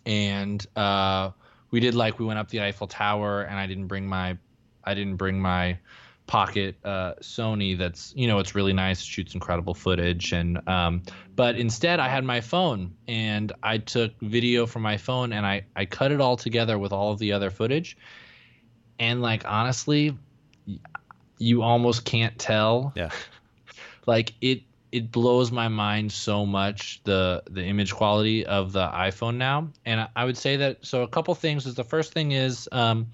And 0.06 0.66
uh, 0.74 1.32
we 1.72 1.80
did 1.80 1.96
like 1.96 2.20
we 2.20 2.26
went 2.26 2.40
up 2.40 2.50
the 2.50 2.62
Eiffel 2.62 2.88
Tower, 2.88 3.42
and 3.44 3.58
I 3.58 3.66
didn't 3.66 3.88
bring 3.88 4.06
my, 4.06 4.38
I 4.84 4.94
didn't 4.94 5.16
bring 5.16 5.40
my 5.40 5.78
pocket 6.28 6.78
uh, 6.86 7.14
Sony. 7.22 7.78
That's 7.78 8.14
you 8.16 8.28
know 8.28 8.40
it's 8.40 8.56
really 8.56 8.74
nice, 8.74 9.02
shoots 9.02 9.34
incredible 9.34 9.74
footage, 9.74 10.34
and 10.34 10.66
um, 10.68 11.04
but 11.36 11.56
instead 11.56 12.00
I 12.00 12.08
had 12.08 12.24
my 12.24 12.42
phone, 12.42 12.94
and 13.08 13.52
I 13.64 13.80
took 13.80 14.20
video 14.22 14.66
from 14.66 14.82
my 14.82 14.98
phone, 14.98 15.34
and 15.34 15.46
I 15.46 15.66
I 15.76 15.86
cut 15.86 16.12
it 16.12 16.22
all 16.22 16.38
together 16.38 16.78
with 16.78 16.92
all 16.92 17.12
of 17.12 17.20
the 17.20 17.32
other 17.34 17.50
footage, 17.50 17.98
and 19.00 19.22
like 19.22 19.44
honestly, 19.46 20.18
you 21.38 21.62
almost 21.62 22.06
can't 22.06 22.38
tell. 22.38 22.94
Yeah. 22.96 23.10
like 24.06 24.34
it 24.42 24.64
it 24.92 25.12
blows 25.12 25.52
my 25.52 25.68
mind 25.68 26.12
so 26.12 26.46
much 26.46 27.02
the 27.04 27.44
the 27.50 27.64
image 27.64 27.94
quality 27.94 28.46
of 28.46 28.74
the 28.74 28.88
iPhone 28.88 29.38
now. 29.38 29.70
And 29.86 30.08
I, 30.16 30.26
would 30.26 30.38
say 30.38 30.58
that 30.58 30.86
so 30.86 31.04
a 31.04 31.08
couple 31.08 31.34
things 31.36 31.66
is 31.66 31.76
the 31.76 31.84
first 31.84 32.14
thing 32.14 32.32
is 32.32 32.68
um, 32.72 33.08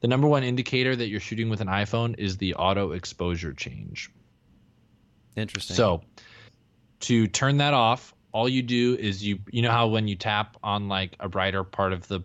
the 0.00 0.08
number 0.08 0.26
one 0.26 0.44
indicator 0.44 0.94
that 0.94 1.08
you're 1.08 1.20
shooting 1.20 1.48
with 1.48 1.60
an 1.60 1.68
iPhone 1.68 2.14
is 2.18 2.36
the 2.36 2.54
auto 2.54 2.92
exposure 2.92 3.52
change. 3.52 4.10
Interesting. 5.36 5.76
So 5.76 6.02
to 7.00 7.26
turn 7.26 7.56
that 7.58 7.72
off, 7.72 8.14
all 8.32 8.48
you 8.48 8.62
do 8.62 8.96
is 8.98 9.24
you 9.24 9.38
you 9.50 9.62
know 9.62 9.70
how 9.70 9.86
when 9.86 10.08
you 10.08 10.16
tap 10.16 10.56
on 10.62 10.88
like 10.88 11.16
a 11.20 11.28
brighter 11.28 11.64
part 11.64 11.92
of 11.92 12.08
the 12.08 12.20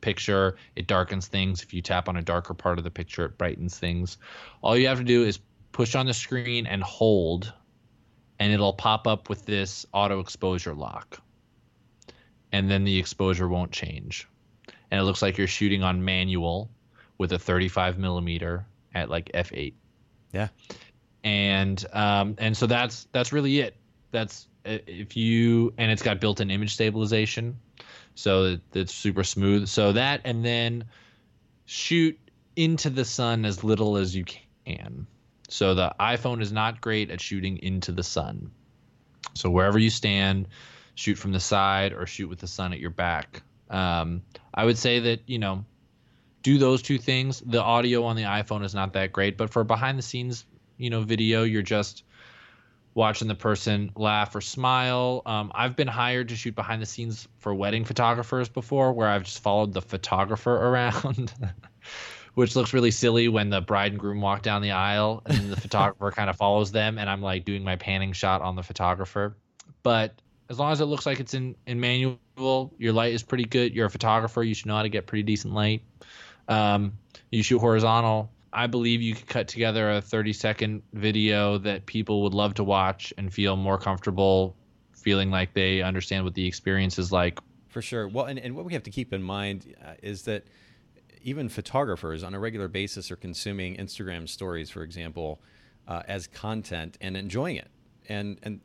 picture, 0.00 0.56
it 0.74 0.86
darkens 0.86 1.26
things. 1.26 1.62
If 1.62 1.74
you 1.74 1.82
tap 1.82 2.08
on 2.08 2.16
a 2.16 2.22
darker 2.22 2.54
part 2.54 2.78
of 2.78 2.84
the 2.84 2.90
picture, 2.90 3.26
it 3.26 3.38
brightens 3.38 3.78
things. 3.78 4.16
All 4.62 4.76
you 4.76 4.88
have 4.88 4.98
to 4.98 5.04
do 5.04 5.24
is 5.24 5.38
push 5.72 5.94
on 5.94 6.06
the 6.06 6.14
screen 6.14 6.66
and 6.66 6.82
hold, 6.82 7.52
and 8.42 8.52
it'll 8.52 8.72
pop 8.72 9.06
up 9.06 9.28
with 9.28 9.46
this 9.46 9.86
auto 9.92 10.18
exposure 10.18 10.74
lock. 10.74 11.22
And 12.50 12.68
then 12.68 12.82
the 12.82 12.98
exposure 12.98 13.48
won't 13.48 13.70
change. 13.70 14.28
And 14.90 15.00
it 15.00 15.04
looks 15.04 15.22
like 15.22 15.38
you're 15.38 15.46
shooting 15.46 15.84
on 15.84 16.04
manual 16.04 16.68
with 17.18 17.32
a 17.32 17.38
35 17.38 17.98
millimeter 17.98 18.66
at 18.96 19.08
like 19.08 19.30
f8. 19.32 19.74
Yeah. 20.32 20.48
And 21.22 21.84
um, 21.92 22.34
and 22.38 22.56
so 22.56 22.66
that's 22.66 23.06
that's 23.12 23.32
really 23.32 23.60
it. 23.60 23.76
That's 24.10 24.48
if 24.64 25.16
you 25.16 25.72
and 25.78 25.92
it's 25.92 26.02
got 26.02 26.20
built-in 26.20 26.50
image 26.50 26.74
stabilization 26.74 27.56
so 28.16 28.58
it's 28.74 28.92
super 28.92 29.22
smooth. 29.22 29.68
So 29.68 29.92
that 29.92 30.20
and 30.24 30.44
then 30.44 30.84
shoot 31.64 32.18
into 32.56 32.90
the 32.90 33.04
sun 33.04 33.44
as 33.44 33.62
little 33.62 33.96
as 33.96 34.16
you 34.16 34.24
can. 34.66 35.06
So 35.52 35.74
the 35.74 35.94
iPhone 36.00 36.40
is 36.40 36.50
not 36.50 36.80
great 36.80 37.10
at 37.10 37.20
shooting 37.20 37.58
into 37.58 37.92
the 37.92 38.02
sun. 38.02 38.50
So 39.34 39.50
wherever 39.50 39.78
you 39.78 39.90
stand, 39.90 40.48
shoot 40.94 41.16
from 41.16 41.32
the 41.32 41.40
side 41.40 41.92
or 41.92 42.06
shoot 42.06 42.28
with 42.28 42.38
the 42.38 42.46
sun 42.46 42.72
at 42.72 42.78
your 42.78 42.90
back. 42.90 43.42
Um, 43.68 44.22
I 44.54 44.64
would 44.64 44.78
say 44.78 44.98
that 45.00 45.20
you 45.26 45.38
know, 45.38 45.66
do 46.42 46.56
those 46.56 46.80
two 46.80 46.96
things. 46.96 47.40
The 47.40 47.62
audio 47.62 48.04
on 48.04 48.16
the 48.16 48.22
iPhone 48.22 48.64
is 48.64 48.74
not 48.74 48.94
that 48.94 49.12
great, 49.12 49.36
but 49.36 49.50
for 49.50 49.62
behind 49.62 49.98
the 49.98 50.02
scenes, 50.02 50.46
you 50.78 50.88
know, 50.88 51.02
video, 51.02 51.42
you're 51.42 51.60
just 51.60 52.04
watching 52.94 53.28
the 53.28 53.34
person 53.34 53.92
laugh 53.94 54.34
or 54.34 54.40
smile. 54.40 55.20
Um, 55.26 55.52
I've 55.54 55.76
been 55.76 55.86
hired 55.88 56.30
to 56.30 56.36
shoot 56.36 56.54
behind 56.54 56.80
the 56.80 56.86
scenes 56.86 57.28
for 57.36 57.54
wedding 57.54 57.84
photographers 57.84 58.48
before, 58.48 58.94
where 58.94 59.08
I've 59.08 59.24
just 59.24 59.42
followed 59.42 59.74
the 59.74 59.82
photographer 59.82 60.54
around, 60.66 61.30
which 62.34 62.56
looks 62.56 62.72
really 62.72 62.90
silly 62.90 63.28
when 63.28 63.50
the 63.50 63.60
bride 63.60 63.92
and 63.92 64.00
groom 64.00 64.20
walk 64.20 64.42
down 64.42 64.62
the 64.62 64.70
aisle 64.70 65.22
and 65.26 65.50
the 65.50 65.56
photographer 65.60 66.10
kind 66.10 66.30
of 66.30 66.36
follows 66.36 66.72
them, 66.72 66.98
and 66.98 67.08
I'm 67.08 67.22
like 67.22 67.44
doing 67.44 67.64
my 67.64 67.76
panning 67.76 68.12
shot 68.12 68.42
on 68.42 68.56
the 68.56 68.62
photographer. 68.62 69.36
But 69.82 70.20
as 70.48 70.58
long 70.58 70.72
as 70.72 70.80
it 70.80 70.86
looks 70.86 71.06
like 71.06 71.20
it's 71.20 71.34
in 71.34 71.56
in 71.66 71.80
manual, 71.80 72.72
your 72.78 72.92
light 72.92 73.12
is 73.12 73.22
pretty 73.22 73.44
good. 73.44 73.74
You're 73.74 73.86
a 73.86 73.90
photographer, 73.90 74.42
you 74.42 74.54
should 74.54 74.66
know 74.66 74.76
how 74.76 74.82
to 74.82 74.88
get 74.88 75.06
pretty 75.06 75.22
decent 75.22 75.54
light. 75.54 75.82
Um, 76.48 76.92
you 77.30 77.42
shoot 77.42 77.58
horizontal 77.58 78.30
I 78.52 78.66
believe 78.66 79.00
you 79.00 79.14
could 79.14 79.26
cut 79.26 79.48
together 79.48 79.90
a 79.90 80.00
30 80.00 80.32
second 80.34 80.82
video 80.92 81.58
that 81.58 81.86
people 81.86 82.22
would 82.22 82.34
love 82.34 82.54
to 82.54 82.64
watch 82.64 83.12
and 83.16 83.32
feel 83.32 83.56
more 83.56 83.78
comfortable 83.78 84.54
feeling 84.92 85.30
like 85.30 85.54
they 85.54 85.80
understand 85.80 86.24
what 86.24 86.34
the 86.34 86.46
experience 86.46 86.98
is 86.98 87.10
like. 87.10 87.40
For 87.68 87.80
sure. 87.80 88.06
Well, 88.06 88.26
and, 88.26 88.38
and 88.38 88.54
what 88.54 88.66
we 88.66 88.74
have 88.74 88.82
to 88.82 88.90
keep 88.90 89.12
in 89.14 89.22
mind 89.22 89.74
uh, 89.82 89.94
is 90.02 90.22
that 90.24 90.44
even 91.22 91.48
photographers 91.48 92.22
on 92.22 92.34
a 92.34 92.38
regular 92.38 92.68
basis 92.68 93.10
are 93.10 93.16
consuming 93.16 93.76
Instagram 93.76 94.28
stories, 94.28 94.70
for 94.70 94.82
example, 94.82 95.40
uh, 95.88 96.02
as 96.06 96.26
content 96.26 96.98
and 97.00 97.16
enjoying 97.16 97.56
it. 97.56 97.68
And, 98.08 98.38
and 98.42 98.60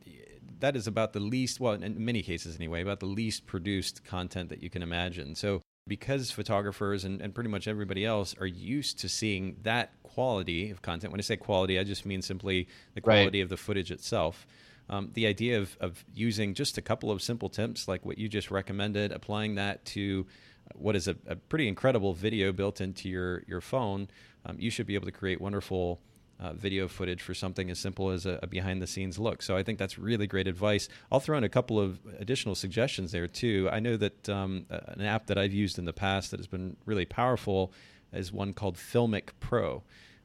that 0.60 0.76
is 0.76 0.86
about 0.86 1.12
the 1.12 1.20
least, 1.20 1.60
well, 1.60 1.74
in 1.74 2.04
many 2.04 2.22
cases 2.22 2.56
anyway, 2.56 2.82
about 2.82 3.00
the 3.00 3.06
least 3.06 3.46
produced 3.46 4.04
content 4.04 4.48
that 4.48 4.62
you 4.62 4.70
can 4.70 4.82
imagine. 4.82 5.34
So 5.34 5.62
because 5.86 6.30
photographers 6.30 7.04
and, 7.04 7.20
and 7.20 7.34
pretty 7.34 7.48
much 7.48 7.66
everybody 7.66 8.04
else 8.04 8.34
are 8.38 8.46
used 8.46 8.98
to 9.00 9.08
seeing 9.08 9.56
that 9.62 9.92
quality 10.02 10.70
of 10.70 10.82
content. 10.82 11.12
When 11.12 11.20
I 11.20 11.22
say 11.22 11.36
quality, 11.36 11.78
I 11.78 11.84
just 11.84 12.04
mean 12.04 12.22
simply 12.22 12.68
the 12.94 13.00
quality 13.00 13.38
right. 13.38 13.44
of 13.44 13.48
the 13.48 13.56
footage 13.56 13.90
itself. 13.90 14.46
Um, 14.90 15.10
the 15.14 15.26
idea 15.26 15.58
of, 15.58 15.76
of 15.80 16.04
using 16.14 16.54
just 16.54 16.78
a 16.78 16.82
couple 16.82 17.10
of 17.10 17.20
simple 17.20 17.48
tips 17.48 17.88
like 17.88 18.06
what 18.06 18.18
you 18.18 18.28
just 18.28 18.50
recommended, 18.50 19.12
applying 19.12 19.56
that 19.56 19.84
to 19.86 20.26
what 20.74 20.96
is 20.96 21.08
a, 21.08 21.16
a 21.26 21.36
pretty 21.36 21.68
incredible 21.68 22.14
video 22.14 22.52
built 22.52 22.80
into 22.80 23.08
your 23.08 23.42
your 23.46 23.60
phone, 23.60 24.08
um, 24.46 24.56
you 24.58 24.70
should 24.70 24.86
be 24.86 24.94
able 24.94 25.06
to 25.06 25.12
create 25.12 25.40
wonderful 25.40 26.00
uh, 26.40 26.52
video 26.52 26.86
footage 26.86 27.20
for 27.20 27.34
something 27.34 27.68
as 27.70 27.78
simple 27.78 28.10
as 28.10 28.24
a, 28.24 28.38
a, 28.42 28.46
behind 28.46 28.80
the 28.80 28.86
scenes 28.86 29.18
look. 29.18 29.42
So 29.42 29.56
I 29.56 29.62
think 29.62 29.78
that's 29.78 29.98
really 29.98 30.26
great 30.26 30.46
advice. 30.46 30.88
I'll 31.10 31.20
throw 31.20 31.36
in 31.36 31.44
a 31.44 31.48
couple 31.48 31.80
of 31.80 31.98
additional 32.18 32.54
suggestions 32.54 33.10
there 33.12 33.26
too. 33.26 33.68
I 33.72 33.80
know 33.80 33.96
that 33.96 34.28
um, 34.28 34.66
an 34.70 35.00
app 35.00 35.26
that 35.26 35.38
I've 35.38 35.52
used 35.52 35.78
in 35.78 35.84
the 35.84 35.92
past 35.92 36.30
that 36.30 36.38
has 36.38 36.46
been 36.46 36.76
really 36.86 37.06
powerful 37.06 37.72
is 38.12 38.32
one 38.32 38.52
called 38.52 38.76
Filmic 38.76 39.30
Pro 39.40 39.82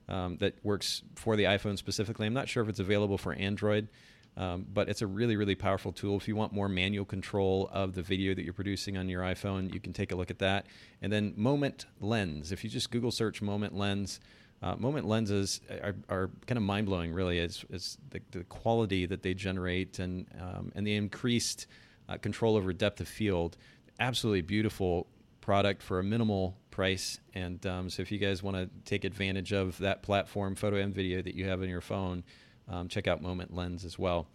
um, 0.08 0.38
that 0.38 0.64
works 0.64 1.02
for 1.16 1.36
the 1.36 1.46
iPhone 1.46 1.78
specifically. 1.78 2.28
I'm 2.28 2.34
not 2.34 2.48
sure 2.48 2.64
if 2.64 2.70
it's 2.70 2.80
available 2.80 3.18
for 3.18 3.34
Android. 3.34 3.88
Um, 4.36 4.66
but 4.74 4.90
it's 4.90 5.02
a 5.02 5.08
really, 5.08 5.36
really 5.36 5.56
powerful 5.56 5.92
tool. 5.92 6.18
If 6.18 6.28
you 6.28 6.36
want 6.36 6.54
more 6.54 6.68
manual 6.68 7.06
control 7.06 7.70
of 7.72 7.94
the 7.94 8.02
video 8.02 8.34
that 8.34 8.44
you're 8.44 8.54
producing 8.54 8.98
on 8.98 9.08
your 9.08 9.22
iPhone, 9.22 9.72
you 9.72 9.80
can 9.80 9.94
take 9.94 10.12
a 10.12 10.16
look 10.16 10.32
at 10.32 10.40
that. 10.40 10.66
And 11.02 11.14
then 11.14 11.34
Moment 11.38 11.86
Lens. 12.02 12.52
If 12.52 12.64
you 12.64 12.70
just 12.70 12.90
Google 12.90 13.12
search 13.12 13.42
Moment 13.42 13.76
Lens, 13.76 14.20
uh, 14.64 14.78
moment 14.78 15.06
lenses 15.06 15.60
are, 15.70 15.96
are 16.08 16.30
kind 16.48 16.58
of 16.58 16.64
mind 16.64 16.86
blowing, 16.86 17.12
really, 17.12 17.38
as, 17.40 17.66
as 17.74 17.98
the, 18.12 18.22
the, 18.32 18.46
quality 18.46 19.06
that 19.06 19.22
they 19.22 19.34
generate 19.34 20.00
and 20.00 20.26
um, 20.40 20.72
and 20.74 20.88
the 20.88 20.96
increased 20.96 21.68
uh, 22.08 22.16
control 22.16 22.56
over 22.56 22.72
depth 22.72 23.02
of 23.02 23.08
field. 23.10 23.58
Absolutely 24.00 24.42
beautiful 24.42 25.06
product 25.42 25.84
for 25.84 26.00
a 26.00 26.04
minimal 26.04 26.56
price. 26.72 27.20
And 27.34 27.66
um, 27.66 27.90
so, 27.90 28.02
if 28.02 28.10
you 28.10 28.18
guys 28.18 28.42
want 28.42 28.56
to 28.56 28.70
take 28.86 29.04
advantage 29.04 29.52
of 29.52 29.78
that 29.80 30.02
platform, 30.02 30.56
photo 30.56 30.78
and 30.78 30.96
video 30.96 31.22
that 31.22 31.36
you 31.36 31.46
have 31.50 31.62
on 31.62 31.68
your 31.68 31.82
phone, 31.82 32.24
um, 32.68 32.88
check 32.88 33.08
out 33.08 33.22
Moment 33.22 33.54
Lens 33.54 33.86
as 33.86 33.98
well. 33.98 34.28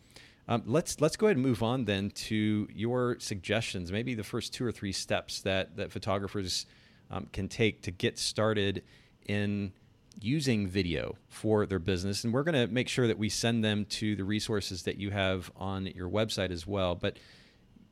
Um, 0.48 0.62
let's 0.64 1.00
let's 1.00 1.16
go 1.16 1.26
ahead 1.26 1.36
and 1.36 1.44
move 1.44 1.62
on 1.62 1.84
then 1.84 2.10
to 2.10 2.68
your 2.72 3.16
suggestions. 3.20 3.92
Maybe 3.92 4.14
the 4.14 4.24
first 4.24 4.54
two 4.54 4.64
or 4.64 4.72
three 4.72 4.92
steps 4.92 5.42
that 5.42 5.76
that 5.76 5.92
photographers 5.92 6.66
um, 7.10 7.28
can 7.32 7.48
take 7.48 7.82
to 7.82 7.90
get 7.90 8.18
started 8.18 8.82
in 9.26 9.72
using 10.20 10.66
video 10.66 11.16
for 11.28 11.66
their 11.66 11.78
business. 11.78 12.24
And 12.24 12.32
we're 12.32 12.42
going 12.42 12.66
to 12.66 12.72
make 12.72 12.88
sure 12.88 13.06
that 13.06 13.18
we 13.18 13.28
send 13.28 13.62
them 13.62 13.84
to 13.84 14.16
the 14.16 14.24
resources 14.24 14.82
that 14.82 14.96
you 14.96 15.10
have 15.10 15.50
on 15.56 15.86
your 15.86 16.08
website 16.08 16.50
as 16.50 16.66
well. 16.66 16.94
But 16.94 17.18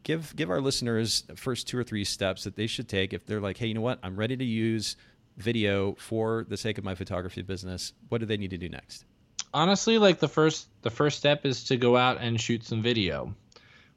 give 0.03 0.35
give 0.35 0.51
our 0.51 0.61
listeners 0.61 1.25
first 1.37 1.69
two 1.69 1.79
or 1.79 1.85
three 1.85 2.05
steps 2.05 2.45
that 2.45 2.57
they 2.57 2.67
should 2.67 2.89
take 2.89 3.13
if 3.13 3.27
they're 3.27 3.41
like, 3.41 3.59
hey, 3.59 3.67
you 3.67 3.75
know 3.75 3.81
what, 3.81 3.99
I'm 4.03 4.17
ready 4.17 4.37
to 4.37 4.45
use 4.45 4.97
video 5.37 5.95
for 5.95 6.47
the 6.49 6.57
sake 6.57 6.79
of 6.79 6.85
my 6.85 6.95
photography 6.95 7.43
business. 7.43 7.93
What 8.09 8.19
do 8.19 8.27
they 8.27 8.37
need 8.37 8.51
to 8.51 8.59
do 8.59 8.69
next? 8.69 9.05
Honestly, 9.55 9.99
like 9.99 10.19
the 10.19 10.29
first 10.29 10.69
the 10.83 10.91
first 10.91 11.19
step 11.19 11.47
is 11.47 11.65
to 11.65 11.77
go 11.77 11.97
out 11.97 12.19
and 12.21 12.41
shoot 12.41 12.65
some 12.65 12.83
video, 12.83 13.35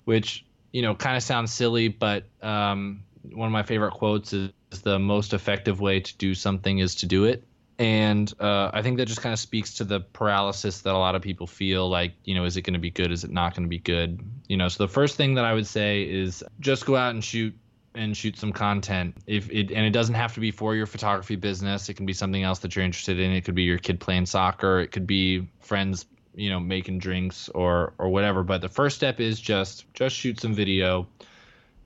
which 0.06 0.46
you 0.72 0.82
know 0.82 0.96
kind 0.96 1.18
of 1.18 1.24
sounds 1.24 1.54
silly, 1.54 1.88
but 1.88 2.26
um, 2.42 3.04
one 3.34 3.48
of 3.48 3.54
my 3.54 3.64
favorite 3.64 3.92
quotes 3.92 4.34
is 4.34 4.52
the 4.84 5.00
most 5.00 5.34
effective 5.34 5.82
way 5.82 6.00
to 6.00 6.18
do 6.18 6.34
something 6.36 6.80
is 6.80 6.96
to 6.96 7.06
do 7.06 7.26
it 7.26 7.44
and 7.80 8.32
uh, 8.42 8.70
I 8.74 8.82
think 8.82 8.98
that 8.98 9.06
just 9.06 9.22
kind 9.22 9.32
of 9.32 9.40
speaks 9.40 9.76
to 9.76 9.86
the 9.86 10.02
paralysis 10.02 10.82
that 10.82 10.94
a 10.94 10.98
lot 10.98 11.16
of 11.16 11.22
people 11.22 11.48
feel 11.48 11.90
like, 11.90 12.12
you 12.26 12.36
know, 12.36 12.44
is 12.44 12.58
it 12.58 12.64
going 12.64 12.74
to 12.74 12.80
be 12.80 12.92
good? 12.92 13.10
Is 13.10 13.24
it 13.24 13.32
not 13.32 13.56
going 13.56 13.64
to 13.64 13.70
be 13.70 13.80
good? 13.80 14.20
You 14.50 14.58
know, 14.58 14.68
so 14.68 14.84
the 14.84 14.92
first 14.92 15.16
thing 15.16 15.36
that 15.36 15.46
I 15.46 15.54
would 15.54 15.66
say 15.66 16.04
is 16.04 16.44
just 16.60 16.86
go 16.86 16.98
out 16.98 17.12
and 17.14 17.24
shoot 17.24 17.58
and 17.96 18.16
shoot 18.16 18.38
some 18.38 18.54
content. 18.54 19.16
If 19.28 19.50
it 19.50 19.72
and 19.72 19.86
it 19.86 19.92
doesn't 19.92 20.16
have 20.16 20.34
to 20.36 20.40
be 20.40 20.52
for 20.52 20.76
your 20.76 20.86
photography 20.86 21.36
business. 21.36 21.90
It 21.90 21.96
can 21.96 22.06
be 22.06 22.14
something 22.14 22.44
else 22.44 22.60
that 22.60 22.76
you're 22.76 22.86
interested 22.86 23.20
in. 23.20 23.32
It 23.32 23.42
could 23.42 23.56
be 23.56 23.64
your 23.64 23.78
kid 23.78 24.00
playing 24.00 24.26
soccer. 24.26 24.80
It 24.80 24.92
could 24.92 25.08
be 25.08 25.48
friends, 25.60 26.06
you 26.36 26.50
know, 26.50 26.60
making 26.60 27.00
drinks 27.00 27.50
or 27.50 27.94
or 27.98 28.10
whatever. 28.10 28.44
But 28.44 28.62
the 28.62 28.70
first 28.70 28.96
step 28.96 29.20
is 29.20 29.40
just 29.40 29.92
just 29.94 30.16
shoot 30.16 30.40
some 30.40 30.54
video. 30.54 31.08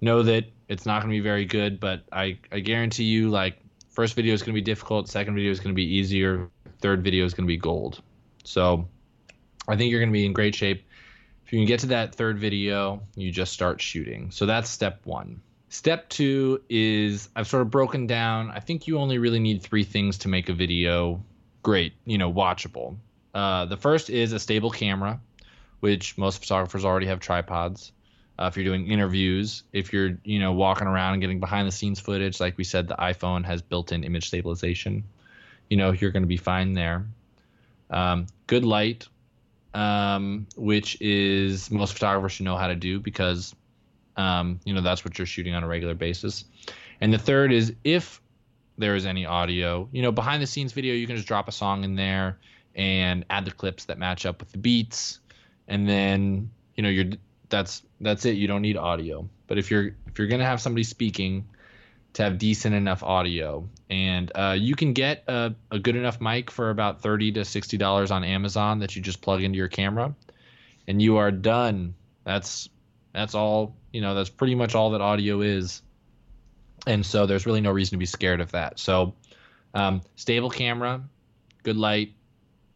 Know 0.02 0.24
that 0.24 0.46
it's 0.68 0.86
not 0.86 1.02
going 1.02 1.12
to 1.12 1.18
be 1.18 1.24
very 1.24 1.46
good, 1.46 1.80
but 1.80 2.04
I 2.12 2.38
I 2.52 2.60
guarantee 2.60 3.06
you 3.06 3.30
like 3.30 3.64
first 3.94 4.16
video 4.16 4.34
is 4.34 4.42
going 4.42 4.54
to 4.54 4.60
be 4.60 4.62
difficult 4.62 5.08
second 5.08 5.36
video 5.36 5.52
is 5.52 5.60
going 5.60 5.74
to 5.74 5.76
be 5.76 5.96
easier 5.96 6.50
third 6.80 7.04
video 7.04 7.26
is 7.26 7.34
going 7.34 7.46
to 7.46 7.48
be 7.48 7.58
gold 7.58 8.02
so 8.44 8.88
i 9.68 9.76
think 9.78 9.92
you're 9.92 10.00
going 10.00 10.10
to 10.10 10.14
be 10.14 10.26
in 10.26 10.34
great 10.34 10.56
shape 10.56 10.84
if 11.46 11.54
you 11.54 11.60
can 11.60 11.68
get 11.68 11.80
to 11.80 11.88
that 11.88 12.14
third 12.16 12.40
video 12.40 13.02
you 13.16 13.32
just 13.32 13.54
start 13.54 13.80
shooting 13.80 14.32
so 14.32 14.46
that's 14.46 14.70
step 14.70 15.00
one 15.06 15.40
step 15.74 16.08
two 16.08 16.62
is 16.70 17.30
i've 17.36 17.48
sort 17.48 17.64
of 17.64 17.72
broken 17.72 18.06
down 18.06 18.52
i 18.52 18.60
think 18.60 18.86
you 18.86 19.00
only 19.00 19.18
really 19.18 19.40
need 19.40 19.60
three 19.60 19.84
things 19.84 20.20
to 20.20 20.28
make 20.28 20.48
a 20.48 20.54
video 20.54 21.20
great 21.64 21.94
you 22.06 22.20
know 22.20 22.32
watchable 22.32 22.96
uh, 23.34 23.66
the 23.66 23.78
first 23.78 24.12
is 24.12 24.34
a 24.34 24.40
stable 24.40 24.70
camera 24.70 25.20
which 25.80 26.16
most 26.16 26.40
photographers 26.40 26.86
already 26.86 27.08
have 27.08 27.20
tripods 27.20 27.92
uh, 28.38 28.46
if 28.46 28.58
you're 28.58 28.66
doing 28.66 28.88
interviews, 28.88 29.64
if 29.74 29.94
you're 29.94 30.18
you 30.24 30.40
know 30.40 30.54
walking 30.54 30.88
around 30.88 31.14
and 31.14 31.22
getting 31.22 31.40
behind 31.40 31.68
the 31.68 31.72
scenes 31.72 32.00
footage, 32.00 32.40
like 32.40 32.58
we 32.58 32.64
said, 32.64 32.88
the 32.88 32.96
iPhone 32.96 33.46
has 33.46 33.62
built-in 33.62 34.04
image 34.04 34.28
stabilization. 34.28 35.04
You 35.70 35.78
know 35.78 35.92
you're 35.92 36.12
going 36.12 36.24
to 36.24 36.28
be 36.28 36.38
fine 36.38 36.74
there. 36.74 37.06
Um, 37.92 38.26
good 38.48 38.66
light, 38.66 39.08
um, 39.76 40.48
which 40.56 41.00
is 41.00 41.70
most 41.70 41.94
photographers 41.94 42.32
should 42.32 42.46
know 42.46 42.58
how 42.58 42.68
to 42.68 42.76
do 42.76 43.00
because 43.00 43.54
um, 44.18 44.60
you 44.64 44.74
know 44.74 44.82
that's 44.82 45.04
what 45.04 45.18
you're 45.18 45.28
shooting 45.28 45.56
on 45.56 45.64
a 45.64 45.68
regular 45.68 45.94
basis. 45.94 46.46
And 47.02 47.14
the 47.14 47.18
third 47.18 47.52
is 47.52 47.74
if 47.84 48.22
there 48.78 48.96
is 48.96 49.06
any 49.06 49.26
audio, 49.26 49.88
you 49.92 50.02
know, 50.02 50.12
behind 50.12 50.42
the 50.42 50.48
scenes 50.48 50.74
video, 50.74 50.94
you 50.94 51.08
can 51.08 51.16
just 51.16 51.28
drop 51.28 51.48
a 51.48 51.52
song 51.52 51.84
in 51.84 51.96
there 51.96 52.38
and 52.76 53.26
add 53.30 53.46
the 53.46 53.52
clips 53.52 53.86
that 53.86 53.98
match 53.98 54.26
up 54.26 54.40
with 54.40 54.52
the 54.52 54.58
beats, 54.58 55.20
and 55.68 55.88
then 55.88 56.50
you 56.76 56.84
know 56.84 56.90
you're 56.90 57.14
that's 57.50 57.84
that's 58.02 58.26
it. 58.26 58.36
You 58.36 58.48
don't 58.48 58.62
need 58.62 58.78
audio. 58.78 59.28
But 59.48 59.58
if 59.58 59.70
you're 59.70 59.96
if 60.08 60.18
you're 60.18 60.28
gonna 60.28 60.46
have 60.46 60.62
somebody 60.62 60.84
speaking, 60.84 61.46
to 62.14 62.24
have 62.24 62.38
decent 62.38 62.76
enough 62.76 63.04
audio, 63.04 63.68
and 63.90 64.32
uh, 64.36 64.56
you 64.58 64.76
can 64.76 64.94
get 64.94 65.24
a, 65.28 65.54
a 65.72 65.80
good 65.80 65.96
enough 65.96 66.22
mic 66.22 66.52
for 66.52 66.70
about 66.70 67.02
thirty 67.02 67.32
to 67.32 67.44
sixty 67.44 67.78
dollars 67.78 68.12
on 68.12 68.24
Amazon 68.24 68.80
that 68.80 68.96
you 68.96 69.02
just 69.02 69.22
plug 69.22 69.42
into 69.42 69.58
your 69.58 69.68
camera, 69.68 70.14
and 70.88 71.02
you 71.02 71.18
are 71.18 71.32
done. 71.32 71.96
That's 72.24 72.70
that's 73.14 73.36
all. 73.36 73.76
You 73.94 74.02
know, 74.02 74.16
that's 74.16 74.30
pretty 74.30 74.56
much 74.56 74.76
all 74.76 74.92
that 74.92 75.02
audio 75.02 75.40
is. 75.40 75.82
And 76.86 77.06
so 77.06 77.26
there's 77.26 77.46
really 77.46 77.62
no 77.62 77.72
reason 77.72 77.92
to 77.92 77.98
be 77.98 78.06
scared 78.06 78.42
of 78.42 78.52
that. 78.52 78.78
So, 78.80 79.14
um, 79.74 80.02
stable 80.18 80.50
camera, 80.50 81.02
good 81.64 81.78
light, 81.78 82.14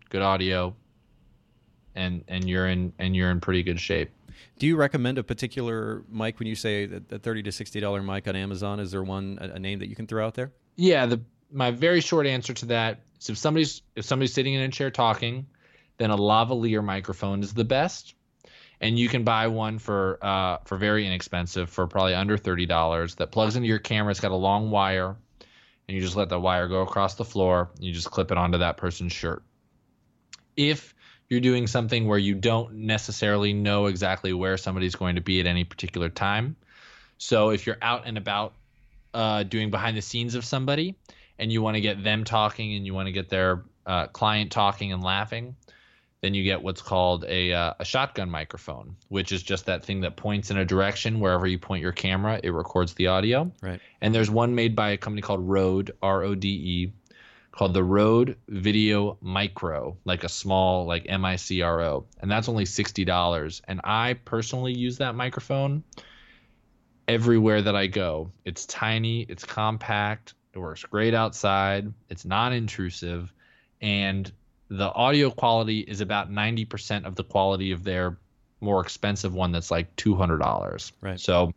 good 0.09 0.21
audio, 0.21 0.75
and 1.95 2.23
and 2.27 2.47
you're 2.47 2.67
in 2.67 2.93
and 2.99 3.15
you're 3.15 3.31
in 3.31 3.41
pretty 3.41 3.63
good 3.63 3.79
shape. 3.79 4.11
Do 4.59 4.67
you 4.67 4.75
recommend 4.75 5.17
a 5.17 5.23
particular 5.23 6.03
mic 6.09 6.39
when 6.39 6.47
you 6.47 6.55
say 6.55 6.85
that 6.85 7.09
the 7.09 7.19
thirty 7.19 7.43
to 7.43 7.51
sixty 7.51 7.79
dollar 7.79 8.01
mic 8.01 8.27
on 8.27 8.35
Amazon? 8.35 8.79
Is 8.79 8.91
there 8.91 9.03
one 9.03 9.37
a, 9.41 9.59
name 9.59 9.79
that 9.79 9.89
you 9.89 9.95
can 9.95 10.07
throw 10.07 10.25
out 10.25 10.35
there? 10.35 10.51
Yeah, 10.75 11.05
the 11.05 11.21
my 11.51 11.71
very 11.71 12.01
short 12.01 12.27
answer 12.27 12.53
to 12.53 12.67
that 12.67 13.01
is 13.19 13.29
if 13.29 13.37
somebody's 13.37 13.81
if 13.95 14.05
somebody's 14.05 14.33
sitting 14.33 14.53
in 14.53 14.61
a 14.61 14.69
chair 14.69 14.91
talking, 14.91 15.47
then 15.97 16.11
a 16.11 16.17
lavalier 16.17 16.83
microphone 16.83 17.43
is 17.43 17.53
the 17.53 17.65
best, 17.65 18.15
and 18.79 18.97
you 18.97 19.09
can 19.09 19.23
buy 19.23 19.47
one 19.47 19.79
for 19.79 20.19
uh, 20.21 20.57
for 20.65 20.77
very 20.77 21.05
inexpensive 21.05 21.69
for 21.69 21.87
probably 21.87 22.13
under 22.13 22.37
thirty 22.37 22.65
dollars 22.65 23.15
that 23.15 23.31
plugs 23.31 23.55
into 23.55 23.67
your 23.67 23.79
camera. 23.79 24.11
It's 24.11 24.19
got 24.19 24.31
a 24.31 24.35
long 24.35 24.69
wire, 24.71 25.15
and 25.87 25.95
you 25.95 26.01
just 26.01 26.15
let 26.15 26.29
the 26.29 26.39
wire 26.39 26.67
go 26.67 26.81
across 26.81 27.15
the 27.15 27.25
floor. 27.25 27.69
you 27.79 27.91
just 27.91 28.11
clip 28.11 28.31
it 28.31 28.37
onto 28.37 28.59
that 28.59 28.77
person's 28.77 29.13
shirt. 29.13 29.43
If 30.55 30.93
you're 31.29 31.41
doing 31.41 31.67
something 31.67 32.07
where 32.07 32.17
you 32.17 32.35
don't 32.35 32.73
necessarily 32.73 33.53
know 33.53 33.87
exactly 33.87 34.33
where 34.33 34.57
somebody's 34.57 34.95
going 34.95 35.15
to 35.15 35.21
be 35.21 35.39
at 35.39 35.45
any 35.45 35.63
particular 35.63 36.09
time. 36.09 36.55
So 37.17 37.49
if 37.49 37.65
you're 37.65 37.77
out 37.81 38.03
and 38.05 38.17
about 38.17 38.53
uh, 39.13 39.43
doing 39.43 39.71
behind 39.71 39.97
the 39.97 40.01
scenes 40.01 40.35
of 40.35 40.45
somebody 40.45 40.95
and 41.37 41.51
you 41.51 41.61
want 41.61 41.75
to 41.75 41.81
get 41.81 42.03
them 42.03 42.23
talking 42.23 42.75
and 42.75 42.85
you 42.85 42.93
want 42.93 43.07
to 43.07 43.11
get 43.11 43.29
their 43.29 43.63
uh, 43.85 44.07
client 44.07 44.51
talking 44.51 44.93
and 44.93 45.03
laughing, 45.03 45.55
then 46.21 46.33
you 46.33 46.43
get 46.43 46.61
what's 46.61 46.81
called 46.81 47.25
a, 47.27 47.53
uh, 47.53 47.73
a 47.79 47.85
shotgun 47.85 48.29
microphone, 48.29 48.95
which 49.09 49.31
is 49.31 49.43
just 49.43 49.67
that 49.67 49.85
thing 49.85 50.01
that 50.01 50.15
points 50.15 50.49
in 50.49 50.57
a 50.57 50.65
direction 50.65 51.19
wherever 51.19 51.45
you 51.45 51.59
point 51.59 51.81
your 51.83 51.91
camera, 51.91 52.39
it 52.43 52.49
records 52.49 52.93
the 52.95 53.07
audio. 53.07 53.51
Right. 53.61 53.79
And 54.01 54.15
there's 54.15 54.29
one 54.29 54.55
made 54.55 54.75
by 54.75 54.89
a 54.89 54.97
company 54.97 55.21
called 55.21 55.47
Rode, 55.47 55.91
R 56.01 56.23
O 56.23 56.33
D 56.33 56.49
E, 56.49 56.93
called 57.51 57.73
the 57.73 57.83
Rode 57.83 58.37
Video 58.47 59.17
Micro, 59.21 59.97
like 60.05 60.23
a 60.23 60.29
small 60.29 60.85
like 60.85 61.05
M 61.07 61.25
I 61.25 61.35
C 61.35 61.61
R 61.61 61.81
O, 61.81 62.05
and 62.19 62.29
that's 62.29 62.49
only 62.49 62.65
sixty 62.65 63.05
dollars. 63.05 63.61
And 63.67 63.81
I 63.83 64.13
personally 64.13 64.73
use 64.73 64.97
that 64.99 65.15
microphone 65.15 65.83
everywhere 67.07 67.61
that 67.61 67.75
I 67.75 67.87
go. 67.87 68.31
It's 68.43 68.65
tiny, 68.65 69.21
it's 69.21 69.43
compact, 69.45 70.33
it 70.53 70.59
works 70.59 70.83
great 70.83 71.13
outside, 71.13 71.93
it's 72.09 72.25
non-intrusive, 72.25 73.33
and 73.81 74.31
the 74.69 74.91
audio 74.93 75.31
quality 75.31 75.79
is 75.79 76.01
about 76.01 76.31
ninety 76.31 76.65
percent 76.65 77.05
of 77.05 77.15
the 77.15 77.23
quality 77.23 77.71
of 77.71 77.83
their 77.83 78.17
more 78.59 78.81
expensive 78.81 79.33
one 79.33 79.51
that's 79.51 79.71
like 79.71 79.95
two 79.95 80.15
hundred 80.15 80.39
dollars. 80.39 80.91
Right. 81.01 81.19
So 81.19 81.53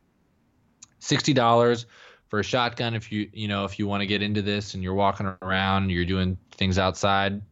sixty 0.98 1.32
dollars 1.32 1.86
for 2.30 2.38
a 2.38 2.44
shotgun 2.44 2.94
if 2.94 3.12
you 3.12 3.28
you 3.32 3.48
know 3.48 3.64
if 3.64 3.78
you 3.78 3.86
want 3.86 4.00
to 4.00 4.06
get 4.06 4.22
into 4.22 4.40
this 4.40 4.74
and 4.74 4.82
you're 4.82 4.94
walking 4.94 5.26
around 5.42 5.90
you're 5.90 6.04
doing 6.04 6.38
things 6.52 6.78
outside 6.78 7.42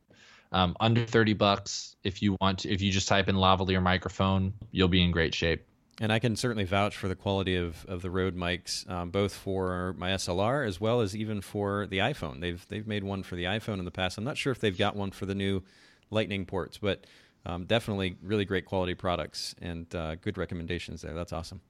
um, 0.53 0.75
under 0.81 1.05
30 1.05 1.35
bucks 1.35 1.97
if 2.05 2.23
you 2.23 2.37
want 2.41 2.61
to, 2.61 2.71
if 2.71 2.81
you 2.81 2.91
just 2.91 3.09
type 3.09 3.29
in 3.29 3.35
lavalier 3.35 3.83
microphone 3.83 4.55
you'll 4.71 4.89
be 4.89 5.05
in 5.05 5.11
great 5.11 5.35
shape 5.35 5.67
And 6.01 6.13
I 6.13 6.21
can 6.21 6.37
certainly 6.37 6.65
vouch 6.65 6.97
for 6.97 7.09
the 7.09 7.17
quality 7.17 7.57
of, 7.57 7.85
of 7.87 8.03
the 8.03 8.11
Rode 8.11 8.37
mics, 8.37 8.89
um, 8.89 9.11
both 9.11 9.35
for 9.35 9.95
my 9.99 10.11
SLR 10.11 10.67
as 10.67 10.81
well 10.81 11.01
as 11.01 11.17
even 11.17 11.41
for 11.41 11.87
the 11.89 11.99
iPhone. 11.99 12.41
They've 12.41 12.65
they've 12.69 12.87
made 12.87 13.03
one 13.03 13.23
for 13.23 13.35
the 13.35 13.45
iPhone 13.45 13.81
in 13.81 13.85
the 13.85 13.91
past. 13.91 14.17
I'm 14.17 14.25
not 14.25 14.37
sure 14.37 14.53
if 14.53 14.61
they've 14.61 14.77
got 14.77 14.95
one 14.95 15.11
for 15.11 15.27
the 15.27 15.35
new 15.35 15.63
Lightning 16.11 16.47
ports, 16.47 16.79
but 16.79 17.05
um, 17.47 17.65
definitely 17.65 18.17
really 18.23 18.45
great 18.45 18.65
quality 18.65 18.95
products 18.95 19.55
and 19.61 19.93
uh, 19.95 20.15
good 20.17 20.39
recommendations 20.39 21.03
there. 21.03 21.15
That's 21.15 21.33
awesome. 21.33 21.61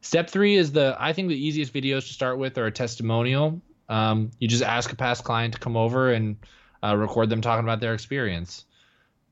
Step 0.00 0.30
three 0.30 0.56
is 0.56 0.72
the 0.72 0.96
I 0.98 1.12
think 1.12 1.28
the 1.28 1.46
easiest 1.46 1.72
videos 1.74 2.06
to 2.06 2.12
start 2.12 2.38
with 2.38 2.56
are 2.58 2.66
a 2.66 2.72
testimonial. 2.72 3.60
Um, 3.88 4.30
you 4.38 4.48
just 4.48 4.62
ask 4.62 4.92
a 4.92 4.96
past 4.96 5.24
client 5.24 5.54
to 5.54 5.60
come 5.60 5.76
over 5.76 6.12
and 6.12 6.36
uh, 6.82 6.96
record 6.96 7.28
them 7.28 7.40
talking 7.40 7.64
about 7.64 7.80
their 7.80 7.94
experience. 7.94 8.65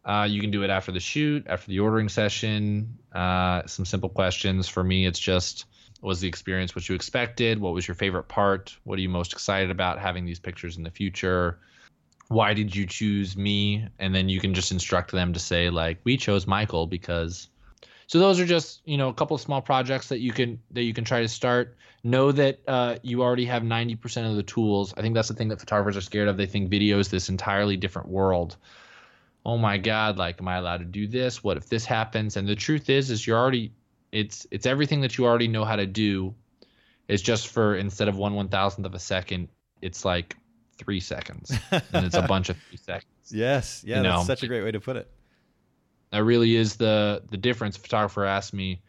Uh, 0.05 0.27
you 0.29 0.41
can 0.41 0.51
do 0.51 0.63
it 0.63 0.71
after 0.71 0.93
the 0.93 1.01
shoot, 1.01 1.47
after 1.49 1.69
the 1.69 1.81
ordering 1.81 2.09
session. 2.09 2.99
Uh, 3.15 3.63
some 3.67 3.85
simple 3.85 4.11
questions. 4.11 4.69
For 4.69 4.85
me, 4.85 5.07
it's 5.07 5.19
just 5.19 5.65
was 6.03 6.21
the 6.21 6.29
experience 6.29 6.75
what 6.75 6.87
you 6.89 6.95
expected? 6.95 7.59
What 7.59 7.73
was 7.73 7.89
your 7.89 7.95
favorite 7.95 8.25
part? 8.25 8.77
What 8.85 8.99
are 8.99 9.03
you 9.03 9.09
most 9.09 9.33
excited 9.33 9.71
about 9.71 9.99
having 9.99 10.27
these 10.27 10.39
pictures 10.39 10.77
in 10.77 10.83
the 10.83 10.91
future? 10.91 11.59
Why 12.29 12.53
did 12.53 12.77
you 12.77 12.87
choose 12.87 13.37
me? 13.37 13.89
And 13.99 14.15
then 14.15 14.29
you 14.29 14.41
can 14.41 14.53
just 14.53 14.71
instruct 14.71 15.13
them 15.13 15.33
to 15.33 15.41
say, 15.41 15.71
like, 15.71 15.99
we 16.05 16.19
chose 16.19 16.47
Michael 16.47 16.87
because. 16.87 17.49
So 18.07 18.19
those 18.19 18.39
are 18.39 18.45
just 18.45 18.83
you 18.85 18.99
know 18.99 19.09
a 19.09 19.15
couple 19.15 19.35
of 19.35 19.41
small 19.41 19.63
projects 19.63 20.09
that 20.09 20.19
you 20.19 20.31
can 20.31 20.61
that 20.73 20.83
you 20.83 20.93
can 20.93 21.05
try 21.05 21.23
to 21.23 21.29
start. 21.29 21.79
Know 22.03 22.33
that 22.33 22.61
uh, 22.69 22.97
you 23.03 23.23
already 23.23 23.47
have 23.47 23.63
90% 23.63 24.29
of 24.29 24.37
the 24.37 24.43
tools. 24.43 24.93
I 24.95 25.01
think 25.01 25.15
that's 25.15 25.29
the 25.29 25.35
thing 25.35 25.49
that 25.49 25.59
photographers 25.59 25.97
are 25.97 26.03
scared 26.03 26.29
of. 26.29 26.37
They 26.37 26.45
think 26.45 26.69
video 26.69 26.99
is 26.99 27.09
this 27.09 27.31
entirely 27.31 27.79
different 27.79 28.09
world 28.09 28.59
oh 29.45 29.59
my 29.59 29.79
god 29.79 30.17
like 30.17 30.41
am 30.41 30.49
i 30.49 30.57
allowed 30.57 30.79
to 30.79 30.85
do 30.85 31.07
this? 31.07 31.43
What 31.43 31.57
if 31.57 31.69
this 31.69 31.85
happens? 31.85 32.37
And 32.37 32.49
the 32.49 32.57
truth 32.57 32.89
is 32.89 33.11
is 33.11 33.27
you're 33.27 33.39
already 33.39 33.73
it's 34.13 34.47
it's 34.51 34.67
everything 34.67 35.01
that 35.03 35.19
you 35.19 35.25
already 35.25 35.49
know 35.49 35.65
how 35.65 35.77
to 35.77 35.87
do. 35.87 36.35
It's 37.09 37.23
just 37.23 37.49
for 37.49 37.77
instead 37.77 38.09
of 38.09 38.17
one 38.17 38.35
one 38.35 38.49
thousandth 38.49 38.87
of 38.87 38.95
a 38.95 38.99
second 38.99 39.49
it's 39.83 40.05
like 40.05 40.37
three 40.79 41.01
seconds. 41.01 41.53
And 41.71 42.07
it's 42.07 42.17
a 42.17 42.23
bunch 42.35 42.49
of 42.49 42.57
three 42.69 42.79
seconds 42.79 43.11
yes. 43.31 43.83
Yeah 43.87 43.99
you 43.99 44.03
that's 44.03 44.17
know? 44.17 44.25
such 44.25 44.43
a 44.43 44.47
great 44.47 44.63
way 44.63 44.73
to 44.73 44.81
put 44.81 44.97
it. 44.97 45.11
That 46.11 46.25
really 46.25 46.57
is 46.57 46.77
the 46.77 47.23
the 47.31 47.37
difference. 47.37 47.77
Photographer 47.77 48.25
asked 48.25 48.55
me 48.55 48.83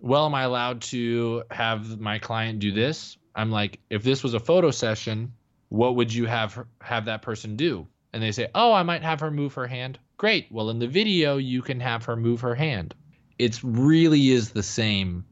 well 0.00 0.24
am 0.24 0.34
i 0.34 0.42
allowed 0.42 0.80
to 0.80 1.44
have 1.50 2.00
my 2.00 2.18
client 2.18 2.58
do 2.58 2.72
this? 2.72 3.16
I'm 3.34 3.50
like 3.50 3.80
if 3.90 4.02
this 4.02 4.22
was 4.22 4.34
a 4.34 4.40
photo 4.40 4.70
session 4.70 5.32
what 5.68 5.96
would 5.96 6.12
you 6.14 6.26
have 6.26 6.64
have 6.80 7.06
that 7.06 7.20
person 7.22 7.56
do 7.56 7.86
and 8.14 8.22
they 8.22 8.32
say, 8.32 8.48
"Oh, 8.54 8.72
I 8.72 8.84
might 8.84 9.02
have 9.02 9.20
her 9.20 9.30
move 9.30 9.54
her 9.54 9.66
hand." 9.66 9.98
Great. 10.16 10.46
Well, 10.50 10.70
in 10.70 10.78
the 10.78 10.86
video, 10.86 11.36
you 11.36 11.60
can 11.60 11.80
have 11.80 12.04
her 12.04 12.16
move 12.16 12.40
her 12.40 12.54
hand. 12.54 12.94
It 13.38 13.60
really 13.64 14.30
is 14.30 14.50
the 14.50 14.62
same. 14.62 15.24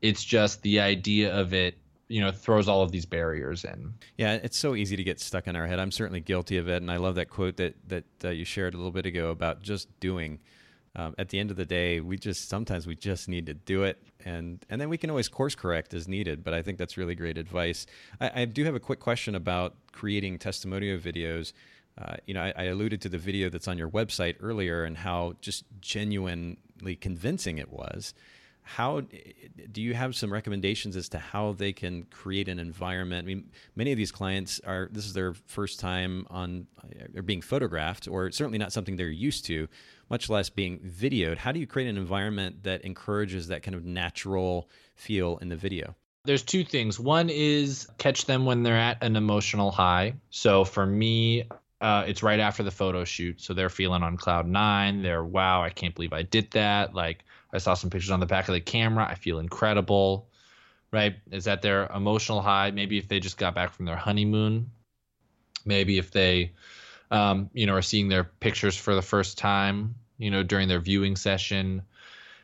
It's 0.00 0.22
just 0.24 0.62
the 0.62 0.78
idea 0.80 1.34
of 1.34 1.52
it, 1.52 1.76
you 2.06 2.20
know, 2.20 2.30
throws 2.30 2.68
all 2.68 2.82
of 2.82 2.92
these 2.92 3.04
barriers 3.04 3.64
in. 3.64 3.94
Yeah, 4.16 4.34
it's 4.34 4.56
so 4.56 4.76
easy 4.76 4.96
to 4.96 5.02
get 5.02 5.18
stuck 5.20 5.48
in 5.48 5.56
our 5.56 5.66
head. 5.66 5.80
I'm 5.80 5.90
certainly 5.90 6.20
guilty 6.20 6.56
of 6.58 6.68
it, 6.68 6.80
and 6.80 6.90
I 6.90 6.98
love 6.98 7.16
that 7.16 7.28
quote 7.28 7.56
that 7.56 7.74
that 7.88 8.04
uh, 8.24 8.28
you 8.28 8.44
shared 8.44 8.74
a 8.74 8.76
little 8.76 8.92
bit 8.92 9.04
ago 9.06 9.30
about 9.30 9.60
just 9.62 9.88
doing. 10.00 10.38
Um, 10.94 11.14
at 11.16 11.30
the 11.30 11.38
end 11.38 11.50
of 11.50 11.56
the 11.56 11.64
day, 11.64 12.00
we 12.00 12.18
just 12.18 12.50
sometimes 12.50 12.86
we 12.86 12.94
just 12.94 13.26
need 13.26 13.46
to 13.46 13.54
do 13.54 13.82
it, 13.82 14.00
and 14.24 14.64
and 14.68 14.78
then 14.80 14.90
we 14.90 14.98
can 14.98 15.08
always 15.10 15.26
course 15.26 15.54
correct 15.54 15.94
as 15.94 16.06
needed. 16.06 16.44
But 16.44 16.52
I 16.54 16.62
think 16.62 16.78
that's 16.78 16.96
really 16.96 17.14
great 17.14 17.38
advice. 17.38 17.86
I, 18.20 18.42
I 18.42 18.44
do 18.44 18.64
have 18.64 18.74
a 18.74 18.80
quick 18.80 19.00
question 19.00 19.34
about 19.34 19.74
creating 19.90 20.38
testimonial 20.38 20.98
videos. 20.98 21.54
Uh, 22.02 22.16
you 22.26 22.34
know, 22.34 22.42
I, 22.42 22.52
I, 22.56 22.64
alluded 22.64 23.00
to 23.02 23.08
the 23.08 23.18
video 23.18 23.48
that's 23.48 23.68
on 23.68 23.78
your 23.78 23.88
website 23.88 24.36
earlier 24.40 24.84
and 24.84 24.96
how 24.96 25.34
just 25.40 25.64
genuinely 25.80 26.96
convincing 27.00 27.58
it 27.58 27.70
was. 27.70 28.14
How 28.62 29.02
do 29.72 29.82
you 29.82 29.94
have 29.94 30.14
some 30.14 30.32
recommendations 30.32 30.96
as 30.96 31.08
to 31.10 31.18
how 31.18 31.52
they 31.52 31.72
can 31.72 32.04
create 32.04 32.48
an 32.48 32.58
environment? 32.58 33.24
I 33.24 33.26
mean, 33.26 33.50
many 33.74 33.92
of 33.92 33.98
these 33.98 34.12
clients 34.12 34.60
are 34.60 34.88
this 34.92 35.04
is 35.04 35.12
their 35.12 35.34
first 35.34 35.80
time 35.80 36.26
on 36.30 36.66
or 37.14 37.20
uh, 37.20 37.22
being 37.22 37.40
photographed, 37.40 38.06
or 38.08 38.30
certainly 38.30 38.58
not 38.58 38.72
something 38.72 38.96
they're 38.96 39.08
used 39.08 39.44
to, 39.46 39.68
much 40.10 40.30
less 40.30 40.48
being 40.48 40.78
videoed. 40.78 41.38
How 41.38 41.50
do 41.52 41.58
you 41.58 41.66
create 41.66 41.88
an 41.88 41.96
environment 41.96 42.62
that 42.62 42.82
encourages 42.82 43.48
that 43.48 43.62
kind 43.62 43.74
of 43.74 43.84
natural 43.84 44.68
feel 44.94 45.38
in 45.38 45.48
the 45.48 45.56
video? 45.56 45.96
There's 46.24 46.42
two 46.44 46.64
things. 46.64 47.00
One 47.00 47.30
is 47.30 47.88
catch 47.98 48.26
them 48.26 48.46
when 48.46 48.62
they're 48.62 48.78
at 48.78 49.02
an 49.02 49.16
emotional 49.16 49.72
high. 49.72 50.14
So 50.30 50.64
for 50.64 50.86
me, 50.86 51.48
uh, 51.82 52.04
it's 52.06 52.22
right 52.22 52.38
after 52.38 52.62
the 52.62 52.70
photo 52.70 53.04
shoot, 53.04 53.40
so 53.40 53.52
they're 53.52 53.68
feeling 53.68 54.04
on 54.04 54.16
cloud 54.16 54.46
nine. 54.46 55.02
They're 55.02 55.24
wow, 55.24 55.64
I 55.64 55.70
can't 55.70 55.92
believe 55.94 56.12
I 56.12 56.22
did 56.22 56.52
that. 56.52 56.94
Like 56.94 57.24
I 57.52 57.58
saw 57.58 57.74
some 57.74 57.90
pictures 57.90 58.12
on 58.12 58.20
the 58.20 58.26
back 58.26 58.46
of 58.46 58.54
the 58.54 58.60
camera. 58.60 59.04
I 59.04 59.16
feel 59.16 59.40
incredible. 59.40 60.28
Right? 60.92 61.16
Is 61.30 61.44
that 61.44 61.60
their 61.60 61.86
emotional 61.86 62.40
high? 62.40 62.70
Maybe 62.70 62.98
if 62.98 63.08
they 63.08 63.18
just 63.18 63.36
got 63.36 63.54
back 63.54 63.72
from 63.72 63.86
their 63.86 63.96
honeymoon. 63.96 64.70
Maybe 65.64 65.98
if 65.98 66.12
they, 66.12 66.52
um, 67.10 67.50
you 67.52 67.66
know, 67.66 67.74
are 67.74 67.82
seeing 67.82 68.08
their 68.08 68.24
pictures 68.24 68.76
for 68.76 68.94
the 68.94 69.02
first 69.02 69.38
time, 69.38 69.94
you 70.18 70.30
know, 70.30 70.42
during 70.42 70.68
their 70.68 70.80
viewing 70.80 71.16
session. 71.16 71.82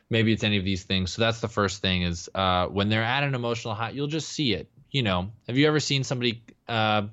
Maybe 0.09 0.33
it's 0.33 0.43
any 0.43 0.57
of 0.57 0.65
these 0.65 0.83
things. 0.83 1.11
So 1.11 1.21
that's 1.21 1.39
the 1.39 1.47
first 1.47 1.81
thing 1.81 2.01
is 2.01 2.27
uh, 2.33 2.65
when 2.67 2.89
they're 2.89 3.03
at 3.03 3.23
an 3.23 3.35
emotional 3.35 3.75
high, 3.75 3.91
you'll 3.91 4.07
just 4.07 4.29
see 4.29 4.53
it. 4.53 4.69
You 4.89 5.03
know, 5.03 5.31
have 5.47 5.57
you 5.57 5.67
ever 5.67 5.79
seen 5.79 6.03
somebody? 6.03 6.43
Uh, 6.67 7.03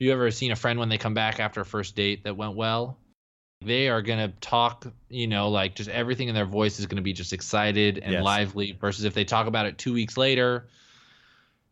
you 0.00 0.12
ever 0.12 0.30
seen 0.30 0.50
a 0.50 0.56
friend 0.56 0.78
when 0.78 0.88
they 0.88 0.98
come 0.98 1.14
back 1.14 1.38
after 1.38 1.60
a 1.60 1.64
first 1.64 1.94
date 1.94 2.24
that 2.24 2.36
went 2.36 2.56
well? 2.56 2.98
They 3.62 3.88
are 3.88 4.00
going 4.00 4.18
to 4.18 4.34
talk, 4.40 4.86
you 5.10 5.26
know, 5.26 5.50
like 5.50 5.74
just 5.74 5.90
everything 5.90 6.28
in 6.28 6.34
their 6.34 6.46
voice 6.46 6.80
is 6.80 6.86
going 6.86 6.96
to 6.96 7.02
be 7.02 7.12
just 7.12 7.34
excited 7.34 7.98
and 7.98 8.14
yes. 8.14 8.24
lively 8.24 8.76
versus 8.80 9.04
if 9.04 9.12
they 9.12 9.24
talk 9.24 9.46
about 9.46 9.66
it 9.66 9.76
2 9.76 9.92
weeks 9.92 10.16
later, 10.16 10.66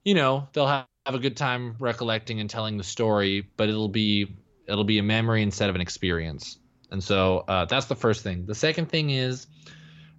you 0.04 0.14
know, 0.14 0.46
they'll 0.52 0.66
have, 0.66 0.86
have 1.06 1.14
a 1.14 1.18
good 1.18 1.36
time 1.36 1.76
recollecting 1.78 2.40
and 2.40 2.50
telling 2.50 2.76
the 2.76 2.84
story, 2.84 3.48
but 3.56 3.70
it'll 3.70 3.88
be 3.88 4.36
it'll 4.66 4.84
be 4.84 4.98
a 4.98 5.02
memory 5.02 5.42
instead 5.42 5.70
of 5.70 5.74
an 5.74 5.80
experience. 5.80 6.58
And 6.90 7.02
so 7.02 7.44
uh, 7.48 7.64
that's 7.64 7.86
the 7.86 7.96
first 7.96 8.22
thing. 8.22 8.44
The 8.44 8.54
second 8.54 8.90
thing 8.90 9.08
is, 9.10 9.46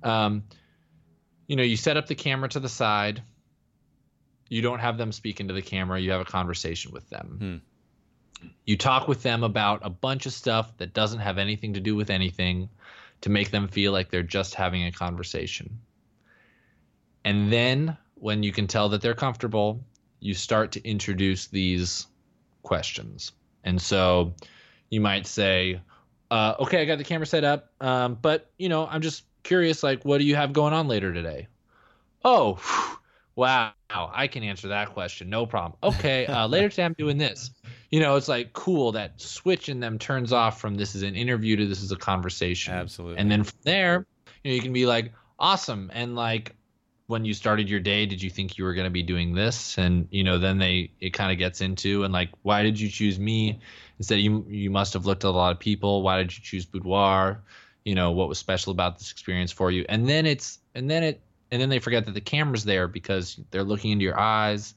um, 0.02 0.44
you 1.48 1.56
know, 1.56 1.64
you 1.64 1.78
set 1.78 1.98
up 1.98 2.08
the 2.08 2.16
camera 2.16 2.50
to 2.50 2.60
the 2.60 2.70
side. 2.70 3.22
You 4.50 4.64
don't 4.64 4.80
have 4.80 4.98
them 4.98 5.12
speak 5.12 5.40
into 5.40 5.54
the 5.54 5.62
camera. 5.62 6.00
You 6.00 6.12
have 6.12 6.22
a 6.22 6.26
conversation 6.26 6.92
with 6.92 7.08
them. 7.10 7.62
You 8.66 8.78
talk 8.78 9.08
with 9.08 9.24
them 9.24 9.44
about 9.44 9.82
a 9.84 9.90
bunch 9.90 10.26
of 10.26 10.34
stuff 10.34 10.78
that 10.78 10.94
doesn't 10.94 11.20
have 11.20 11.38
anything 11.38 11.74
to 11.74 11.80
do 11.80 11.96
with 11.96 12.10
anything 12.10 12.70
to 13.22 13.30
make 13.30 13.52
them 13.52 13.68
feel 13.68 13.92
like 13.92 14.10
they're 14.10 14.24
just 14.24 14.56
having 14.56 14.86
a 14.86 14.92
conversation. 14.92 15.80
And 17.26 17.52
then 17.52 17.98
when 18.16 18.44
you 18.44 18.52
can 18.52 18.68
tell 18.68 18.90
that 18.90 19.02
they're 19.02 19.14
comfortable, 19.14 19.84
you 20.20 20.34
start 20.34 20.72
to 20.74 20.88
introduce 20.88 21.48
these 21.48 22.08
questions. 22.64 23.32
And 23.64 23.82
so 23.82 24.34
you 24.90 25.02
might 25.02 25.28
say, 25.28 25.82
uh, 26.32 26.56
okay, 26.60 26.82
I 26.82 26.86
got 26.86 26.98
the 26.98 27.04
camera 27.04 27.26
set 27.26 27.44
up, 27.44 27.72
um, 27.82 28.18
but 28.22 28.52
you 28.58 28.70
know, 28.70 28.88
I'm 28.88 29.02
just 29.02 29.24
curious, 29.44 29.84
like, 29.84 30.04
what 30.06 30.20
do 30.20 30.26
you 30.26 30.36
have 30.36 30.54
going 30.54 30.74
on 30.74 30.88
later 30.88 31.14
today? 31.14 31.48
Oh, 32.24 32.60
wow, 33.40 33.74
I 33.90 34.28
can 34.28 34.44
answer 34.44 34.70
that 34.70 34.90
question, 34.94 35.30
no 35.30 35.46
problem. 35.46 35.78
Okay, 35.82 36.26
uh, 36.26 36.48
later 36.48 36.70
today 36.70 36.84
I'm 36.84 36.94
doing 36.94 37.18
this 37.18 37.52
you 37.90 38.00
know, 38.00 38.16
it's 38.16 38.28
like 38.28 38.54
cool 38.54 38.92
that 38.94 39.20
switch 39.20 39.70
in 39.70 39.80
them 39.80 39.98
turns 39.98 40.32
off 40.32 40.62
from 40.62 40.76
this 40.76 40.96
is 40.96 41.02
an 41.02 41.16
interview 41.16 41.56
to 41.56 41.68
this 41.68 41.82
is 41.82 41.92
a 41.92 41.96
conversation. 41.96 42.74
Absolutely. 42.74 43.18
And 43.18 43.32
then 43.32 43.44
from 43.44 43.60
there, 43.64 44.06
you 44.44 44.52
know, 44.52 44.56
you 44.56 44.62
can 44.62 44.74
be 44.74 44.86
like, 44.86 45.14
awesome. 45.40 45.90
And 45.94 46.16
like 46.16 46.56
when 47.08 47.26
you 47.26 47.34
started 47.34 47.70
your 47.70 47.80
day, 47.80 48.06
did 48.06 48.22
you 48.22 48.30
think 48.30 48.58
you 48.58 48.64
were 48.64 48.76
going 48.76 48.86
to 48.86 48.92
be 48.92 49.02
doing 49.02 49.34
this? 49.34 49.78
And, 49.80 50.08
you 50.12 50.24
know, 50.24 50.38
then 50.38 50.60
they, 50.60 50.92
it 51.00 51.14
kind 51.14 51.32
of 51.32 51.40
gets 51.40 51.62
into 51.62 52.04
and 52.04 52.14
like, 52.14 52.30
why 52.44 52.62
did 52.62 52.80
you 52.80 52.90
choose 52.90 53.18
me? 53.18 53.60
Instead, 53.98 54.20
you, 54.20 54.46
you 54.48 54.70
must 54.70 54.94
have 54.94 55.08
looked 55.08 55.26
at 55.26 55.30
a 55.30 55.32
lot 55.32 55.52
of 55.52 55.60
people. 55.60 56.04
Why 56.04 56.18
did 56.18 56.38
you 56.38 56.44
choose 56.44 56.66
Boudoir? 56.66 57.42
You 57.84 57.96
know, 57.96 58.12
what 58.12 58.30
was 58.30 58.38
special 58.38 58.72
about 58.72 59.00
this 59.00 59.12
experience 59.12 59.52
for 59.52 59.72
you? 59.72 59.86
And 59.90 60.08
then 60.08 60.28
it's, 60.28 60.60
and 60.76 60.88
then 60.88 61.04
it, 61.04 61.22
and 61.52 61.62
then 61.62 61.70
they 61.70 61.80
forget 61.80 62.06
that 62.06 62.14
the 62.14 62.22
camera's 62.22 62.64
there 62.64 62.88
because 62.88 63.40
they're 63.52 63.64
looking 63.64 63.92
into 63.92 64.04
your 64.04 64.20
eyes 64.20 64.76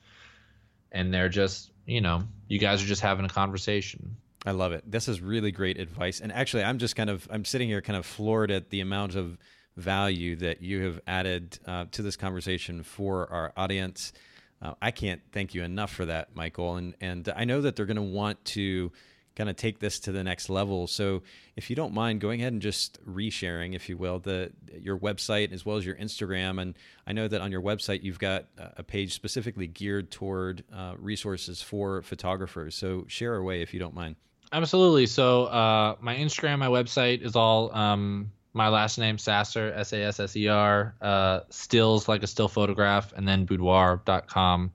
and 0.90 1.12
they're 1.12 1.28
just 1.28 1.72
you 1.86 2.00
know, 2.00 2.22
you 2.48 2.58
guys 2.58 2.82
are 2.82 2.86
just 2.86 3.02
having 3.02 3.24
a 3.24 3.28
conversation. 3.28 4.16
I 4.44 4.52
love 4.52 4.72
it. 4.72 4.90
This 4.90 5.08
is 5.08 5.20
really 5.20 5.52
great 5.52 5.78
advice. 5.78 6.20
And 6.20 6.32
actually, 6.32 6.64
I'm 6.64 6.78
just 6.78 6.96
kind 6.96 7.10
of 7.10 7.28
I'm 7.30 7.44
sitting 7.44 7.68
here 7.68 7.80
kind 7.80 7.96
of 7.96 8.06
floored 8.06 8.50
at 8.50 8.70
the 8.70 8.80
amount 8.80 9.14
of 9.14 9.38
value 9.76 10.36
that 10.36 10.62
you 10.62 10.84
have 10.84 11.00
added 11.06 11.58
uh, 11.66 11.86
to 11.92 12.02
this 12.02 12.16
conversation 12.16 12.82
for 12.82 13.30
our 13.32 13.52
audience. 13.56 14.12
Uh, 14.60 14.74
I 14.82 14.90
can't 14.90 15.22
thank 15.32 15.54
you 15.54 15.62
enough 15.62 15.92
for 15.92 16.06
that, 16.06 16.34
Michael. 16.34 16.76
And 16.76 16.94
and 17.00 17.32
I 17.34 17.44
know 17.44 17.60
that 17.62 17.76
they're 17.76 17.86
going 17.86 17.96
to 17.96 18.02
want 18.02 18.44
to 18.46 18.92
kind 19.34 19.48
of 19.48 19.56
take 19.56 19.78
this 19.78 19.98
to 20.00 20.12
the 20.12 20.22
next 20.22 20.50
level. 20.50 20.86
So 20.86 21.22
if 21.56 21.70
you 21.70 21.76
don't 21.76 21.94
mind 21.94 22.20
going 22.20 22.40
ahead 22.40 22.52
and 22.52 22.62
just 22.62 23.04
resharing, 23.06 23.74
if 23.74 23.88
you 23.88 23.96
will, 23.96 24.18
the 24.18 24.52
your 24.78 24.98
website 24.98 25.52
as 25.52 25.64
well 25.64 25.76
as 25.76 25.86
your 25.86 25.96
Instagram. 25.96 26.60
And 26.60 26.76
I 27.06 27.12
know 27.12 27.28
that 27.28 27.40
on 27.40 27.50
your 27.50 27.62
website 27.62 28.02
you've 28.02 28.18
got 28.18 28.46
a 28.58 28.82
page 28.82 29.14
specifically 29.14 29.66
geared 29.66 30.10
toward 30.10 30.64
uh, 30.74 30.94
resources 30.98 31.62
for 31.62 32.02
photographers. 32.02 32.74
So 32.74 33.04
share 33.08 33.36
away 33.36 33.62
if 33.62 33.72
you 33.72 33.80
don't 33.80 33.94
mind. 33.94 34.16
Absolutely. 34.52 35.06
So 35.06 35.44
uh, 35.46 35.96
my 36.00 36.14
Instagram, 36.14 36.58
my 36.58 36.66
website 36.66 37.22
is 37.22 37.36
all 37.36 37.74
um, 37.74 38.30
my 38.52 38.68
last 38.68 38.98
name 38.98 39.16
Sasser 39.16 39.72
S 39.74 39.92
A 39.92 40.02
S 40.02 40.20
S 40.20 40.36
E 40.36 40.48
R. 40.48 40.94
Uh, 41.00 41.40
stills 41.48 42.08
like 42.08 42.22
a 42.22 42.26
still 42.26 42.48
photograph, 42.48 43.12
and 43.14 43.26
then 43.26 43.46
boudoir.com. 43.46 44.72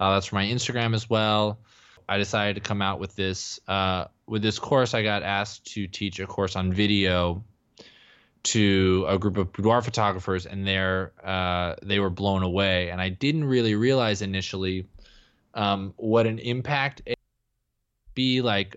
Uh, 0.00 0.14
that's 0.14 0.26
for 0.26 0.36
my 0.36 0.46
Instagram 0.46 0.94
as 0.94 1.10
well. 1.10 1.58
I 2.08 2.16
decided 2.16 2.54
to 2.54 2.60
come 2.60 2.80
out 2.80 3.00
with 3.00 3.14
this 3.14 3.60
uh, 3.68 4.06
with 4.26 4.42
this 4.42 4.58
course. 4.58 4.94
I 4.94 5.02
got 5.02 5.22
asked 5.22 5.72
to 5.74 5.86
teach 5.86 6.18
a 6.20 6.26
course 6.26 6.56
on 6.56 6.72
video 6.72 7.44
to 8.44 9.04
a 9.08 9.18
group 9.18 9.36
of 9.36 9.52
boudoir 9.52 9.82
photographers, 9.82 10.46
and 10.46 10.66
they're 10.66 11.12
uh, 11.22 11.74
they 11.82 11.98
were 11.98 12.10
blown 12.10 12.42
away. 12.42 12.90
And 12.90 13.00
I 13.00 13.10
didn't 13.10 13.44
really 13.44 13.74
realize 13.74 14.22
initially 14.22 14.86
um, 15.54 15.92
what 15.96 16.26
an 16.26 16.38
impact 16.38 17.02
it 17.04 17.18
be 18.14 18.40
like 18.40 18.76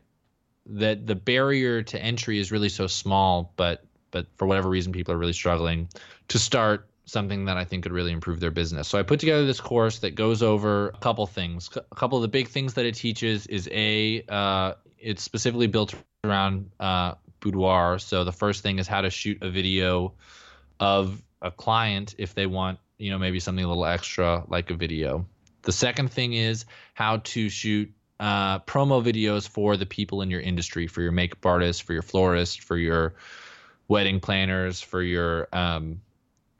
that 0.65 1.07
the 1.07 1.15
barrier 1.15 1.81
to 1.83 2.01
entry 2.01 2.37
is 2.37 2.51
really 2.51 2.69
so 2.69 2.87
small, 2.87 3.53
but 3.55 3.85
but 4.11 4.27
for 4.35 4.45
whatever 4.45 4.67
reason, 4.67 4.91
people 4.91 5.13
are 5.13 5.17
really 5.17 5.33
struggling 5.33 5.87
to 6.27 6.37
start 6.37 6.90
something 7.05 7.45
that 7.45 7.57
I 7.57 7.65
think 7.65 7.83
could 7.83 7.91
really 7.91 8.11
improve 8.11 8.39
their 8.39 8.51
business. 8.51 8.87
So 8.87 8.97
I 8.97 9.03
put 9.03 9.19
together 9.19 9.45
this 9.45 9.59
course 9.59 9.99
that 9.99 10.15
goes 10.15 10.43
over 10.43 10.89
a 10.89 10.97
couple 10.97 11.25
things. 11.27 11.69
A 11.75 11.95
couple 11.95 12.17
of 12.17 12.21
the 12.21 12.27
big 12.27 12.47
things 12.47 12.75
that 12.75 12.85
it 12.85 12.95
teaches 12.95 13.47
is 13.47 13.67
a 13.71 14.23
uh, 14.29 14.73
it's 14.97 15.23
specifically 15.23 15.67
built 15.67 15.95
around 16.23 16.69
uh, 16.79 17.15
boudoir. 17.39 17.99
So 17.99 18.23
the 18.23 18.31
first 18.31 18.63
thing 18.63 18.79
is 18.79 18.87
how 18.87 19.01
to 19.01 19.09
shoot 19.09 19.41
a 19.41 19.49
video 19.49 20.13
of 20.79 21.21
a 21.41 21.51
client 21.51 22.15
if 22.17 22.35
they 22.35 22.45
want, 22.45 22.79
you 22.97 23.11
know, 23.11 23.17
maybe 23.17 23.39
something 23.39 23.65
a 23.65 23.67
little 23.67 23.85
extra 23.85 24.43
like 24.47 24.69
a 24.69 24.75
video. 24.75 25.25
The 25.63 25.71
second 25.71 26.11
thing 26.11 26.33
is 26.33 26.65
how 26.93 27.17
to 27.17 27.49
shoot 27.49 27.91
uh, 28.19 28.59
promo 28.59 29.03
videos 29.03 29.47
for 29.47 29.77
the 29.77 29.85
people 29.85 30.21
in 30.21 30.29
your 30.29 30.41
industry, 30.41 30.87
for 30.87 31.01
your 31.01 31.11
makeup 31.11 31.43
artists, 31.45 31.81
for 31.81 31.93
your 31.93 32.03
florist, 32.03 32.61
for 32.61 32.77
your 32.77 33.15
wedding 33.87 34.19
planners, 34.19 34.79
for 34.79 35.01
your 35.01 35.47
um, 35.51 36.01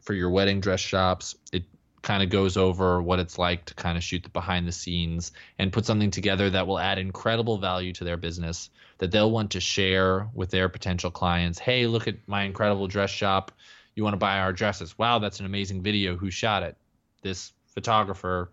for 0.01 0.13
your 0.13 0.29
wedding 0.29 0.59
dress 0.59 0.79
shops. 0.79 1.35
It 1.51 1.63
kind 2.01 2.23
of 2.23 2.29
goes 2.29 2.57
over 2.57 3.01
what 3.01 3.19
it's 3.19 3.37
like 3.37 3.65
to 3.65 3.73
kind 3.75 3.97
of 3.97 4.03
shoot 4.03 4.23
the 4.23 4.29
behind 4.29 4.67
the 4.67 4.71
scenes 4.71 5.31
and 5.59 5.71
put 5.71 5.85
something 5.85 6.11
together 6.11 6.49
that 6.49 6.67
will 6.67 6.79
add 6.79 6.97
incredible 6.97 7.57
value 7.57 7.93
to 7.93 8.03
their 8.03 8.17
business 8.17 8.69
that 8.97 9.11
they'll 9.11 9.31
want 9.31 9.51
to 9.51 9.59
share 9.59 10.27
with 10.33 10.49
their 10.51 10.69
potential 10.69 11.11
clients. 11.11 11.59
Hey, 11.59 11.87
look 11.87 12.07
at 12.07 12.27
my 12.27 12.43
incredible 12.43 12.87
dress 12.87 13.09
shop. 13.09 13.51
You 13.95 14.03
want 14.03 14.13
to 14.13 14.17
buy 14.17 14.39
our 14.39 14.53
dresses? 14.53 14.97
Wow, 14.97 15.19
that's 15.19 15.39
an 15.39 15.45
amazing 15.45 15.81
video. 15.81 16.15
Who 16.15 16.29
shot 16.31 16.63
it? 16.63 16.77
This 17.21 17.51
photographer. 17.73 18.51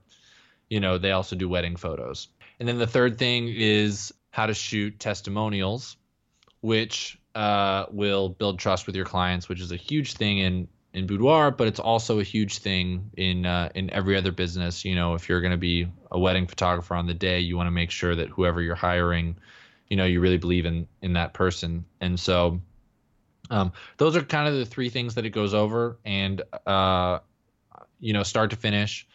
You 0.68 0.80
know, 0.80 0.98
they 0.98 1.12
also 1.12 1.36
do 1.36 1.48
wedding 1.48 1.76
photos. 1.76 2.28
And 2.58 2.68
then 2.68 2.78
the 2.78 2.86
third 2.86 3.18
thing 3.18 3.48
is 3.48 4.12
how 4.30 4.46
to 4.46 4.54
shoot 4.54 4.98
testimonials, 4.98 5.96
which 6.60 7.18
uh, 7.34 7.86
will 7.90 8.28
build 8.28 8.58
trust 8.58 8.86
with 8.86 8.96
your 8.96 9.04
clients, 9.04 9.48
which 9.48 9.60
is 9.60 9.72
a 9.72 9.76
huge 9.76 10.14
thing 10.14 10.38
in 10.38 10.68
in 10.98 11.06
boudoir, 11.06 11.50
but 11.50 11.68
it's 11.68 11.80
also 11.80 12.18
a 12.18 12.22
huge 12.22 12.58
thing 12.58 13.10
in 13.16 13.46
uh, 13.46 13.70
in 13.74 13.88
every 13.90 14.16
other 14.16 14.32
business. 14.32 14.84
You 14.84 14.94
know, 14.94 15.14
if 15.14 15.28
you're 15.28 15.40
going 15.40 15.52
to 15.52 15.56
be 15.56 15.86
a 16.10 16.18
wedding 16.18 16.46
photographer 16.46 16.94
on 16.94 17.06
the 17.06 17.14
day, 17.14 17.40
you 17.40 17.56
want 17.56 17.68
to 17.68 17.72
make 17.72 17.90
sure 17.90 18.14
that 18.14 18.28
whoever 18.28 18.60
you're 18.60 18.74
hiring, 18.74 19.36
you 19.88 19.96
know, 19.96 20.04
you 20.04 20.20
really 20.20 20.36
believe 20.36 20.66
in 20.66 20.86
in 21.00 21.14
that 21.14 21.32
person. 21.32 21.84
And 22.00 22.18
so, 22.18 22.60
um, 23.50 23.72
those 23.96 24.16
are 24.16 24.22
kind 24.22 24.48
of 24.48 24.54
the 24.54 24.66
three 24.66 24.90
things 24.90 25.14
that 25.14 25.24
it 25.24 25.30
goes 25.30 25.54
over, 25.54 25.96
and 26.04 26.42
uh, 26.66 27.20
you 28.00 28.12
know, 28.12 28.22
start 28.22 28.50
to 28.50 28.56
finish. 28.56 29.06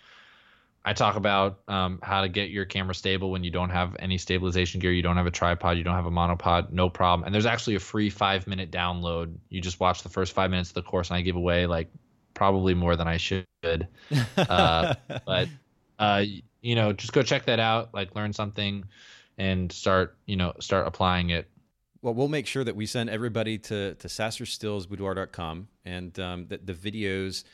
I 0.86 0.94
talk 0.94 1.16
about 1.16 1.60
um, 1.70 2.00
how 2.04 2.22
to 2.22 2.30
get 2.30 2.50
your 2.50 2.66
camera 2.66 2.94
stable 2.94 3.32
when 3.32 3.44
you 3.44 3.52
don't 3.52 3.70
have 3.70 3.96
any 4.00 4.18
stabilization 4.18 4.82
gear, 4.82 4.92
you 4.92 5.02
don't 5.02 5.16
have 5.16 5.28
a 5.28 5.32
tripod, 5.32 5.78
you 5.78 5.84
don't 5.84 5.96
have 5.96 6.06
a 6.06 6.12
monopod, 6.12 6.72
no 6.72 6.90
problem. 6.90 7.26
And 7.26 7.34
there's 7.34 7.46
actually 7.46 7.76
a 7.76 7.80
free 7.80 8.10
five 8.10 8.48
minute 8.48 8.70
download. 8.70 9.34
You 9.50 9.62
just 9.62 9.80
watch 9.80 10.04
the 10.04 10.10
first 10.10 10.34
five 10.34 10.50
minutes 10.50 10.72
of 10.72 10.76
the 10.76 10.82
course, 10.82 11.10
and 11.10 11.18
I 11.18 11.22
give 11.22 11.38
away 11.38 11.68
like 11.68 11.90
probably 12.34 12.74
more 12.74 12.98
than 12.98 13.08
I 13.08 13.18
should. 13.18 13.46
uh, 14.38 14.96
but 15.26 15.48
uh, 16.00 16.24
you 16.62 16.76
know, 16.76 16.92
just 16.92 17.14
go 17.14 17.24
check 17.24 17.46
that 17.46 17.60
out, 17.60 17.94
like 17.94 18.14
learn 18.14 18.34
something, 18.34 18.84
and 19.38 19.72
start 19.72 20.18
you 20.26 20.36
know 20.36 20.54
start 20.60 20.86
applying 20.86 21.30
it. 21.30 21.50
Well, 22.02 22.14
we'll 22.14 22.28
make 22.28 22.46
sure 22.46 22.66
that 22.66 22.76
we 22.76 22.86
send 22.88 23.10
everybody 23.10 23.58
to 23.60 23.96
to 23.96 24.08
sasserstillsboudoir.com 24.10 25.70
and 25.86 26.20
um, 26.20 26.48
that 26.48 26.68
the 26.68 26.74
videos 26.74 27.46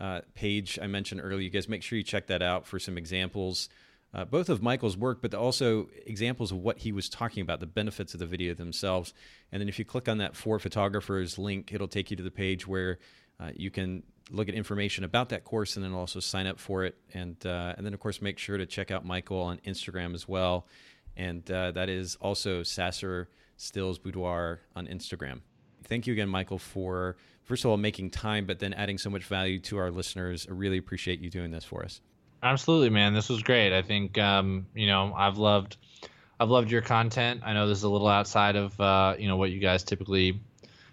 uh, 0.00 0.22
page 0.34 0.78
I 0.80 0.86
mentioned 0.86 1.20
earlier. 1.22 1.40
You 1.40 1.50
guys 1.50 1.68
make 1.68 1.82
sure 1.82 1.96
you 1.96 2.02
check 2.02 2.26
that 2.28 2.42
out 2.42 2.66
for 2.66 2.78
some 2.78 2.96
examples, 2.96 3.68
uh, 4.12 4.24
both 4.24 4.48
of 4.48 4.62
Michael's 4.62 4.96
work, 4.96 5.22
but 5.22 5.34
also 5.34 5.88
examples 6.06 6.50
of 6.50 6.58
what 6.58 6.78
he 6.78 6.90
was 6.90 7.08
talking 7.08 7.42
about, 7.42 7.60
the 7.60 7.66
benefits 7.66 8.14
of 8.14 8.20
the 8.20 8.26
video 8.26 8.54
themselves. 8.54 9.12
And 9.52 9.60
then 9.60 9.68
if 9.68 9.78
you 9.78 9.84
click 9.84 10.08
on 10.08 10.18
that 10.18 10.34
for 10.34 10.58
photographers 10.58 11.38
link, 11.38 11.72
it'll 11.72 11.86
take 11.86 12.10
you 12.10 12.16
to 12.16 12.22
the 12.22 12.30
page 12.30 12.66
where 12.66 12.98
uh, 13.38 13.50
you 13.54 13.70
can 13.70 14.02
look 14.30 14.48
at 14.48 14.54
information 14.54 15.04
about 15.04 15.28
that 15.28 15.44
course 15.44 15.76
and 15.76 15.84
then 15.84 15.92
also 15.92 16.18
sign 16.18 16.46
up 16.46 16.58
for 16.58 16.84
it. 16.84 16.96
And 17.14 17.36
uh, 17.46 17.74
and 17.76 17.86
then 17.86 17.94
of 17.94 18.00
course 18.00 18.20
make 18.20 18.38
sure 18.38 18.56
to 18.56 18.66
check 18.66 18.90
out 18.90 19.04
Michael 19.04 19.40
on 19.40 19.58
Instagram 19.66 20.14
as 20.14 20.26
well. 20.26 20.66
And 21.16 21.48
uh, 21.50 21.72
that 21.72 21.88
is 21.88 22.16
also 22.16 22.62
Sasser 22.62 23.28
Stills 23.56 23.98
Boudoir 23.98 24.60
on 24.74 24.86
Instagram. 24.86 25.40
Thank 25.84 26.06
you 26.06 26.12
again, 26.12 26.28
Michael, 26.28 26.58
for 26.58 27.16
first 27.44 27.64
of 27.64 27.70
all 27.70 27.76
making 27.76 28.10
time, 28.10 28.46
but 28.46 28.58
then 28.58 28.72
adding 28.74 28.98
so 28.98 29.10
much 29.10 29.24
value 29.24 29.58
to 29.60 29.78
our 29.78 29.90
listeners. 29.90 30.46
I 30.48 30.52
really 30.52 30.78
appreciate 30.78 31.20
you 31.20 31.30
doing 31.30 31.50
this 31.50 31.64
for 31.64 31.84
us. 31.84 32.00
Absolutely, 32.42 32.90
man. 32.90 33.12
This 33.12 33.28
was 33.28 33.42
great. 33.42 33.76
I 33.76 33.82
think 33.82 34.18
um, 34.18 34.66
you 34.74 34.86
know 34.86 35.12
I've 35.14 35.36
loved 35.36 35.76
I've 36.38 36.50
loved 36.50 36.70
your 36.70 36.82
content. 36.82 37.42
I 37.44 37.52
know 37.52 37.68
this 37.68 37.78
is 37.78 37.84
a 37.84 37.90
little 37.90 38.08
outside 38.08 38.56
of 38.56 38.78
uh, 38.80 39.14
you 39.18 39.28
know 39.28 39.36
what 39.36 39.50
you 39.50 39.60
guys 39.60 39.82
typically 39.84 40.40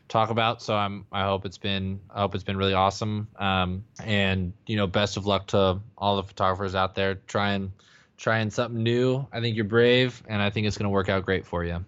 talk 0.07 0.29
about. 0.29 0.61
So 0.61 0.75
I'm 0.75 1.05
I 1.11 1.23
hope 1.23 1.45
it's 1.45 1.57
been 1.57 1.99
I 2.13 2.21
hope 2.21 2.35
it's 2.35 2.43
been 2.43 2.57
really 2.57 2.73
awesome. 2.73 3.27
Um, 3.37 3.85
and 4.03 4.53
you 4.65 4.75
know 4.75 4.87
best 4.87 5.17
of 5.17 5.25
luck 5.25 5.47
to 5.47 5.79
all 5.97 6.17
the 6.17 6.23
photographers 6.23 6.75
out 6.75 6.95
there 6.95 7.15
trying 7.27 7.71
trying 8.17 8.49
something 8.49 8.81
new. 8.81 9.25
I 9.31 9.39
think 9.39 9.55
you're 9.55 9.65
brave, 9.65 10.21
and 10.27 10.41
I 10.41 10.49
think 10.49 10.67
it's 10.67 10.77
going 10.77 10.85
to 10.85 10.89
work 10.89 11.07
out 11.07 11.25
great 11.25 11.45
for 11.45 11.63
you. 11.63 11.85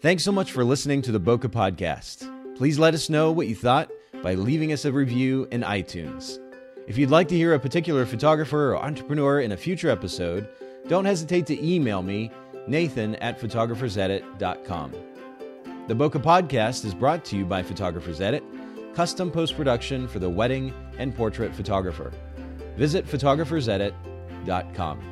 Thanks 0.00 0.24
so 0.24 0.32
much 0.32 0.50
for 0.52 0.64
listening 0.64 1.02
to 1.02 1.12
the 1.12 1.20
Bokeh 1.20 1.50
Podcast. 1.50 2.26
Please 2.56 2.78
let 2.78 2.94
us 2.94 3.10
know 3.10 3.30
what 3.32 3.48
you 3.48 3.54
thought 3.54 3.90
by 4.22 4.32
leaving 4.32 4.72
us 4.72 4.86
a 4.86 4.92
review 4.92 5.46
in 5.50 5.60
iTunes. 5.60 6.38
If 6.86 6.96
you'd 6.96 7.10
like 7.10 7.28
to 7.28 7.36
hear 7.36 7.52
a 7.52 7.60
particular 7.60 8.06
photographer 8.06 8.72
or 8.72 8.82
entrepreneur 8.82 9.40
in 9.40 9.52
a 9.52 9.58
future 9.58 9.90
episode, 9.90 10.48
don't 10.88 11.04
hesitate 11.04 11.44
to 11.48 11.62
email 11.62 12.00
me, 12.00 12.30
nathan 12.66 13.14
at 13.16 13.38
photographersedit.com. 13.38 14.92
The 15.86 15.94
Bokeh 15.94 16.22
Podcast 16.22 16.86
is 16.86 16.94
brought 16.94 17.22
to 17.26 17.36
you 17.36 17.44
by 17.44 17.62
Photographers 17.62 18.22
Edit, 18.22 18.42
custom 18.94 19.30
post 19.30 19.54
production 19.54 20.08
for 20.08 20.18
the 20.18 20.30
wedding 20.30 20.72
and 20.96 21.14
portrait 21.14 21.54
photographer. 21.54 22.10
Visit 22.78 23.06
photographersedit.com. 23.06 25.09